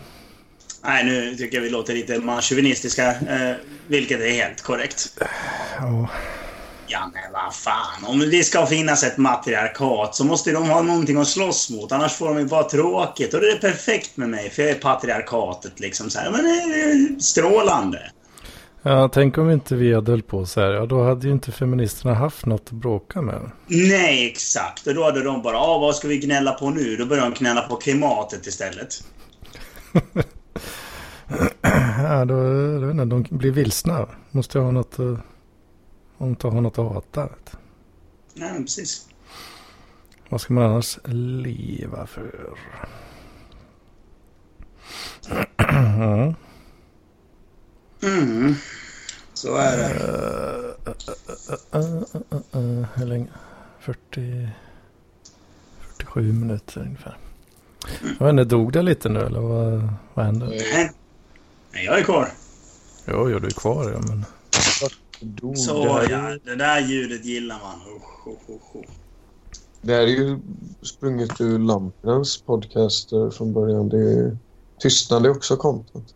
[0.83, 3.11] Nej, nu tycker jag vi låter lite manchauvinistiska.
[3.11, 3.55] Eh,
[3.87, 5.19] vilket är helt korrekt.
[5.77, 6.09] Ja.
[6.95, 8.05] Ja, men vad fan.
[8.07, 11.91] Om det ska finnas ett matriarkat så måste de ha någonting att slåss mot.
[11.91, 13.33] Annars får de ju bara tråkigt.
[13.33, 16.09] Och det är perfekt med mig, för jag är patriarkatet liksom.
[16.09, 16.31] Så här.
[16.31, 18.11] Men det är strålande.
[18.81, 20.67] ja, tänk om inte vi hade höll på så här.
[20.71, 23.51] Ja, då hade ju inte feministerna haft något att bråka med.
[23.67, 24.87] Nej, exakt.
[24.87, 26.95] Och då hade de bara, ah, vad ska vi gnälla på nu?
[26.95, 28.89] Då börjar de gnälla på klimatet istället.
[31.97, 32.35] Ja, då,
[32.91, 34.07] inte, de blir vilsna.
[34.31, 35.19] Måste jag ha något, att-
[36.23, 37.21] om inte ha något att hata.
[37.21, 37.57] Vet.
[38.33, 38.41] du.
[38.41, 39.07] Ja, precis.
[40.29, 42.55] Vad ska man annars leva för?
[45.57, 46.33] Ja.
[48.03, 48.55] Mm.
[49.33, 49.93] Så är det.
[51.75, 52.03] Uh, uh,
[52.55, 53.27] uh, hur länge?
[53.79, 54.49] 40,
[55.79, 57.17] 47 minuter ungefär.
[58.19, 60.45] Jag vet inte, dog det lite nu eller vad, vad hände?
[60.45, 60.91] Nej.
[61.71, 62.29] Nej, jag är kvar.
[63.05, 64.25] Jo, jo, du är kvar ja, men...
[65.23, 67.79] Dog Så det, här, ja, det där ljudet gillar man.
[67.95, 68.85] Usch, usch, usch.
[69.81, 70.39] det här är ju
[70.81, 73.89] sprunget ur Lampens podcaster från början.
[73.89, 74.37] Det är,
[74.79, 76.15] tystnad är också content.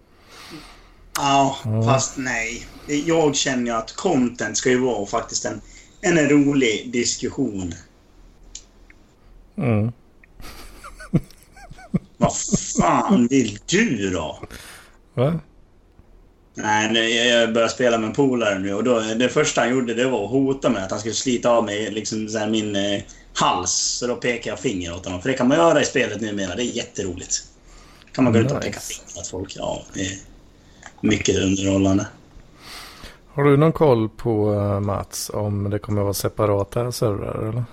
[1.15, 1.83] Ja, Ja.
[1.83, 2.65] fast nej.
[3.05, 5.61] Jag känner ju att content ska ju vara faktiskt en,
[6.01, 7.73] en rolig diskussion.
[9.57, 9.91] Mm.
[12.17, 12.37] Vad
[12.77, 14.39] fan vill du då?
[15.13, 15.39] Va?
[16.59, 20.05] Nej, jag börjar spela med en polare nu och då, det första han gjorde det
[20.05, 23.01] var att hota med att han skulle slita av mig liksom, så här, min eh,
[23.33, 23.71] hals.
[23.71, 25.21] Så då pekar jag finger åt honom.
[25.21, 26.55] För det kan man göra i spelet numera.
[26.55, 27.43] Det är jätteroligt.
[28.11, 28.67] kan man gå ut och Nice.
[28.67, 29.53] peka finger åt folk.
[29.55, 30.17] Ja, det är
[31.01, 32.07] mycket underhållande.
[33.27, 37.63] Har du någon koll på uh, Mats om det kommer vara separata servrar eller?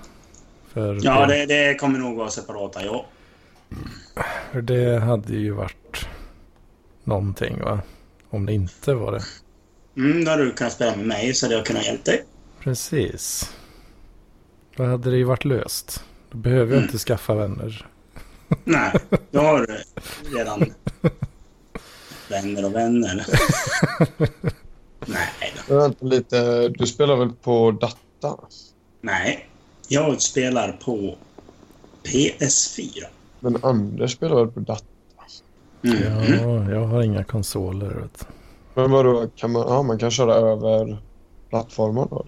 [0.73, 3.07] För Ja, det, det kommer nog vara separata, ja.
[4.63, 6.07] Det hade ju varit
[7.05, 7.81] någonting va?
[8.35, 9.23] Om det inte var det.
[9.97, 12.25] Mm, då hade du kunnat spela med mig så hade jag kunnat hjälpa dig.
[12.61, 13.51] Precis.
[14.77, 16.05] Då hade det ju varit löst.
[16.31, 16.85] Då behöver jag Mm.
[16.85, 17.87] inte skaffa vänner.
[18.65, 18.93] Nej,
[19.31, 19.79] då har du
[20.39, 20.73] redan
[22.29, 23.27] vänner och vänner.
[25.07, 25.75] Nej då.
[25.79, 28.39] Vänta lite, du spelar väl på data?
[29.01, 29.49] Nej.
[29.89, 31.17] Jag spelar på
[32.05, 33.05] PS4.
[33.41, 34.85] Men Anders spelar väl på data?
[35.85, 36.69] Mm.
[36.69, 37.89] Ja, jag har inga konsoler.
[37.91, 38.29] Vet.
[38.75, 40.99] Men vadå, kan man, ja, man kan köra över
[41.51, 42.25] plattformar då?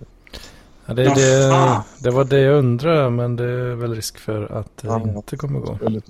[0.87, 4.77] Ja, det, det, det var det jag undrade men det är väl risk för att
[4.77, 5.01] det Ja.
[5.01, 5.79] inte kommer gå.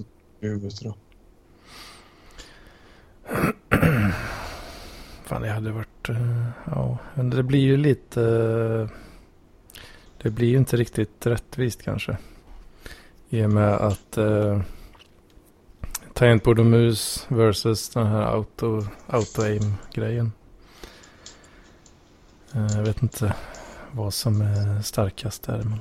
[5.25, 6.09] Fan, det hade varit...
[6.09, 8.23] eh, ja, men det blir ju lite...
[8.23, 8.89] eh,
[10.23, 12.17] det blir ju inte riktigt rättvist kanske.
[13.31, 14.19] I och med att...
[16.17, 20.33] Uh, tangentbord och mus versus den här auto, auto-aim-grejen.
[22.55, 23.35] Eh, jag vet inte
[23.93, 25.63] vad som är starkast där.
[25.63, 25.81] Men...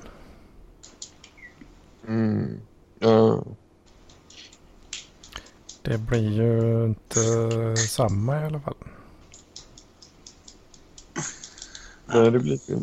[2.08, 2.62] Mm.
[3.00, 3.44] Ja.
[5.82, 8.76] Det blir ju inte samma i alla fall.
[12.06, 12.80] Nej, det blir ju...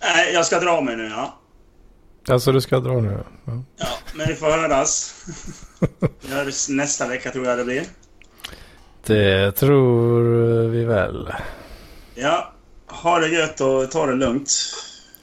[0.00, 1.39] Nej, jag ska dra mig nu ja.
[2.30, 3.18] Alltså du ska dra nu?
[3.44, 3.62] Ja.
[3.76, 5.14] Ja, men vi får höras.
[6.22, 7.84] Vi hörs nästa vecka tror jag det blir.
[9.06, 10.22] Det tror
[10.68, 11.32] vi väl.
[12.14, 12.52] Ja,
[12.86, 14.50] ha det gött och ta det lugnt.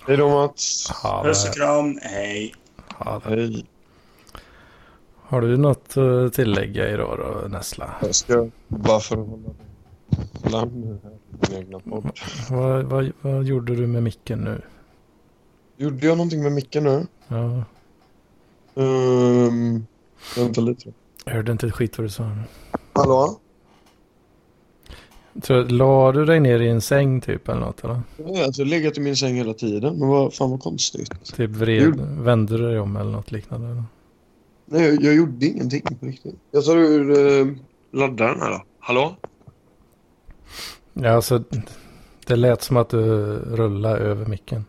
[0.07, 0.89] Hej då Mats.
[1.03, 2.53] Ha Puss och kram, hej.
[2.95, 3.29] Ha det.
[3.29, 3.65] Hej.
[5.21, 7.95] Har du något att tillägga idag då, Nessla?
[8.01, 9.27] Jag ska bara för att
[10.43, 10.99] hålla i min
[11.51, 12.19] egna podd.
[12.49, 14.61] Vad, vad, vad gjorde du med micken nu?
[15.77, 17.07] Gjorde jag någonting med micken nu?
[17.27, 17.63] Ja,
[18.73, 19.85] Um,
[20.37, 20.93] vänta lite.
[21.25, 22.31] jag hörde inte ett skit vad du sa.
[22.93, 23.39] Hallå?
[25.43, 28.01] Så, la du dig ner i en säng typ eller något eller?
[28.17, 29.99] Jag har alltså legat i min säng hela tiden.
[29.99, 31.33] Men vad fan vad konstigt.
[31.35, 33.67] Typ vred, Gjorde- vände du dig om eller något liknande?
[33.67, 33.83] Eller?
[34.65, 36.35] Nej, jag, jag gjorde ingenting på riktigt.
[36.51, 37.55] Jag tar ur uh,
[37.93, 38.63] laddaren här då.
[38.79, 39.15] Hallå?
[40.93, 41.43] Ja, alltså
[42.25, 43.01] det lät som att du
[43.39, 44.65] rullade över micken.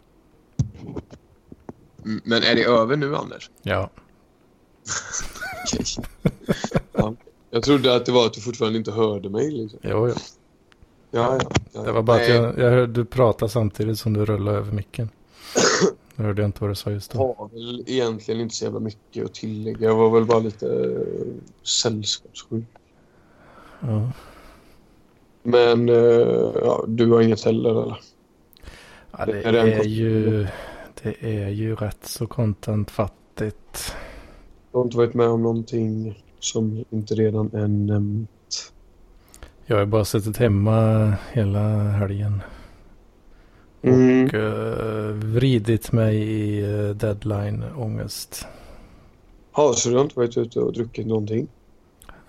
[2.05, 3.51] Mm, Men är det över nu Anders?
[3.63, 3.91] Ja,
[6.93, 7.15] ja.
[7.51, 9.81] Jag trodde att det var att du fortfarande inte hörde mig liksom.
[9.83, 10.15] jo, jo.
[11.11, 11.51] Ja, ja.
[11.73, 11.83] ja.
[11.83, 14.73] Det var bara att Nej, jag, jag hörde du prata samtidigt som du rullade över
[14.73, 15.09] micken.
[16.17, 17.35] Jag hörde inte vad du sa just Jag då.
[17.39, 19.89] har väl egentligen inte så jävla mycket att tillägga.
[19.89, 21.27] Jag var väl bara lite uh,
[21.63, 22.65] sällskapssjuk.
[23.81, 24.11] Ja.
[25.43, 25.95] Men eh,
[26.55, 28.01] ja, du har inget heller eller?
[29.11, 30.47] Ja, det Är är ju,
[31.03, 33.95] det är ju rätt så contentfattigt.
[34.73, 38.73] Du har inte varit med om någonting som inte redan är nämnt?
[39.67, 42.43] Jag har bara suttit hemma hela helgen.
[43.83, 44.27] Mm.
[44.27, 48.47] Och uh, vridit mig i uh, deadline-ångest.
[49.57, 51.49] Ja, så du har inte varit ute och druckit någonting?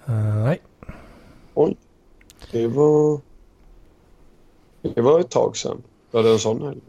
[0.06, 0.62] Eh, nej,
[2.52, 3.22] Det var...
[4.82, 5.82] Det var ett tag sedan.
[6.12, 6.82] Du hade en sån helg?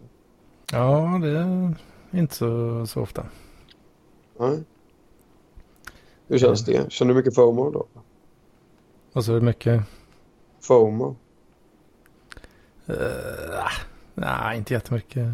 [0.73, 1.75] Ja det är
[2.11, 3.27] inte så, så ofta.
[4.39, 4.65] Nej.
[6.29, 6.93] Hur känns det?
[6.93, 7.87] Känner du mycket FOMO då?
[9.23, 9.83] Så är det mycket.
[10.61, 11.17] FOMO?
[12.91, 12.97] Uh,
[14.15, 15.29] nej, inte jättemycket.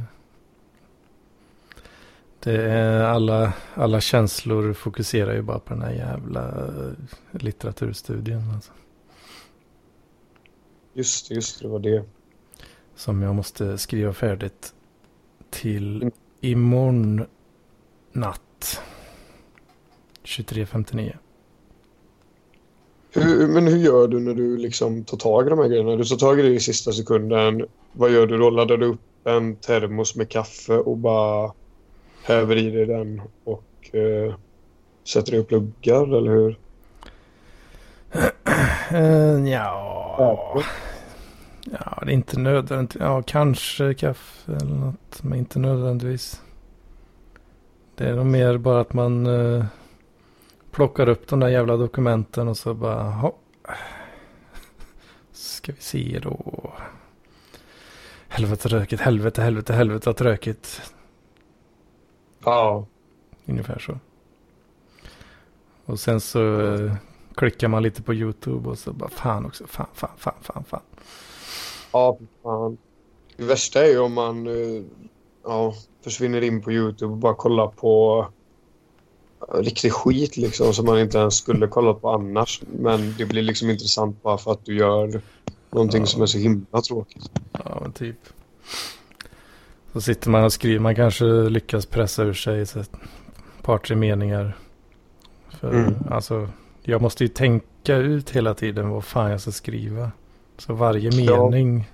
[2.40, 6.92] Det är alla, alla känslor fokuserar ju bara på den här jävla eh,
[7.30, 8.50] litteraturstudien.
[8.54, 8.72] Alltså,
[10.92, 12.04] Just det, just det, det var det.
[12.94, 14.74] som jag måste skriva färdigt
[15.50, 16.12] till Mm.
[16.40, 17.24] imorgon
[18.12, 18.80] natt.
[20.24, 21.12] 23.59.
[23.14, 25.96] Hur, men hur gör du när du liksom tar tag i de här grejerna?
[25.96, 27.66] Du tar tag i det i sista sekunden.
[27.92, 28.50] Vad gör du då?
[28.50, 31.52] Laddar du upp en termos med kaffe och bara
[32.22, 34.34] häver i dig den och eh,
[35.04, 36.58] sätter dig och pluggar, eller hur?
[38.92, 40.62] Uh, ja.
[41.70, 42.96] Ja, det är inte nödvändigt.
[43.00, 45.22] Ja, kanske kaffe eller något.
[45.22, 46.42] Men inte nödvändigtvis.
[47.94, 49.64] Det är nog mer bara att man eh,
[50.70, 53.32] plockar upp de där jävla dokumenten och så bara, "Jaha.
[55.32, 56.72] Ska vi se då.
[58.28, 60.92] Helvete rökigt, helvete, helvete, helvete att rökigt.
[62.44, 62.86] Ja.
[63.46, 63.98] Ungefär så.
[65.84, 66.94] Och sen så eh,
[67.34, 70.82] klickar man lite på YouTube och så bara fan också, fan, fan, fan, fan, fan.
[71.96, 72.78] Ja, fan.
[73.36, 74.82] Det värsta är ju om man eh,
[75.44, 75.74] ja,
[76.04, 78.26] försvinner in på YouTube och bara kollar på
[79.48, 82.62] eh, riktig skit liksom som man inte ens skulle kolla på annars.
[82.78, 85.20] Men det blir liksom intressant bara för att du gör
[85.70, 86.06] någonting Ja.
[86.06, 87.30] som är så himla tråkigt.
[87.52, 88.16] Ja, men typ.
[89.92, 92.90] Så sitter man och skriver, man kanske lyckas pressa ur sig så ett
[93.62, 94.56] par, tre meningar.
[95.60, 95.94] För Mm.
[96.10, 96.48] alltså,
[96.82, 100.10] jag måste ju tänka ut hela tiden vad fan jag ska skriva.
[100.58, 101.50] Så varje Ja.
[101.50, 101.90] mening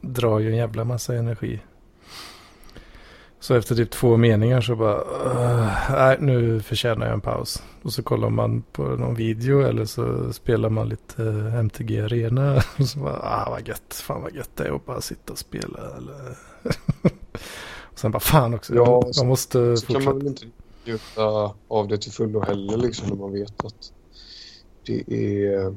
[0.00, 1.60] drar ju en jävla massa energi.
[3.40, 7.62] Så efter typ två meningar så bara, "Ugh, nej nu förtjänar jag en paus.
[7.82, 12.56] Och så kollar man på någon video eller så spelar man lite eh, MTG Arena.
[12.78, 15.38] Och så bara, ah vad gött, fan vad gött det är att bara sitta och
[15.38, 15.78] spela.
[15.96, 16.36] Eller...
[17.82, 20.10] och sen bara, fan också, Ja, så- jag måste Så kan fortsätta.
[20.14, 20.44] man väl inte
[20.86, 23.92] njuta av det till fullo heller liksom när man vet att
[24.86, 25.04] det
[25.44, 25.76] är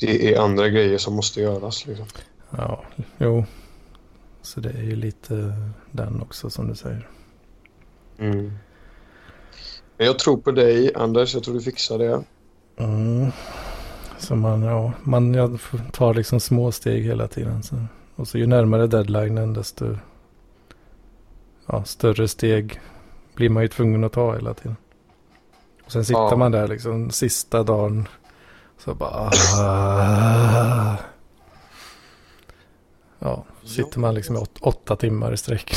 [0.00, 2.06] det är andra grejer som måste göras liksom.
[2.50, 2.84] Ja,
[3.18, 3.44] jo.
[4.42, 5.54] Så det är ju lite
[5.90, 7.08] den också som du säger.
[9.96, 12.22] Men jag tror på dig Anders, jag tror du fixar det.
[12.76, 13.30] Mm.
[14.18, 15.58] Så man, ja, man jag
[15.92, 17.62] tar liksom små steg hela tiden.
[17.62, 17.76] Så
[18.16, 19.96] Och så ju närmare deadlinen desto
[21.66, 22.80] ja, större steg
[23.34, 24.76] blir man ju tvungen att ta hela tiden.
[25.84, 26.36] Och sen sitter Ja.
[26.36, 28.08] man där liksom sista dagen.
[28.78, 29.30] Så bara...
[29.58, 30.96] ah.
[33.18, 35.74] Ja, sitter man liksom åt, åtta timmar i sträck.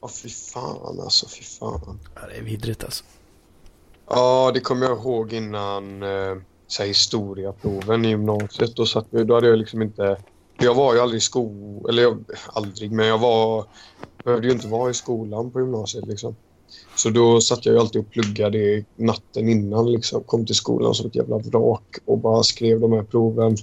[0.00, 2.00] Ja, fy fan alltså, fy fan.
[2.14, 3.04] Ja, det är vidrigt alltså.
[4.08, 6.36] Ja, det kommer jag ihåg innan eh,
[6.66, 8.76] så här, historiaproven i gymnasiet.
[8.76, 10.16] Då, satt, då hade jag liksom inte...
[10.58, 13.66] Jag var ju aldrig i skolan, eller jag, aldrig, men jag var...
[14.24, 16.36] behövde ju inte vara i skolan på gymnasiet liksom.
[16.96, 20.22] Så då satt jag ju alltid och pluggade natten innan liksom.
[20.22, 23.56] Kom till skolan som ett jävla vrak och bara skrev de här proven.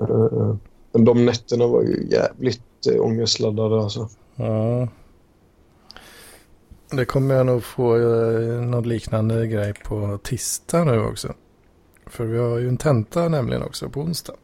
[0.00, 0.56] Eh,
[0.92, 4.08] men de nätterna var ju jävligt eh, ångestladdade alltså.
[4.36, 4.88] Ja.
[6.90, 11.34] Det kommer jag nog få eh, någon liknande grej på tisdag nu också.
[12.06, 14.34] För vi har ju en tenta nämligen också på onsdag.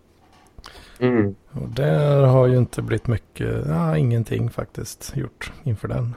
[0.99, 1.35] Mm.
[1.53, 6.15] Och där har ju inte blivit mycket, ja ingenting faktiskt gjort inför den.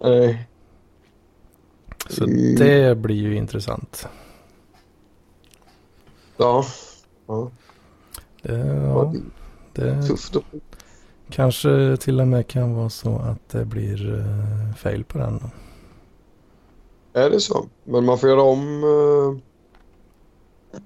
[0.00, 0.46] Nej.
[2.08, 2.54] Så Mm.
[2.56, 4.08] det blir ju intressant.
[6.36, 6.64] Ja.
[7.26, 7.50] ja.
[8.42, 9.14] Det, ja.
[9.72, 10.36] det Tufft
[11.30, 15.40] kanske till och med kan vara så att det blir uh, fail på den.
[17.12, 17.66] Är det så?
[17.84, 18.84] Men man får göra om...
[18.84, 19.38] Uh,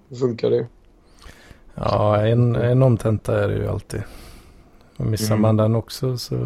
[0.09, 0.67] hur funkar det?
[1.75, 4.03] Ja, en, en omtenta är det ju alltid.
[4.97, 5.43] Och missar Mm.
[5.43, 6.37] man den också så,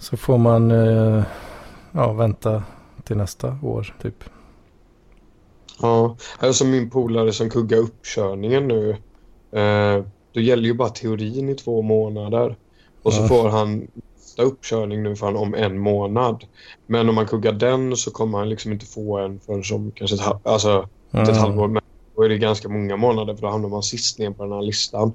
[0.00, 1.22] så får man eh,
[1.92, 2.62] ja, vänta
[3.04, 4.24] till nästa år typ.
[5.82, 8.90] Ja, alltså min polare som kuggar uppkörningen nu.
[9.52, 12.56] Eh, då gäller ju bara teorin i två månader.
[13.02, 13.28] Och så Ja.
[13.28, 13.86] får han
[14.16, 16.44] nästa uppkörning nu för han om en månad.
[16.86, 20.16] Men om man kuggar den så kommer han liksom inte få en förrän som kanske
[20.16, 21.68] ett, alltså, inte ett Mm, halvår.
[21.68, 21.82] Men
[22.16, 24.62] då är det ganska många månader för då hamnar man sist ner på den här
[24.62, 25.12] listan.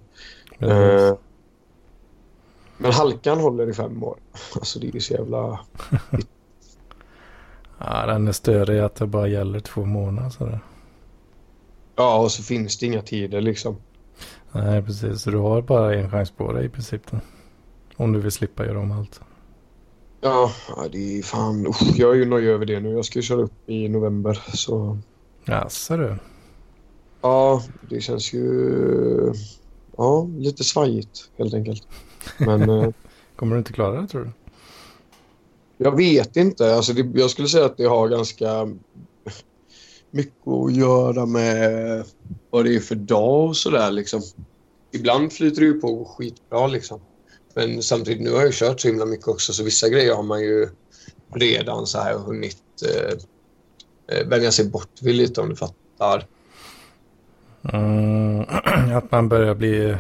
[0.59, 1.01] precis.
[1.01, 1.15] Eh,
[2.78, 4.19] men halkan håller i fem år.
[4.55, 5.59] Alltså det är ju så jävla...
[7.78, 10.30] Ja, den är större i att det bara gäller två månader.
[10.30, 10.59] Sådär.
[11.95, 13.78] Ja, och så finns det inga tider liksom.
[14.51, 15.21] Nej, precis.
[15.21, 17.01] Så du har bara en chans på dig i princip.
[17.11, 17.17] Då.
[17.97, 19.21] Om du vill slippa göra om allt.
[20.21, 20.51] Ja,
[20.91, 21.67] det är fan...
[21.67, 22.89] Usch, jag är ju nöjd över det nu.
[22.89, 24.34] Jag ska ju köra upp i november.
[24.53, 24.97] Så
[25.45, 26.17] Jaså du.
[27.21, 29.34] ja, det känns ju...
[29.97, 31.88] Ja, lite svajigt helt enkelt.
[32.38, 32.89] Men eh,
[33.36, 34.32] Kommer du inte klara det tror du?
[35.78, 36.76] jag vet inte.
[36.76, 38.67] Alltså, det, jag skulle säga att det har ganska
[40.11, 42.03] mycket att göra med
[42.49, 44.21] vad det är för dag och sådär liksom.
[44.91, 46.99] Ibland flyter det ju på skitbra liksom.
[47.53, 50.41] Men samtidigt, nu har jag kört så himla mycket också så vissa grejer har man
[50.41, 50.69] ju
[51.34, 53.17] redan så här hunnit eh,
[54.17, 56.26] eh, vänja sig bort vid lite om du fattar.
[57.73, 58.45] Mm,
[58.97, 59.97] att man börjar bli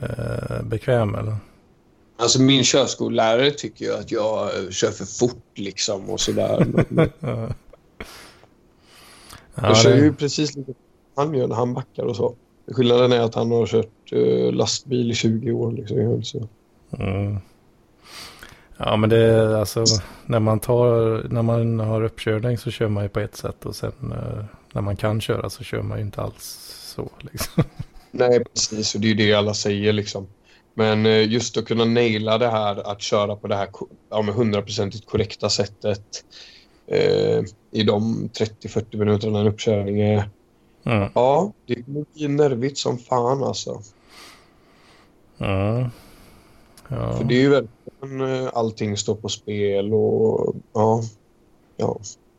[0.00, 1.36] eh, bekväm eller?
[2.16, 6.66] Alltså min körskollärare tycker ju att jag eh, kör för fort liksom och sådär.
[7.20, 7.48] Ja.
[9.54, 10.72] Ja, jag kör det- ju precis lite
[11.16, 12.34] han gör när han backar och så.
[12.72, 16.22] Skillnaden är att han har kört eh, lastbil i 20 år liksom.
[16.24, 16.48] Så.
[16.98, 17.38] Mm.
[18.76, 19.84] Ja men det är alltså
[20.26, 23.76] när man tar, när man har uppkörning så kör man ju på ett sätt och
[23.76, 26.44] sen eh, när man kan köra så kör man ju inte alls
[26.96, 27.64] så liksom.
[28.16, 28.94] Nej, precis.
[28.94, 30.26] Och det är det alla säger liksom.
[30.74, 33.68] Men eh, just att kunna naila det här att köra på det här
[34.10, 34.22] ja,
[35.06, 36.24] korrekta sättet
[36.86, 40.30] eh, i de 30-40 minuterna en uppkörning är.
[40.84, 41.08] Mm.
[41.14, 43.82] Ja, det kommer bli nervigt som fan alltså.
[45.38, 45.88] Mm.
[46.88, 47.16] Ja.
[47.16, 51.02] För det är ju verkligen eh, allting står på spel och ja,
[51.76, 51.98] ja.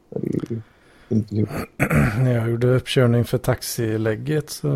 [0.10, 0.62] Det är ju
[1.16, 1.48] inte kul.
[2.20, 4.68] När jag gjorde uppkörning för taxilägget så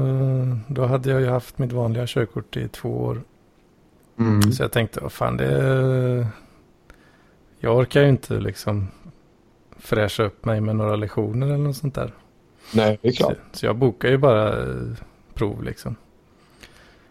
[0.68, 3.22] då hade jag ju haft mitt vanliga körkort i två år.
[4.20, 4.42] Mm.
[4.52, 6.28] Så jag tänkte, vad fan det...
[7.60, 8.88] Jag orkar ju inte liksom
[9.78, 12.14] fräscha upp mig med några lektioner eller något sånt där.
[12.74, 13.38] Nej, det är Så, klart.
[13.52, 14.76] så jag bokade ju bara eh,
[15.34, 15.96] prov liksom.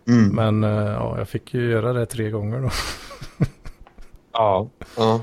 [0.07, 0.29] Mm.
[0.29, 2.71] Men eh, ja, jag fick ju göra det tre gånger då.
[4.33, 5.21] Ja, ja.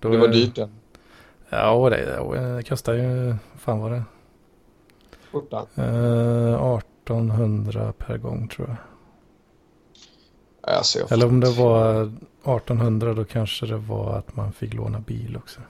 [0.00, 0.70] det var dyrt den.
[1.54, 4.02] Ja, det, det kostar ju, fan var det?
[5.32, 5.66] Skjortan.
[5.74, 8.76] Eh, 1800 per gång tror jag.
[10.76, 12.02] Alltså, jag Eller om det var
[12.44, 15.60] 1800 då kanske det var att man fick låna bil också.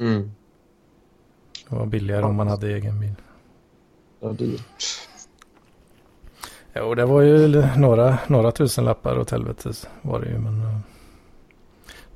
[0.00, 0.30] Mm.
[1.68, 3.14] Det var billigare om man hade egen bil.
[4.20, 4.84] Det var dyrt.
[6.74, 9.72] Jo, det var ju några, några tusenlappar åt helvete
[10.02, 10.38] var det ju.
[10.38, 10.78] Men eh,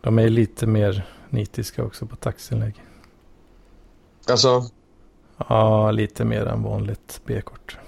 [0.01, 2.83] de är lite mer nitiska också på taxilägg.
[4.31, 4.63] Alltså,
[5.49, 7.79] Ja, lite mer än vanligt B-kort.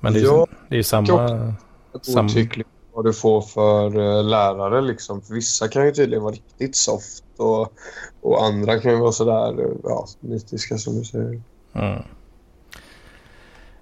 [0.00, 1.54] Men det är ju Ja, det är samma...
[2.02, 5.22] Sam- Otyckligt vad du får för eh, lärare liksom.
[5.22, 7.72] För vissa kan ju tydligen vara riktigt soft och,
[8.20, 11.42] och andra kan ju vara sådär, eh, ja, nitiska som du säger.
[11.72, 12.02] Mm.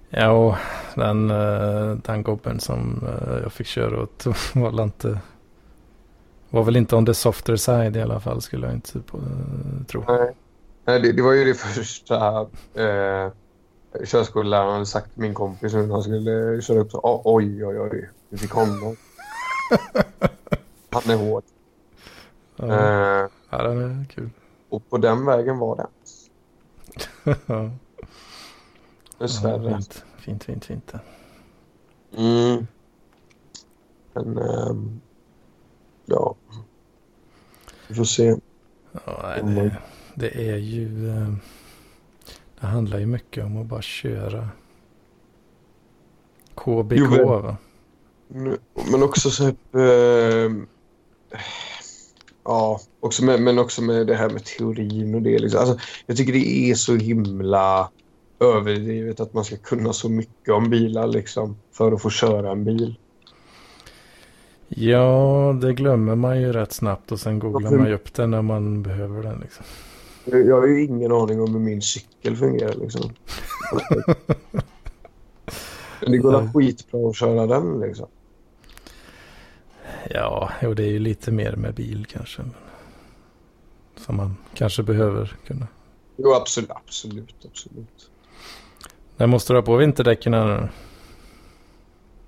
[0.09, 0.55] Ja, och
[0.95, 3.07] den, eh, den gubben som
[3.43, 5.19] jag fick köra åt var inte...
[6.55, 9.85] Var väl inte on the softer side i alla fall skulle jag inte på, eh,
[9.87, 10.03] tro.
[10.07, 10.35] Nej,
[10.85, 12.41] Nej det, det var ju det första
[12.73, 13.31] eh,
[14.05, 16.91] körskoleläraren hade sagt till min kompis när han skulle köra upp.
[16.91, 18.95] Så, "Oj, oj, oj, oj, vi fick honom.
[20.89, 21.43] Han är hård.
[22.55, 24.29] Ja, Eh, ja den är kul.
[24.69, 25.87] och på den vägen var det.
[27.45, 27.69] ja,
[29.69, 30.93] fint, fint, fint, fint.
[32.17, 32.67] Mm.
[34.13, 35.01] Men, ehm,
[36.05, 36.35] ja.
[37.87, 38.35] Vi får se.
[39.05, 39.77] Ja, nej, det,
[40.15, 41.09] det är ju...
[41.09, 41.33] eh,
[42.59, 44.49] Det handlar ju mycket om att bara köra
[46.55, 47.57] KBK Jo, men- va?
[48.91, 49.43] Men också så
[49.79, 50.67] ehm,
[52.43, 55.39] Ja, också med, men också med det här med teorin och det.
[55.39, 55.59] Liksom.
[55.59, 57.89] Alltså, jag tycker det är så himla
[58.39, 62.63] överdrivet att man ska kunna så mycket om bilar liksom, för att få köra en
[62.65, 62.95] bil.
[64.67, 68.31] Ja, det glömmer man ju rätt snabbt och sen googlar Varför- man ju upp den
[68.31, 69.39] när man behöver den.
[69.39, 69.65] Liksom.
[70.25, 72.73] Jag har ju ingen aning om hur min cykel fungerar.
[72.73, 73.09] Liksom.
[76.01, 78.07] Det går väl skitbra att köra den liksom.
[80.09, 82.41] Ja, jo, det är ju lite mer med bil kanske.
[83.97, 85.67] Som man kanske behöver kunna.
[86.17, 88.09] Jo, absolut, absolut, absolut.
[89.17, 90.67] När måste du ha på vinterdäcken här nu?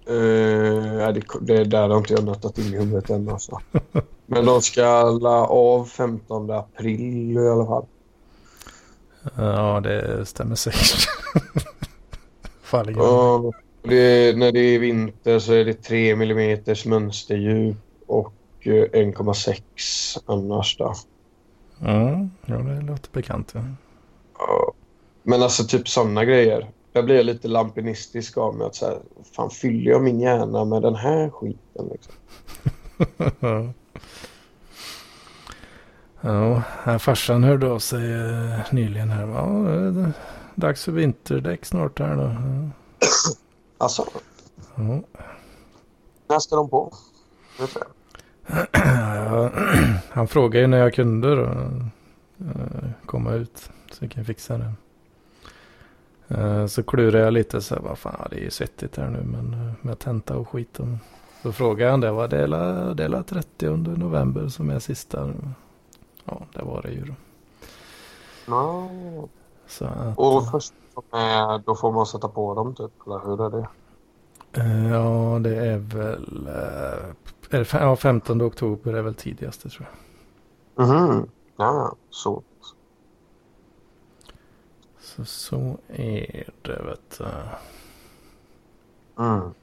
[0.09, 3.61] Uh, det, det där har inte jag nötat in i huvudet än alltså.
[4.25, 7.85] Men de ska la av 15 april i alla fall.
[9.35, 11.07] Ja, det stämmer säkert.
[12.61, 13.03] Falligen.
[13.03, 13.51] Ja,
[13.83, 17.77] det, när det är vinter så är det 3 mm mönsterdjup
[18.07, 20.93] och eh, 1,6 annars då.
[21.81, 23.51] Mm, ja, det låter bekant.
[23.55, 23.61] Ja.
[24.39, 24.73] Ja.
[25.23, 26.71] Men alltså typ sådana grejer.
[26.97, 28.97] Där blir jag lite lampinistisk av mig att säga,
[29.35, 32.13] fan fyller jag min hjärna med den här skiten liksom?
[36.21, 36.61] ja.
[36.83, 39.27] Här farsan hörde av sig eh, nyligen här.
[39.27, 40.11] Ja,
[40.55, 42.35] dags för vinterdäck snart här då.
[43.77, 44.05] Alltså,
[44.75, 45.01] Ja.
[46.29, 46.93] när ska de på?
[48.73, 49.51] Ja,
[50.09, 51.43] han frågade ju när jag kunde då,
[52.45, 54.73] eh, komma ut så jag kan fixa det.
[56.27, 59.23] Eh, Så klurade jag lite så här, vad fan det är ju svettigt här nu
[59.23, 60.79] men eh, med tenta och skit.
[60.79, 60.87] och-
[61.43, 65.33] Så frågade han det, var det la- det la 30 november som är sista.
[66.25, 67.13] Ja, det var det ju då.
[69.67, 73.45] Så att, Och först som är, då får man sätta på dem typ, eller hur
[73.45, 73.67] är det?
[74.61, 77.09] eh, ja, det är väl eh,
[77.49, 79.87] är det, ja, 15 oktober är väl tidigaste tror
[80.75, 80.87] jag.
[80.87, 81.27] Mhm.
[81.57, 82.41] Ja, så.
[85.17, 87.25] Så så är det vet du.
[89.23, 89.53] Mm.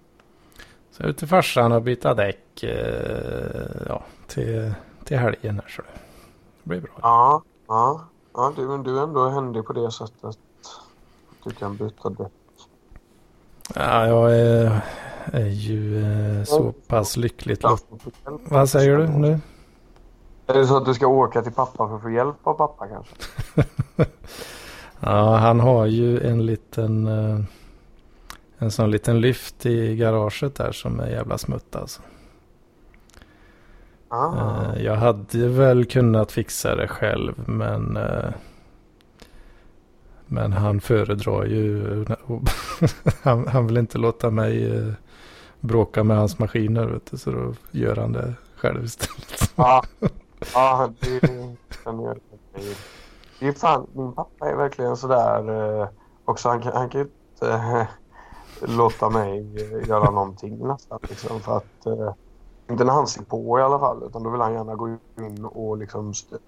[0.90, 4.74] Så ute till farsan och byta däck eh, ja, till,
[5.04, 6.90] till helgen här så det blir bra.
[7.02, 8.04] Ja, ja.
[8.34, 10.24] ja du, du är ändå händig på det sättet.
[10.24, 10.38] att
[11.44, 12.32] Du kan byta däck.
[13.74, 14.80] Ja, jag är,
[15.24, 16.02] är ju
[16.38, 17.86] eh, så pass lyckligt lott.
[18.24, 19.40] Vad säger du nu?
[20.46, 22.86] Är det så att du ska åka till pappa för att få hjälp av pappa
[22.86, 23.14] kanske?
[25.06, 27.40] Ja, han har ju en liten eh,
[28.58, 32.02] en sån liten lyft i garaget där som är jävla smutt alltså.
[34.08, 34.72] Ah.
[34.74, 38.30] Eh, Jag hade väl kunnat fixa det själv men eh,
[40.26, 42.04] Men han föredrar ju
[43.22, 44.82] han, han vill inte låta mig
[45.60, 49.52] bråka med hans maskiner vet du, så då gör han det själv istället.
[49.56, 49.82] Ja,
[50.54, 51.20] ja det
[51.84, 52.16] kan jag
[53.44, 55.88] Det är fan, min pappa är verkligen sådär eh,
[56.24, 56.48] också.
[56.48, 57.86] Han han kan ju inte eh,
[58.76, 62.14] låta mig eh, göra någonting nästan liksom för att eh,
[62.70, 65.44] inte när han ser på i alla fall utan då vill han gärna gå in
[65.44, 66.40] och liksom styra.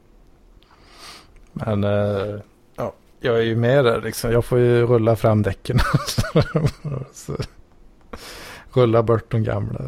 [1.53, 2.41] Men eh,
[2.77, 4.33] ja, jag är ju med där liksom.
[4.33, 5.79] Jag får ju rulla fram däcken.
[8.73, 9.81] rulla bort de gamla.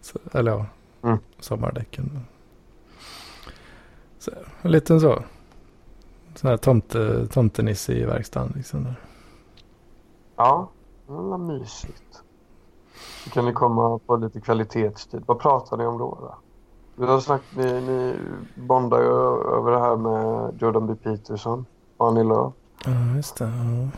[0.00, 0.66] Så, eller ja,
[1.04, 1.18] Mm.
[1.40, 2.26] sommardäcken.
[4.18, 4.30] Så,
[4.62, 5.22] en liten så.
[6.34, 8.84] Sån här tomte, tomtenisse i verkstaden liksom.
[8.84, 8.94] Där.
[10.36, 10.68] Ja,
[11.06, 12.22] det var mysigt.
[13.24, 15.22] Så kan ni komma på lite kvalitetstid.
[15.26, 16.18] Vad pratar ni om då?
[16.20, 16.38] då?
[16.96, 18.14] Vi har snackat, ni, ni
[18.54, 19.08] bondar ju
[19.56, 20.94] över det här med Jordan B.
[21.02, 21.66] Peterson
[21.96, 22.52] och Annie Lööf.
[22.84, 23.44] Ja, just det.
[23.44, 23.88] Ja.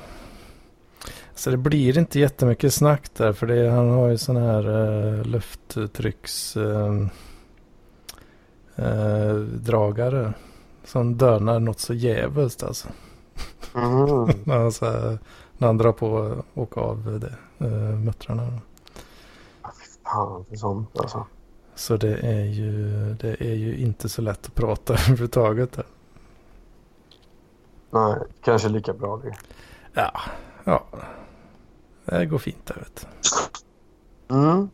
[1.35, 5.25] Så det blir inte jättemycket snack där för det, han har ju sån här uh,
[5.25, 6.57] lufttrycks...
[6.57, 7.07] Uh,
[8.79, 10.35] uh, dragare.
[10.85, 12.89] Som dönar något så jävligt alltså.
[13.75, 14.25] Mm.
[14.45, 15.19] när, så här,
[15.59, 18.61] när han drar på och av det, uh, muttrarna.
[20.05, 21.27] Fan, det är sånt alltså.
[21.75, 25.73] Så det är ju, det är ju inte så lätt att prata överhuvudtaget.
[25.73, 25.87] Där.
[27.91, 29.35] Nej, kanske lika bra det.
[29.93, 30.21] Ja,
[30.65, 30.85] ja.
[32.05, 33.07] Det går fint där vet
[34.29, 34.35] du.
[34.35, 34.69] Mm.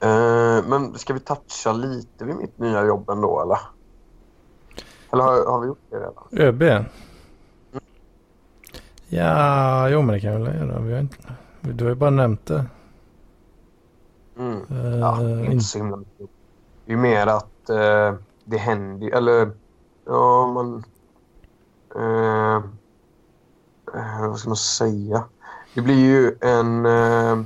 [0.00, 3.58] Eh, men ska vi toucha lite vid mitt nya jobb ändå eller?
[5.16, 6.14] Eller har, har vi gjort det redan?
[6.32, 6.84] ÖB?
[9.08, 10.80] Ja, jo men det kan vi väl göra.
[10.80, 11.16] Vi har inte,
[11.60, 12.64] du har ju bara nämnt det.
[14.38, 14.60] Mm.
[14.70, 16.30] Uh, Ja, inte så himla mycket.
[16.84, 18.14] Det är ju mer att eh,
[18.44, 19.50] det händer eller
[20.06, 20.84] ja man
[21.94, 22.62] eh,
[24.28, 25.24] vad ska man säga?
[25.74, 27.44] Det blir ju en eh,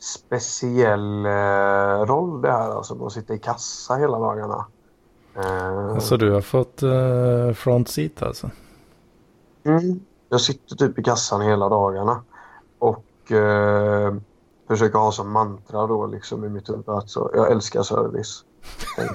[0.00, 4.66] speciell eh, roll det här alltså att sitta i kassa hela dagarna.
[6.00, 8.50] Så du har fått uh, front seat alltså?
[9.64, 10.00] Mm.
[10.28, 12.22] Jag sitter typ i kassan hela dagarna
[12.78, 14.14] och eh,
[14.68, 18.44] försöker ha som mantra då liksom i mitt huvud att så, jag älskar service.
[18.96, 19.06] jag.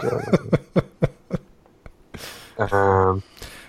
[2.71, 3.17] eh,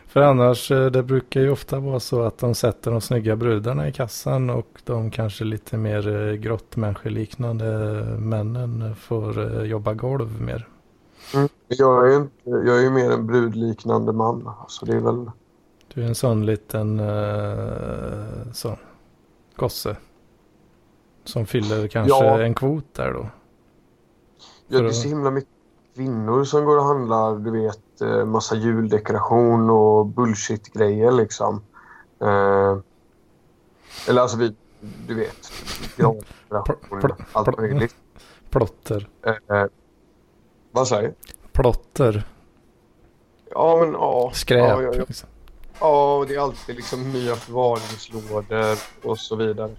[0.06, 3.92] För annars, det brukar ju ofta vara så att de sätter de snygga brudarna i
[3.92, 7.66] kassan och de kanske lite mer grottmänniskoliknande
[8.18, 10.68] männen får jobba golv mer.
[11.36, 11.48] Mm.
[11.68, 14.50] jag, är inte, jag är ju mer en brudliknande man.
[14.68, 15.30] Så det är väl...
[15.94, 18.78] Du är en sån liten uh, så,
[19.56, 19.96] gosse.
[21.24, 22.42] Som fyller kanske Ja.
[22.42, 23.26] en kvot där då.
[24.68, 25.50] Ja, det är så himla mycket
[25.94, 31.62] kvinnor som går och handlar, du vet, eh, massa juldekoration och bullshit-grejer liksom.
[32.20, 32.78] Eh,
[34.08, 34.54] eller alltså vi,
[35.06, 35.52] du vet,
[36.90, 37.96] pl- allt möjligt.
[38.50, 39.08] Plotter.
[39.26, 39.64] Eh,
[40.76, 41.14] vad säger du?
[41.52, 42.24] Plotter.
[43.50, 44.30] Ja, men ja.
[44.34, 44.58] Skräp.
[44.58, 45.04] Ja, ja, ja.
[45.08, 45.28] liksom.
[45.80, 49.70] ja, det är alltid liksom nya förvaringslådor och så vidare.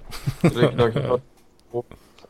[0.42, 1.20] Så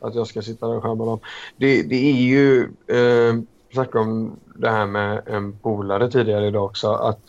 [0.00, 1.20] att jag ska sitta där och skärma dem.
[1.56, 3.34] Det, det är ju, eh,
[3.72, 7.20] snackade om det här med en polare tidigare idag också, att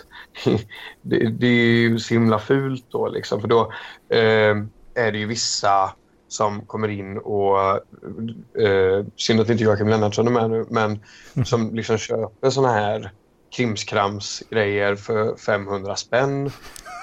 [1.02, 3.62] det, det är ju så himla fult då liksom, för då
[4.10, 4.56] eh,
[4.94, 5.94] är det ju vissa
[6.30, 7.60] som kommer in och,
[8.62, 11.00] eh, synd att inte Joakim Lennartsson är med nu, men
[11.46, 13.12] som liksom köper såna här
[13.56, 16.52] krimskrams-grejer för 500 spänn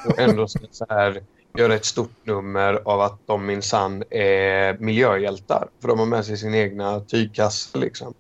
[0.09, 1.23] och ändå ska så här
[1.59, 5.69] göra ett stort nummer av att de minsann är miljöhjältar.
[5.81, 8.15] För de har med sig sin egna tygkasse liksom.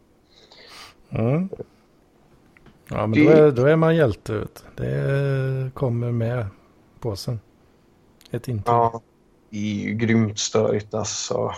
[1.10, 1.48] Mm.
[2.88, 4.46] Ja men Det- då är, då är man hjälte.
[4.76, 6.46] Det kommer med
[7.00, 7.40] påsen.
[8.30, 8.64] Ett intyg.
[8.66, 9.00] Ja,
[9.50, 11.52] är ju grymt störigt alltså.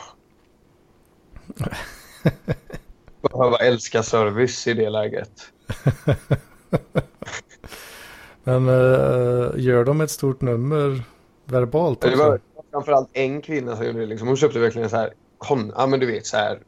[3.32, 5.30] Behöva älska service i det läget.
[8.44, 11.02] Men eh, gör de ett stort nummer
[11.44, 12.18] verbalt Det också?
[12.22, 12.40] var
[12.72, 14.06] framförallt en kvinna som gjorde det.
[14.06, 14.28] Liksom.
[14.28, 16.58] Hon köpte verkligen så här, kon, ja men du vet så här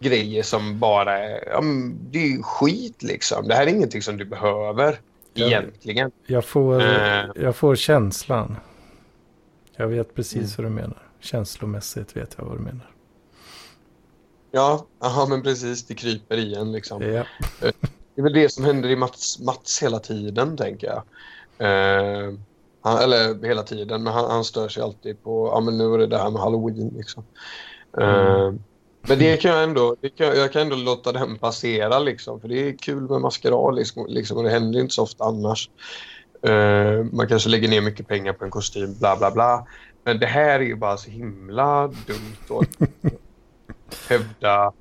[0.00, 3.48] grejer som bara är, ja, men det är ju skit liksom.
[3.48, 5.00] Det här är ingenting som du behöver
[5.34, 5.46] Ja.
[5.46, 6.10] egentligen.
[6.26, 7.24] Jag får, Eh.
[7.34, 8.56] jag får känslan.
[9.82, 10.50] Jag vet precis Mm.
[10.56, 11.08] vad du menar.
[11.20, 12.90] Känslomässigt vet jag vad du menar.
[14.50, 15.86] Ja, aha, men precis.
[15.86, 17.02] Det kryper i en liksom.
[17.02, 17.24] Ja.
[17.60, 21.02] Det är väl det som händer i Mats, Mats hela tiden, tänker jag.
[21.68, 22.32] Eh,
[22.80, 25.98] han, eller hela tiden, men han, han stör sig alltid på, ja men nu är
[25.98, 27.24] det det här med halloween liksom.
[28.00, 28.52] Eh,
[29.08, 32.68] Men det kan jag ändå, kan, jag kan ändå låta den passera liksom, för det
[32.68, 35.70] är kul med maskerad liksom, liksom och det händer inte så ofta annars.
[36.42, 39.66] Eh, man kanske lägger ner mycket pengar på en kostym, bla bla bla.
[40.04, 42.88] Men det här är ju bara så himla dumt att
[44.08, 44.72] hävda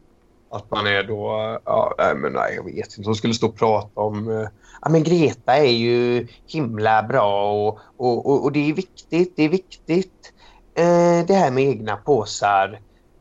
[0.49, 3.09] att man är då, ja, nej, men nej, jag vet inte.
[3.09, 4.47] De skulle stå och prata om, eh,
[4.81, 9.43] ja men Greta är ju himla bra och, och, och, och det är viktigt, det
[9.43, 10.33] är viktigt
[10.75, 12.79] eh, det här med egna påsar.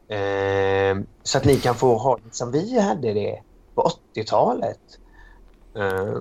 [0.09, 3.43] Eh, så att ni kan få ha det som vi hade det
[3.75, 4.81] på 80-talet.
[5.77, 6.15] Eh,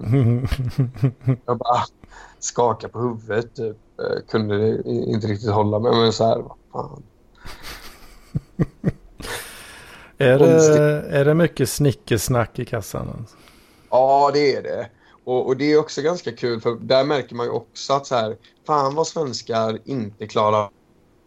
[1.46, 1.84] jag bara
[2.44, 3.56] skakade på huvudet.
[3.56, 3.78] Typ.
[3.99, 5.91] Eh, kunde inte riktigt hålla mig.
[5.91, 7.03] Men så här, vad fan.
[10.18, 10.76] är, det,
[11.10, 13.10] är det mycket snickesnack i kassan?
[13.20, 13.36] Alltså?
[13.90, 14.90] Ja, det är det.
[15.24, 18.16] Och, och det är också ganska kul för där märker man ju också att så
[18.16, 18.38] här,
[18.68, 20.70] fan vad svenskar inte klarar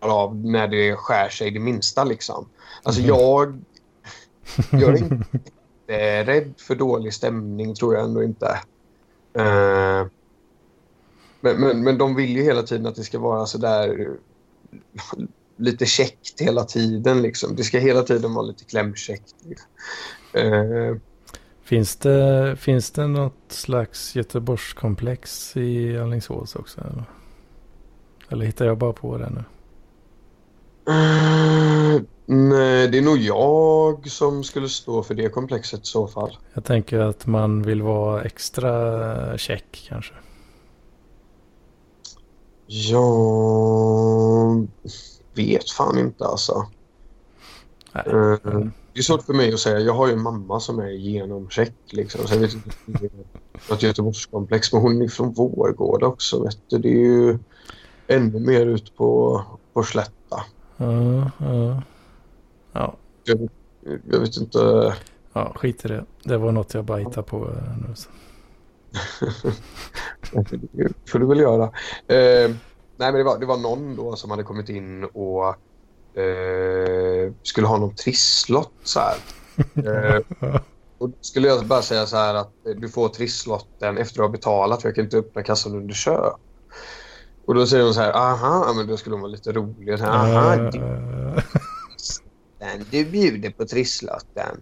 [0.00, 2.48] av när det skär sig det minsta liksom.
[2.82, 3.62] Alltså jag,
[4.70, 5.26] jag är inte
[6.24, 8.60] rädd för dålig stämning tror jag ändå inte.
[9.38, 10.06] Eh,
[11.42, 14.08] Men, men, men de vill ju hela tiden att det ska vara sådär
[15.56, 17.22] lite käckt hela tiden.
[17.22, 17.56] Liksom.
[17.56, 19.34] Det ska hela tiden vara lite klämkäckt.
[20.36, 20.96] Uh,
[21.64, 26.80] finns, det, finns det något slags Göteborgskomplex i Alingsås också?
[26.80, 27.04] Eller?
[28.28, 29.44] eller hittar jag bara på det nu?
[30.88, 36.36] Uh, nej, det är nog jag som skulle stå för det komplexet i så fall.
[36.54, 40.14] Jag tänker att man vill vara extra check kanske.
[42.72, 44.68] Jag
[45.34, 46.66] vet fan inte alltså.
[47.92, 48.04] Nej.
[48.06, 48.36] Uh,
[48.92, 49.78] det är svårt för mig att säga.
[49.78, 51.74] Jag har ju en mamma som är genomcheck.
[51.90, 52.26] Liksom.
[52.26, 53.10] Så jag vet inte om det är
[53.70, 54.72] något Göteborgskomplex.
[54.72, 56.44] Men hon är från Vårgårda också.
[56.44, 56.78] Vet du.
[56.78, 57.38] Det är ju
[58.06, 59.42] ännu mer ut på,
[59.72, 60.44] på slätta.
[60.76, 61.82] Ja, ja.
[62.72, 62.96] ja.
[63.24, 63.48] Jag,
[64.10, 64.94] jag vet inte.
[65.32, 66.04] Ja, skit i det.
[66.24, 67.94] Det var något jag bara hittade på eh, nu.
[70.72, 71.64] Det får du väl göra.
[72.06, 72.50] Eh,
[72.96, 75.48] nej, men det var, det var någon då som hade kommit in och
[76.20, 79.16] eh, skulle ha någon trisslott så här.
[79.74, 80.20] Eh,
[80.98, 84.82] och skulle jag bara säga så här att du får trisslotten efter att ha betalat
[84.82, 86.34] för jag kan inte öppna kassan under köp.
[87.46, 89.98] Och då säger hon så här, aha, men då skulle hon vara lite rolig.
[89.98, 90.80] Här, aha, du,
[92.90, 94.60] du bjuder på trisslotten.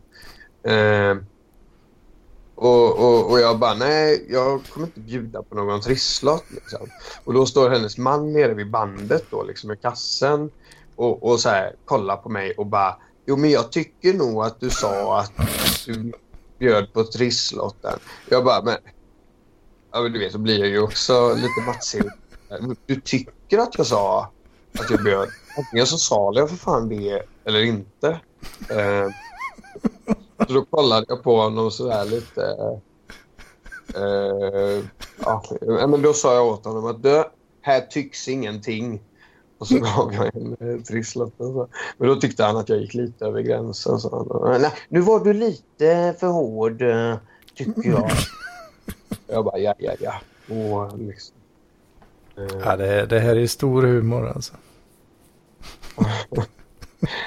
[0.69, 1.23] Uh,
[2.61, 6.45] och, och, och jag bara, nej, jag kommer inte bjuda på någon trisslott.
[6.49, 6.89] Liksom.
[7.25, 10.51] Och då står hennes man nere vid bandet då, liksom i kassen
[10.97, 12.97] och, och så här, kollar på mig och bara,
[13.27, 15.33] jo men jag tycker nog att du sa att
[15.87, 16.13] du
[16.59, 17.99] bjöd på trisslotten.
[18.29, 18.77] Jag bara, men,
[19.93, 22.03] ja men du vet, så blir jag ju också lite matsig.
[22.87, 24.31] Du tycker att jag sa
[24.79, 25.29] att jag bjöd.
[25.59, 28.09] Antingen så sa jag för fan det eller inte.
[28.71, 29.11] Uh,
[30.47, 32.57] så då kollade jag på honom sådär lite...
[33.95, 34.85] Eh,
[35.25, 35.43] ja,
[35.87, 37.25] men då sa jag åt honom att du,
[37.61, 39.03] här tycks ingenting.
[39.59, 41.35] Och så gav jag en eh, trisslott.
[41.97, 44.01] Men då tyckte han att jag gick lite över gränsen.
[44.01, 47.17] Så han, Nej, nu var du lite för hård, eh,
[47.55, 48.11] tycker jag.
[49.27, 50.15] jag bara, ja, ja, ja.
[50.55, 51.37] Och liksom,
[52.37, 52.61] eh.
[52.65, 54.55] ja det, det här är stor humor alltså.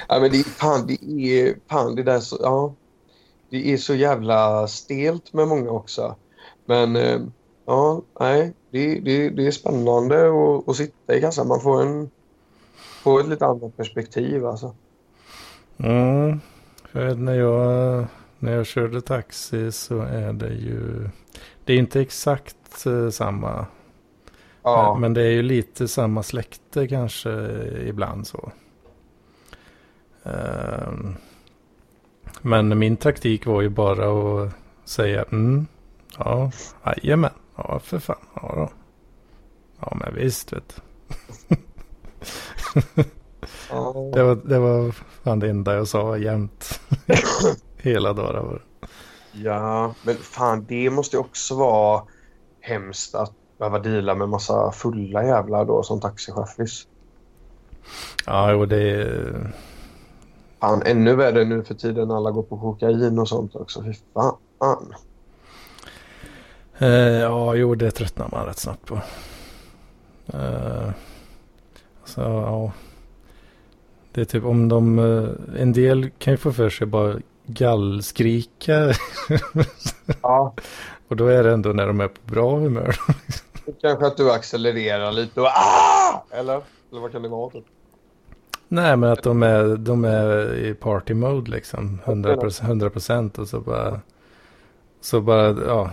[0.08, 2.74] ja, men det är fan, det är fan det där så, ja
[3.54, 6.16] det är så jävla stelt med många också.
[6.64, 7.20] Men eh,
[7.66, 11.48] ja, nej, det, det, det är spännande att, att sitta i kassan.
[11.48, 12.10] Man får, en,
[13.02, 14.74] får ett lite annat perspektiv alltså.
[15.76, 16.40] Mm,
[16.92, 18.04] för när jag,
[18.38, 21.08] när jag körde taxi så är det ju,
[21.64, 23.66] det är inte exakt uh, samma.
[24.62, 24.96] Ja.
[25.00, 27.30] Men det är ju lite samma släkte kanske
[27.86, 28.52] ibland så.
[30.22, 31.16] Um,
[32.44, 34.52] men min taktik var ju bara att
[34.84, 35.66] säga mm,
[36.18, 36.50] ja,
[36.86, 38.70] jajamän, ja för fan, ja då.
[39.80, 41.54] Ja men visst vet du.
[44.12, 46.80] det, var, det var fan det enda jag sa jämt.
[47.76, 48.60] Hela dagen.
[49.32, 52.02] Ja, men fan det måste också vara
[52.60, 56.86] hemskt att behöva dela med massa fulla jävlar då som taxichaufförs.
[58.26, 59.52] Ja, jo det är
[60.64, 63.82] Fan, ännu värre nu för tiden alla går på kokain och sånt också.
[63.82, 64.94] Fy fan.
[66.78, 66.88] Eh,
[67.20, 68.94] ja, jo, det tröttnar man rätt snabbt på.
[70.26, 70.90] Eh,
[72.00, 72.72] alltså, ja.
[74.12, 74.98] Det är typ om de...
[74.98, 77.16] Eh, en del kan ju få för sig bara
[77.46, 78.92] gallskrika.
[80.22, 80.54] ja.
[81.08, 82.96] och då är det ändå när de är på bra humör.
[83.80, 86.24] Kanske att du accelererar lite och ah!
[86.30, 86.62] Eller?
[86.90, 87.50] Eller vad kan det vara?
[87.50, 87.64] Typ?
[88.68, 92.00] Nej, men att de är, de är i party mode liksom.
[92.04, 94.00] 100 procent och så bara...
[95.00, 95.90] Så bara, ja.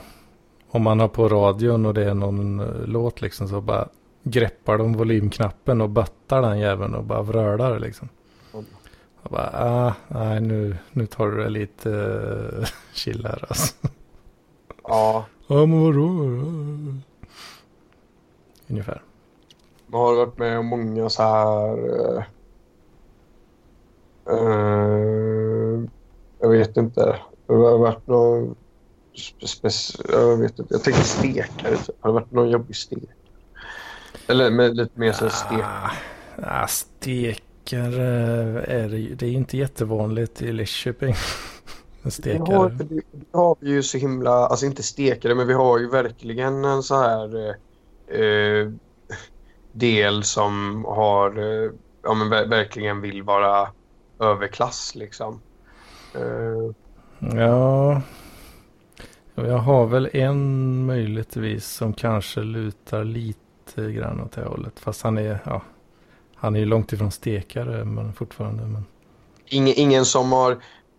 [0.70, 3.88] Om man har på radion och det är någon eh, låt liksom så bara
[4.24, 8.10] greppar de volymknappen och böttar den jäveln och bara vrölar liksom.
[9.24, 13.88] Och bara, ah, nej nu, nu tar du det lite uh, chill här alltså.
[14.84, 15.26] Ja.
[15.48, 16.08] Ja men vadå?
[18.68, 19.02] Ungefär.
[19.88, 21.80] Man har varit med om många så här...
[21.80, 22.24] Uh
[24.32, 25.84] Uh,
[26.40, 27.20] jag vet inte.
[27.48, 28.56] Det har varit någon...
[30.10, 30.74] Jag vet inte.
[30.74, 31.78] Jag tänkte stekare.
[31.78, 31.96] Typ.
[32.00, 33.00] Har det varit någon jobbig stek?
[34.28, 35.60] Eller med lite mer så stek?
[35.64, 35.92] Ah,
[36.38, 38.08] ah, stekare
[38.68, 41.16] är det, det är inte jättevanligt i Lidköping.
[42.10, 42.46] Stekare.
[42.48, 43.02] Vi har, vi
[43.32, 47.56] har ju så himla, alltså inte stekare men vi har ju verkligen en så här
[48.08, 48.72] eh,
[49.72, 51.72] del som har, eh,
[52.04, 53.68] ja men verkligen vill vara
[54.22, 55.42] överklass liksom.
[56.16, 56.72] Uh...
[57.20, 58.02] Ja.
[59.36, 64.80] Jag har väl en möjligtvis som kanske lutar lite grann åt det hållet.
[64.80, 65.62] Fast han är, ja,
[66.36, 68.64] han är ju långt ifrån stekare men fortfarande.
[68.64, 68.86] Men...
[69.46, 70.52] Ingen, ingen som har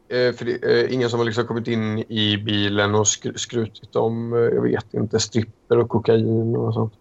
[0.08, 4.32] eh, för eh, ingen som har liksom kommit in i bilen och skr skrutit om,
[4.32, 6.94] eh, jag vet inte, stripper och kokain och sånt?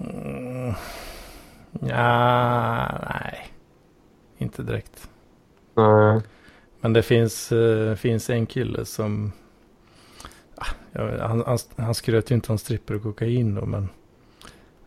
[0.00, 0.74] Mm.
[1.80, 3.48] Ja, nej.
[4.38, 5.10] Inte direkt.
[5.74, 6.20] Nej.
[6.80, 9.32] Men det finns, uh, finns en kille som...
[10.98, 13.88] Uh, han, han, han skröt ju inte om stripper och kokain då, men...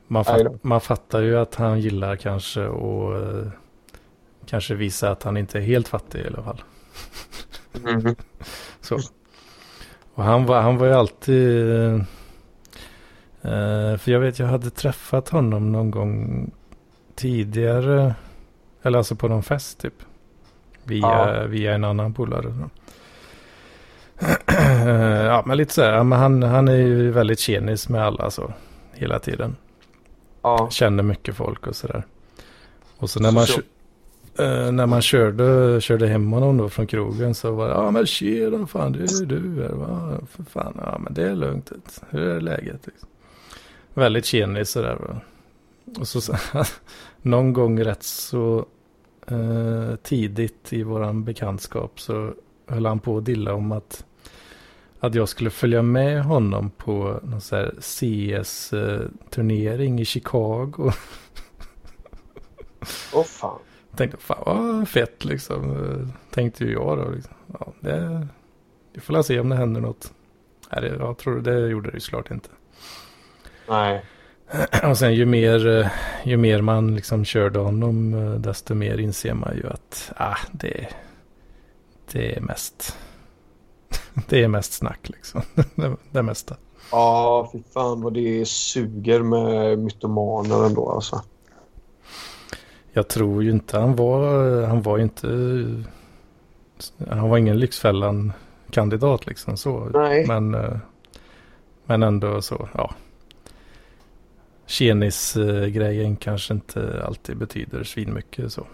[0.07, 3.47] Man, fatt, man fattar ju att han gillar kanske och uh,
[4.45, 6.61] kanske visa att han inte är helt fattig i alla fall.
[7.85, 8.15] Mm.
[8.81, 8.99] Så.
[10.13, 11.57] Och han var, han var ju alltid...
[13.45, 16.51] Uh, för jag vet, jag hade träffat honom någon gång
[17.15, 18.15] tidigare.
[18.81, 19.93] Eller alltså på någon fest typ.
[20.83, 21.45] Via, ja.
[21.47, 22.53] via en annan polare.
[25.25, 26.03] ja, men lite så här.
[26.03, 28.53] Men han, han är ju väldigt tjenis med alla så.
[28.93, 29.55] Hela tiden.
[30.41, 30.69] Ja.
[30.71, 32.03] Känner mycket folk och sådär.
[32.97, 33.61] Och så när man, så,
[34.39, 38.05] Uh, när man körde, körde hem honom då från krogen så var det, ja men
[38.05, 40.19] tjena fan det är du här va?
[40.31, 41.71] För fan, ja men det är lugnt.
[42.09, 42.87] Hur är läget?
[42.87, 43.09] Liksom.
[43.93, 45.21] Väldigt tjenis sådär va.
[45.99, 46.35] Och så
[47.21, 48.65] någon gång rätt så
[49.31, 52.33] uh, tidigt i våran bekantskap så
[52.67, 54.05] höll han på att dilla om att
[54.99, 58.81] att jag skulle följa med honom på någon sån här CS-turnering
[60.01, 60.71] i Chicago.
[63.13, 63.59] Åh oh, fan
[63.95, 66.11] tänkte, fan vad fett liksom.
[66.29, 67.09] Tänkte ju jag då.
[67.09, 67.33] Liksom.
[67.59, 68.27] Ja, det,
[68.93, 70.13] vi får se om det händer något.
[70.71, 72.49] Nej, det, jag tror det gjorde det ju såklart inte.
[73.67, 74.05] Nej.
[74.83, 75.91] Och sen ju mer,
[76.23, 80.87] ju mer man liksom körde honom desto mer inser man ju att ah, det,
[82.11, 82.97] det är mest
[84.29, 85.41] det är mest snack liksom.
[85.75, 86.55] det, det mesta.
[86.91, 91.21] Ja, fy fan vad det suger med mytomaner ändå alltså.
[92.93, 95.27] Jag tror ju inte han var, han var ju inte,
[97.09, 99.89] han var ingen Lyxfällan-kandidat liksom så.
[99.93, 100.27] Nej.
[100.27, 100.77] Men, eh,
[101.85, 102.91] men ändå så, ja.
[104.71, 108.67] Tjenis-grejen kanske inte alltid betyder svinmycket så.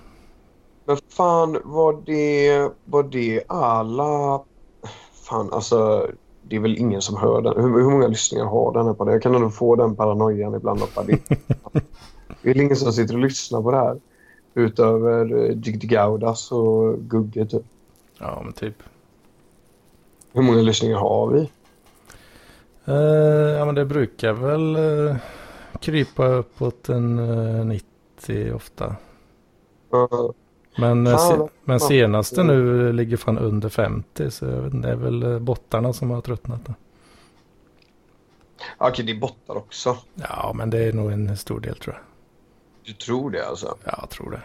[0.85, 4.41] Men fan, var det, var det alla...
[5.29, 6.09] Fan, alltså
[6.41, 7.63] det är väl ingen som hör den.
[7.63, 9.11] Hur, hur många lyssningar har den här på det?
[9.11, 10.81] Jag kan ändå få den paranoian ibland.
[11.05, 11.19] Det,
[12.41, 13.99] det är ingen som sitter och lyssnar på det här.
[14.53, 17.63] Utöver eh, Gaudas och Gugge typ.
[18.19, 18.83] Ja, men typ.
[20.33, 21.39] Hur många lyssningar har vi?
[22.87, 25.15] Uh, ja, men det brukar väl uh,
[25.81, 28.95] krypa uppåt en uh, 90 ofta.
[29.93, 30.31] Uh,
[30.77, 36.11] men, se, men senaste nu ligger fan under 50 så det är väl bottarna som
[36.11, 36.61] har tröttnat.
[38.77, 39.97] Okej, det är bottar också.
[40.15, 42.03] Ja, men det är nog en stor del tror jag.
[42.85, 43.77] Du tror det alltså?
[43.83, 44.41] Ja, jag tror det.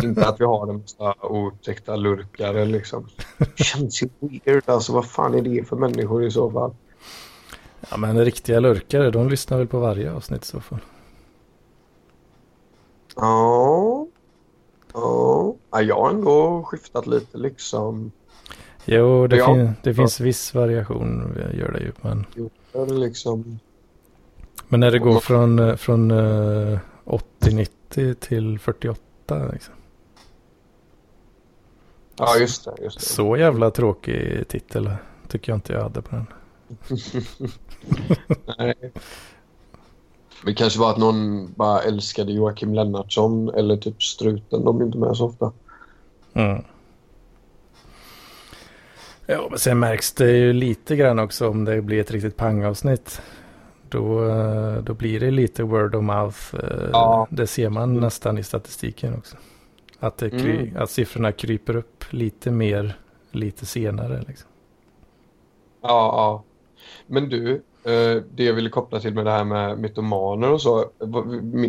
[0.06, 3.08] Inte att vi har en massa otäckta lurkare liksom.
[3.38, 4.92] Det känns ju weird alltså.
[4.92, 6.74] Vad fan är det för människor i så fall?
[7.90, 10.78] Ja, men riktiga lurkare, de lyssnar väl på varje avsnitt i så fall.
[13.16, 14.06] Ja.
[14.92, 18.12] Ja, jag har ändå skiftat lite liksom.
[18.84, 19.46] Jo, det, ja.
[19.46, 21.92] fin det finns viss variation gör det ju.
[22.00, 22.26] Men...
[22.34, 23.58] Jo, det liksom...
[24.68, 29.74] Men när det går från, eh, från 80-90 till 48 liksom.
[32.16, 33.06] Ja, just det, just det.
[33.06, 34.90] Så jävla tråkig titel
[35.28, 36.26] tycker jag inte jag hade på den.
[38.58, 38.92] Nej.
[40.44, 44.64] Det kanske var att någon bara älskade Joakim Lennartsson eller typ Struten.
[44.64, 45.52] De är inte med så ofta.
[46.32, 46.62] Mm.
[49.26, 53.22] Ja, men sen märks det ju lite grann också om det blir ett riktigt pangavsnitt.
[53.88, 56.38] Då, eh, då blir det lite word of mouth.
[56.54, 57.26] Eh, ja.
[57.30, 59.36] Det ser man nästan i statistiken också.
[59.98, 60.82] Att, det kry, mm.
[60.82, 62.98] att siffrorna kryper upp lite mer
[63.30, 64.24] lite senare.
[64.28, 64.48] Liksom.
[65.82, 66.42] Ja, ja.
[67.10, 67.52] Men du,
[67.84, 70.90] eh, det jag ville koppla till med det här med mytomaner och så.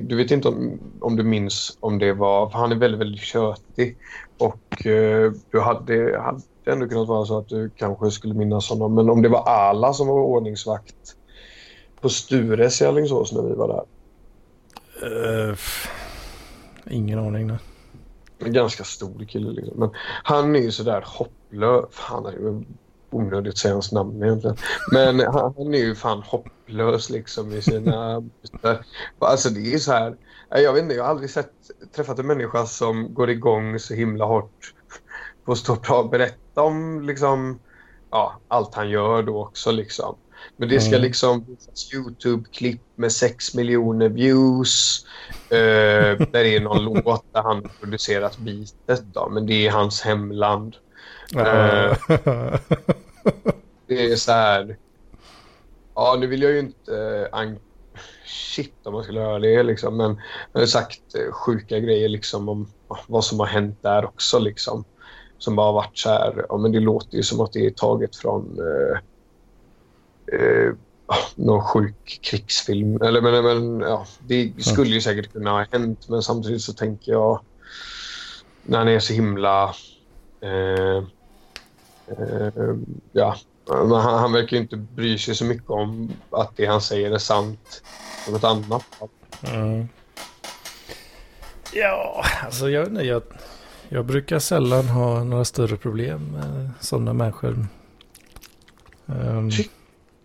[0.01, 3.21] Du vet inte om, om du minns om det var, för han är väldigt, väldigt
[3.21, 3.97] tjötig.
[4.37, 4.81] Och
[5.51, 8.95] du hade, hade ändå kunnat vara så att du kanske skulle minnas honom.
[8.95, 11.15] Men om det var alla som var ordningsvakt
[12.01, 13.83] på Stures i Alingsås när vi var där?
[15.03, 15.55] Uh,
[16.89, 17.47] ingen aning.
[17.47, 17.57] Nej.
[18.39, 19.79] En ganska stor kille liksom.
[19.79, 19.89] Men
[20.23, 21.85] han är ju sådär hopplös.
[21.93, 22.63] Han är ju
[23.11, 24.57] onödigt säga hans namn egentligen.
[24.91, 28.23] Men han, han är ju fan hopplös liksom i sina...
[29.19, 30.15] alltså det är så här...
[30.49, 31.51] Jag vet inte, jag har aldrig sett,
[31.95, 34.73] träffat en människa som går igång så himla hårt
[35.45, 37.59] på att stå och berätta om liksom,
[38.11, 39.71] ja, allt han gör då också.
[39.71, 40.15] Liksom.
[40.57, 41.01] Men det ska Mm.
[41.01, 45.05] liksom visas YouTube-klipp med 6 miljoner views.
[45.49, 50.75] Eh, där är någon låt där han producerat bitet då, men det är hans hemland.
[51.35, 51.95] Uh,
[53.91, 54.77] Det är så här...
[55.95, 56.97] Ja, nu vill jag ju inte...
[57.33, 57.51] Eh,
[58.25, 59.97] shit om man skulle göra det liksom.
[59.97, 60.21] Men
[60.53, 62.67] jag har sagt eh, sjuka grejer liksom om
[63.07, 64.83] vad som har hänt där också liksom.
[65.37, 66.45] Som bara har varit så här...
[66.49, 68.59] Ja, men det låter ju som att det är taget från...
[68.59, 68.97] Eh,
[70.39, 70.73] eh,
[71.05, 73.01] ah, någon sjuk krigsfilm.
[73.01, 76.09] Eller men, men ja, det skulle ju säkert kunna ha hänt.
[76.09, 77.39] Men samtidigt så tänker jag...
[78.63, 79.63] När han är så himla...
[80.41, 81.03] Eh,
[82.19, 82.75] eh,
[83.11, 83.35] ja,
[83.67, 87.11] men han, han verkar ju inte bry sig så mycket om att det han säger
[87.11, 87.83] är sant.
[88.35, 88.85] Ett annat.
[89.43, 89.87] Mm.
[91.73, 93.23] Ja, alltså jag, jag,
[93.89, 97.67] jag brukar sällan ha några större problem med sådana människor.
[99.07, 99.69] Ehm, Tyck-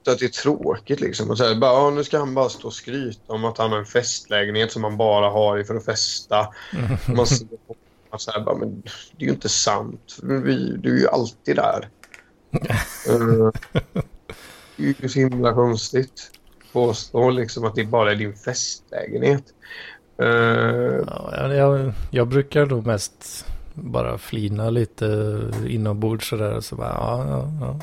[0.05, 1.31] Så att det är tråkigt liksom.
[1.31, 3.71] Och så här, bara, ja, nu ska han bara stå och skryta om att han
[3.73, 6.49] har en festlägenhet som han bara har i för att festa.
[7.17, 7.76] Man ser på
[8.11, 8.83] honom så här, bara, men
[9.17, 10.19] det är ju inte sant.
[10.23, 11.89] Vi, du är ju alltid där.
[13.09, 13.51] Eh,
[14.77, 16.31] det är ju så himla konstigt.
[16.73, 19.45] Påstå liksom att det bara är din festlägenhet.
[20.19, 20.29] Eh,
[21.07, 26.61] ja, jag, jag brukar då mest bara flina lite inombords sådär.
[26.61, 27.81] Så bara, ja, ja, ja.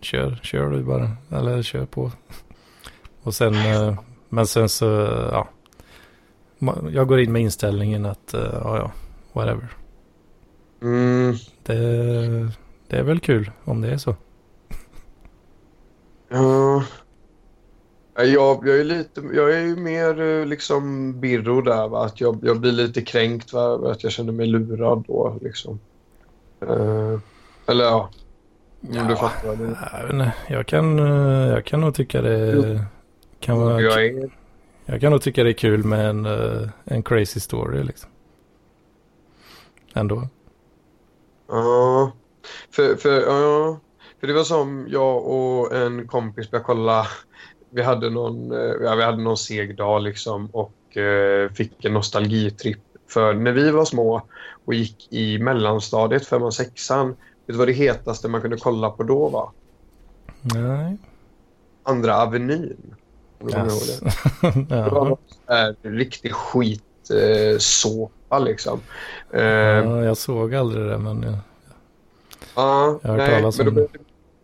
[0.00, 1.10] Kör, kör du bara.
[1.30, 2.12] Eller kör på.
[3.22, 3.98] Och sen, eh,
[4.28, 4.86] men sen så,
[5.32, 5.48] ja.
[6.90, 8.90] Jag går in med inställningen att, ja, ja,
[9.34, 9.68] whatever.
[10.82, 11.76] mm, Det,
[12.88, 14.16] det är väl kul om det är så.
[16.28, 16.84] Ja.
[18.14, 22.04] Ja, Jag, jag är lite, jag är ju mer eh, liksom Birro där va?
[22.06, 23.90] Att jag, jag blir lite kränkt va?
[23.90, 25.80] Att jag känner mig lurad då liksom.
[26.62, 27.18] Eh,
[27.66, 28.10] eller ja.
[28.80, 32.84] Om du fattar vad Jag, inte, jag, kan, eh, jag kan nog tycka det
[33.40, 34.30] kan vara, jag är.
[34.86, 38.10] jag kan nog tycka det är kul med en, eh, en crazy story liksom.
[39.94, 40.28] Ändå.
[41.48, 42.12] Ja.
[42.70, 43.78] För, för, ja.
[44.20, 47.06] För det var som jag och en kompis började kolla.
[47.70, 51.92] Vi hade någon, eh, ja, vi hade någon seg dag liksom och eh, fick en
[51.92, 52.80] nostalgitripp.
[53.08, 54.22] För när vi var små
[54.64, 57.08] och gick i mellanstadiet, femman, sexan.
[57.08, 57.16] Vet
[57.46, 59.50] du vad det hetaste man kunde kolla på då var?
[60.42, 60.96] Nej.
[61.82, 62.94] Andra Avenyn.
[63.40, 64.64] Ihåg det.
[64.74, 68.80] Det var en riktig skit eh, såpa liksom.
[69.32, 71.36] Eh, ja, jag såg aldrig det men jag,
[72.54, 73.88] Ja, Jag har hört nej, talas men då om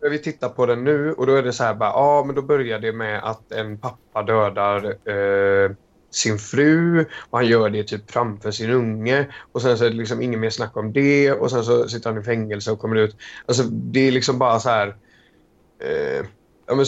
[0.01, 0.09] det.
[0.09, 2.41] vi titta på den nu och då är det så här bara, ja men då
[2.41, 5.71] börjar det med att en pappa dödar eh,
[6.11, 9.95] sin fru och han gör det typ framför sin unge och sen så är det
[9.95, 12.95] liksom inget mer snack om det och sen så sitter han i fängelse och kommer
[12.95, 13.15] ut.
[13.45, 14.87] Alltså det är liksom bara så här
[15.79, 16.25] eh,
[16.71, 16.85] ja, men,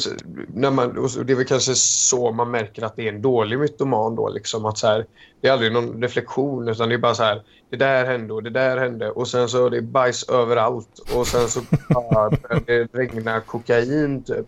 [0.54, 3.60] när man, och det är väl kanske så man märker att det är en dålig
[3.60, 5.06] mytoman då liksom att så här,
[5.42, 8.44] det är aldrig någon reflektion utan det är bara så här det där hände och
[8.44, 12.88] det där hände och sen så är det bajs överallt och sen så börjar det
[12.94, 14.48] regna kokain typ.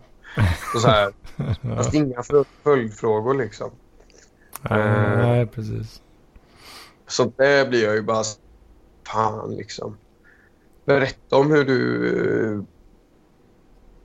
[0.74, 1.12] Och så här.
[1.76, 3.70] Fast inga följ- följdfrågor liksom.
[4.70, 6.02] nej, nej, precis.
[7.06, 8.24] Så där blir jag ju bara
[9.06, 9.96] fan liksom.
[10.84, 12.06] Berätta om hur du,
[12.54, 12.62] eh,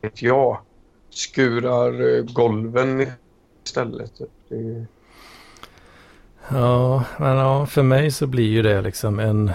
[0.02, 0.62] vet jag,
[1.12, 3.08] skurar eh, golven
[3.66, 4.12] istället.
[4.50, 4.86] Det
[6.50, 9.52] Ja, men ja, för mig så blir ju det liksom en,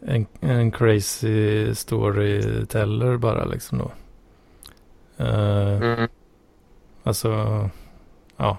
[0.00, 3.90] en, en crazy storyteller bara liksom då.
[5.24, 6.08] Eh, Mm.
[7.02, 7.30] Alltså,
[8.36, 8.58] ja.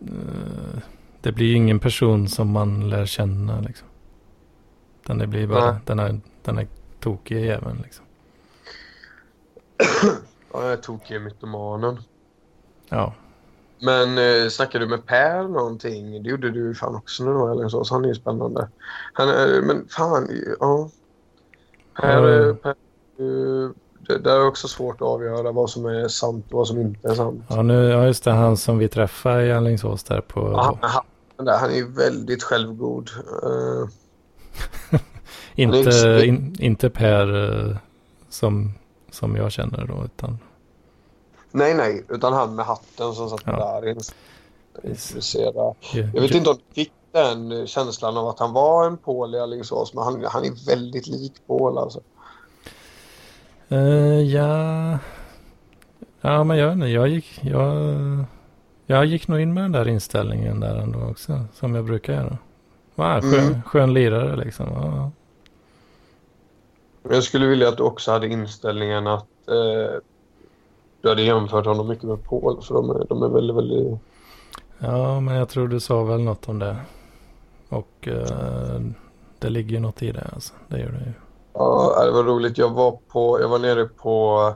[0.00, 0.78] Eh,
[1.20, 3.88] det blir ju ingen person som man lär känna liksom.
[5.02, 5.80] Utan det blir bara Nej.
[5.84, 6.66] den här, den här
[7.00, 8.04] tokiga jäveln liksom.
[10.54, 11.98] Ja, jag är tokig i mytomanen.
[12.88, 13.14] Ja.
[13.80, 16.22] Men eh, snackade du med Per någonting?
[16.22, 17.84] Det gjorde du fan också nu eller så.
[17.84, 18.68] Så han är ju spännande.
[19.12, 20.28] Han, eh, men fan,
[20.60, 20.90] ja.
[22.00, 22.74] Per, eh, per
[24.06, 27.08] det, det är också svårt att avgöra vad som är sant och vad som inte
[27.08, 27.44] är sant.
[27.48, 30.40] Ja, nu, ja just det, han som vi träffade i Alingsås där på...
[30.40, 31.02] Ja, han,
[31.36, 33.10] han, där, han är ju väldigt självgod.
[33.42, 35.00] Eh,
[35.54, 37.76] inte, in, inte Per eh,
[38.28, 38.74] som,
[39.14, 40.38] som jag känner då, utan...
[41.50, 43.80] nej, nej, utan han med hatten som satt Ja.
[43.80, 43.88] där.
[44.84, 45.74] Intresserad.
[46.14, 49.38] Jag vet inte om du fick den känslan av att han var en Paul i
[49.40, 52.00] Alingsås, men han, han är väldigt lik Paul alltså.
[53.68, 54.98] Eh, ja...
[56.20, 57.38] Ja, men jag, jag gick...
[57.42, 57.74] Jag,
[58.86, 62.38] jag gick nog in med den där inställningen där ändå också, som jag brukar göra.
[62.94, 63.62] Va, skön, Mm.
[63.62, 64.66] skön lirare liksom.
[64.72, 65.10] Ja,
[67.08, 70.00] Jag skulle vilja att du också hade inställningen att eh,
[71.00, 72.62] du hade jämfört honom mycket med Paul.
[72.62, 73.98] För de är, de är väldigt, väldigt...
[74.78, 76.76] Ja, men jag tror du sa väl något om det.
[77.68, 78.80] Och eh,
[79.38, 80.30] det ligger ju något i det.
[80.32, 80.54] Alltså.
[80.68, 81.12] Det gör det ju.
[81.52, 82.58] Ja, det var roligt.
[82.58, 84.54] Jag var, på, jag var nere på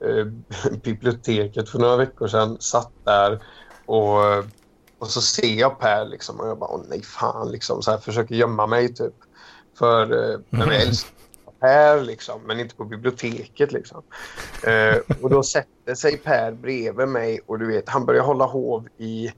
[0.00, 0.26] eh,
[0.82, 2.56] biblioteket för några veckor sedan.
[2.60, 3.42] Satt där
[3.86, 4.18] och,
[4.98, 7.98] och så ser jag Per liksom och jag bara åh nej fan liksom så här
[7.98, 9.14] försöker gömma mig typ.
[9.78, 11.19] För eh, men jag älskar
[11.60, 14.02] Per liksom men inte på biblioteket liksom.
[14.66, 18.88] Eh, och då sätter sig Per bredvid mig och du vet han börjar hålla hov
[18.98, 19.32] i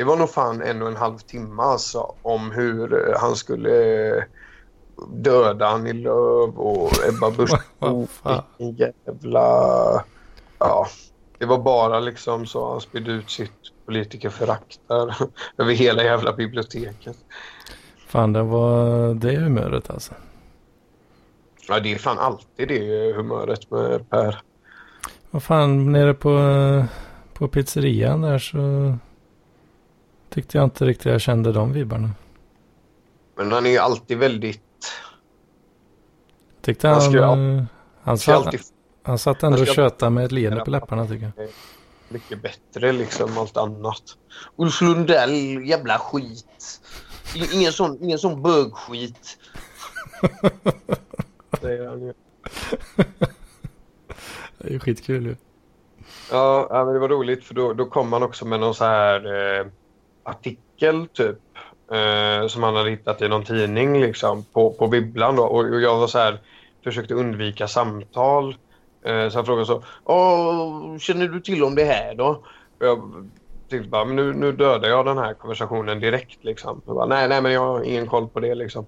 [0.00, 4.16] det var nog fan en och en halv timme alltså om hur eh, han skulle
[4.16, 4.24] eh,
[5.08, 8.42] döda Annie Lööf och Ebba Busch fan.
[8.58, 10.04] Vilken jävla...
[10.58, 10.86] Ja,
[11.38, 13.52] det var bara liksom så han spydde ut sitt
[13.86, 15.16] politikerförakt där
[15.58, 17.16] över hela jävla biblioteket.
[18.06, 20.14] Fan, det var det humöret alltså.
[21.70, 24.40] Ja, det är fan alltid det humöret med Per.
[25.30, 26.84] Vad fan, nere på, eh,
[27.34, 28.94] på pizzerian där så
[30.30, 32.10] tyckte jag inte riktigt jag kände de vibbarna.
[33.36, 34.92] Men han är ju alltid väldigt...
[36.62, 37.24] Tyckte Han han, ska
[38.02, 38.60] han, ska satt, alltid
[39.02, 41.48] han satt ändå han och tjötade med ett leende på läpparna tycker jag.
[42.08, 44.02] mycket bättre liksom allt annat.
[44.56, 46.80] Ulf Lundell, jävla skit.
[47.52, 49.38] Ingen sån, ingen sån bögskit.
[51.60, 52.12] Säger han ju.
[54.58, 55.36] Det är ju skitkul ju.
[56.30, 59.26] Ja, men det var roligt för då, då kom han också med någon så här
[59.60, 59.66] eh,
[60.22, 61.36] artikel typ.
[61.92, 65.42] Eh, som han hade hittat i någon tidning liksom på, på bibblan då.
[65.42, 66.40] Och, och jag var så här,
[66.84, 68.56] försökte undvika samtal.
[69.04, 72.44] Eh, så han frågade så, Åh, känner du till om det här då?
[72.78, 73.28] Och jag
[73.70, 76.82] tänkte bara, men nu, nu dödar jag den här konversationen direkt liksom.
[76.86, 78.86] Jag bara, nej, nej, men jag har ingen koll på det liksom.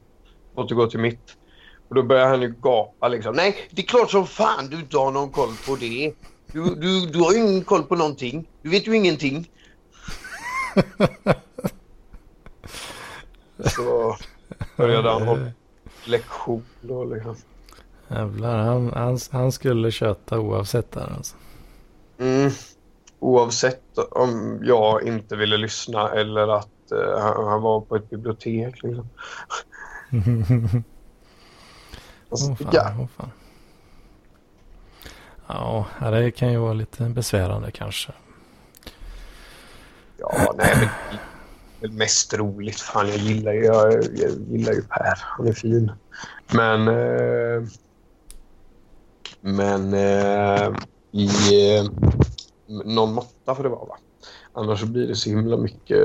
[0.55, 1.36] Återgå till mitt.
[1.93, 3.35] Och då börjar han ju gapa liksom.
[3.35, 6.14] Nej, det är klart som fan du inte har någon koll på det.
[6.52, 8.48] Du, du, du har ju ingen koll på någonting.
[8.62, 9.51] Du vet ju ingenting.
[13.59, 14.16] Så
[14.77, 15.51] började han hålla
[16.05, 17.36] lektion då liksom.
[18.09, 21.36] Jävlar, han, han, han skulle köta oavsett där alltså.
[22.19, 22.51] Mm.
[23.19, 28.82] Oavsett om jag inte ville lyssna eller att eh, han, han var på ett bibliotek
[28.82, 29.09] liksom.
[32.33, 32.95] Alltså, Åh fan, ja.
[33.01, 33.31] åh fan.
[35.47, 38.13] Ja, det kan ju vara lite besvärande kanske.
[40.17, 41.19] ja, nej men
[41.81, 42.81] det är mest roligt.
[42.81, 45.19] Fan, jag gillar ju, jag, jag gillar ju Per.
[45.21, 45.93] Han är fin.
[46.53, 46.89] Men...
[46.89, 47.69] Eh,
[49.41, 50.73] men eh,
[51.13, 51.29] i
[51.77, 51.85] eh,
[52.67, 53.97] någon måtta får det vara va?
[54.53, 55.99] Annars blir det så himla mycket...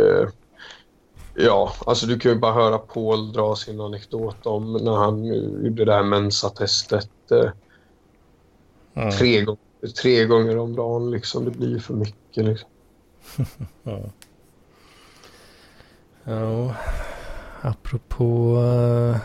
[1.40, 5.26] Ja, alltså du kan ju bara höra Paul dra sin anekdot om när han
[5.66, 7.50] gjorde det här mensatestet eh,
[8.94, 9.12] Mm.
[9.12, 11.12] tre, gånger, tre gånger om dagen.
[11.12, 11.46] Liksom.
[11.46, 12.46] Det blir ju för mycket.
[12.46, 12.70] Liksom.
[13.84, 14.00] Ja.
[16.24, 16.76] ja,
[17.62, 19.18] apropå eh,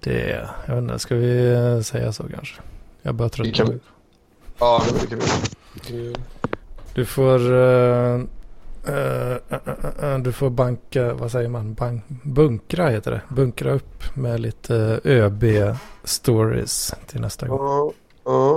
[0.00, 0.48] det.
[0.66, 2.60] Jag vet inte, ska vi säga så kanske?
[3.02, 3.52] Jag börjar tröttna.
[3.52, 3.80] kan-
[4.58, 5.18] Ja, det kan
[5.88, 6.14] vi.
[6.94, 7.52] Du får...
[7.54, 8.20] eh,
[10.22, 11.74] du får banka, vad säger man?
[11.74, 13.20] Bank, bunkra heter det.
[13.34, 17.58] Bunkra upp med lite ÖB-stories till nästa gång.
[17.58, 17.92] Ja,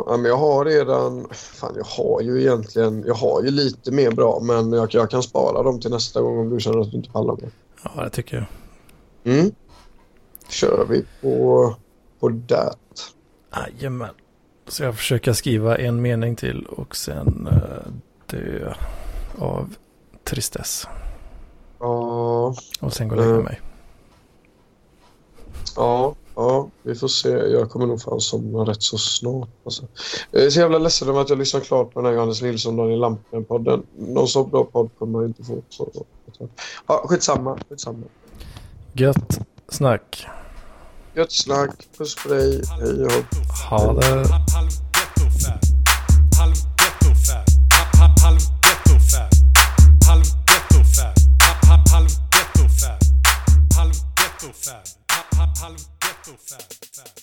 [0.08, 1.28] ja, men jag har redan...
[1.32, 3.04] Fan, jag har ju egentligen...
[3.08, 6.40] Jag har ju lite mer bra, men jag, jag kan spara dem till nästa gång
[6.40, 7.52] om du känner att du inte pallar med.
[7.84, 8.46] Ja, det tycker jag.
[9.34, 9.52] Mm.
[10.50, 11.76] Kör vi på,
[12.20, 12.74] på det.
[13.56, 14.10] Jajamän.
[14.68, 17.92] Så jag försöker skriva en mening till och sen eh,
[18.26, 18.74] dö
[19.38, 19.76] av
[20.30, 20.88] tristess.
[21.80, 23.44] Ja, Och sen gå och lägga Mm.
[23.46, 23.62] mig.
[25.76, 27.30] ja, ja, vi får se.
[27.30, 29.50] Jag kommer nog fan somna rätt så snart.
[29.66, 29.84] Alltså.
[30.32, 32.78] Jag är så jävla ledsen över att jag lyssnar klart på den här Johannes Nilsson
[32.78, 33.84] Daniel Lampen-podden.
[33.98, 35.62] Någon så bra podd kommer man inte få.
[35.70, 35.90] Så,
[36.88, 38.04] ja, skitsamma, skitsamma.
[38.94, 39.40] Gött
[39.70, 40.28] snack.
[41.16, 41.88] Gött snack.
[41.98, 42.62] Puss på dig.
[42.80, 43.12] Hej och
[43.70, 44.26] Ha det.
[54.40, 54.86] Getto fab.
[55.60, 57.19] Halv getto fab.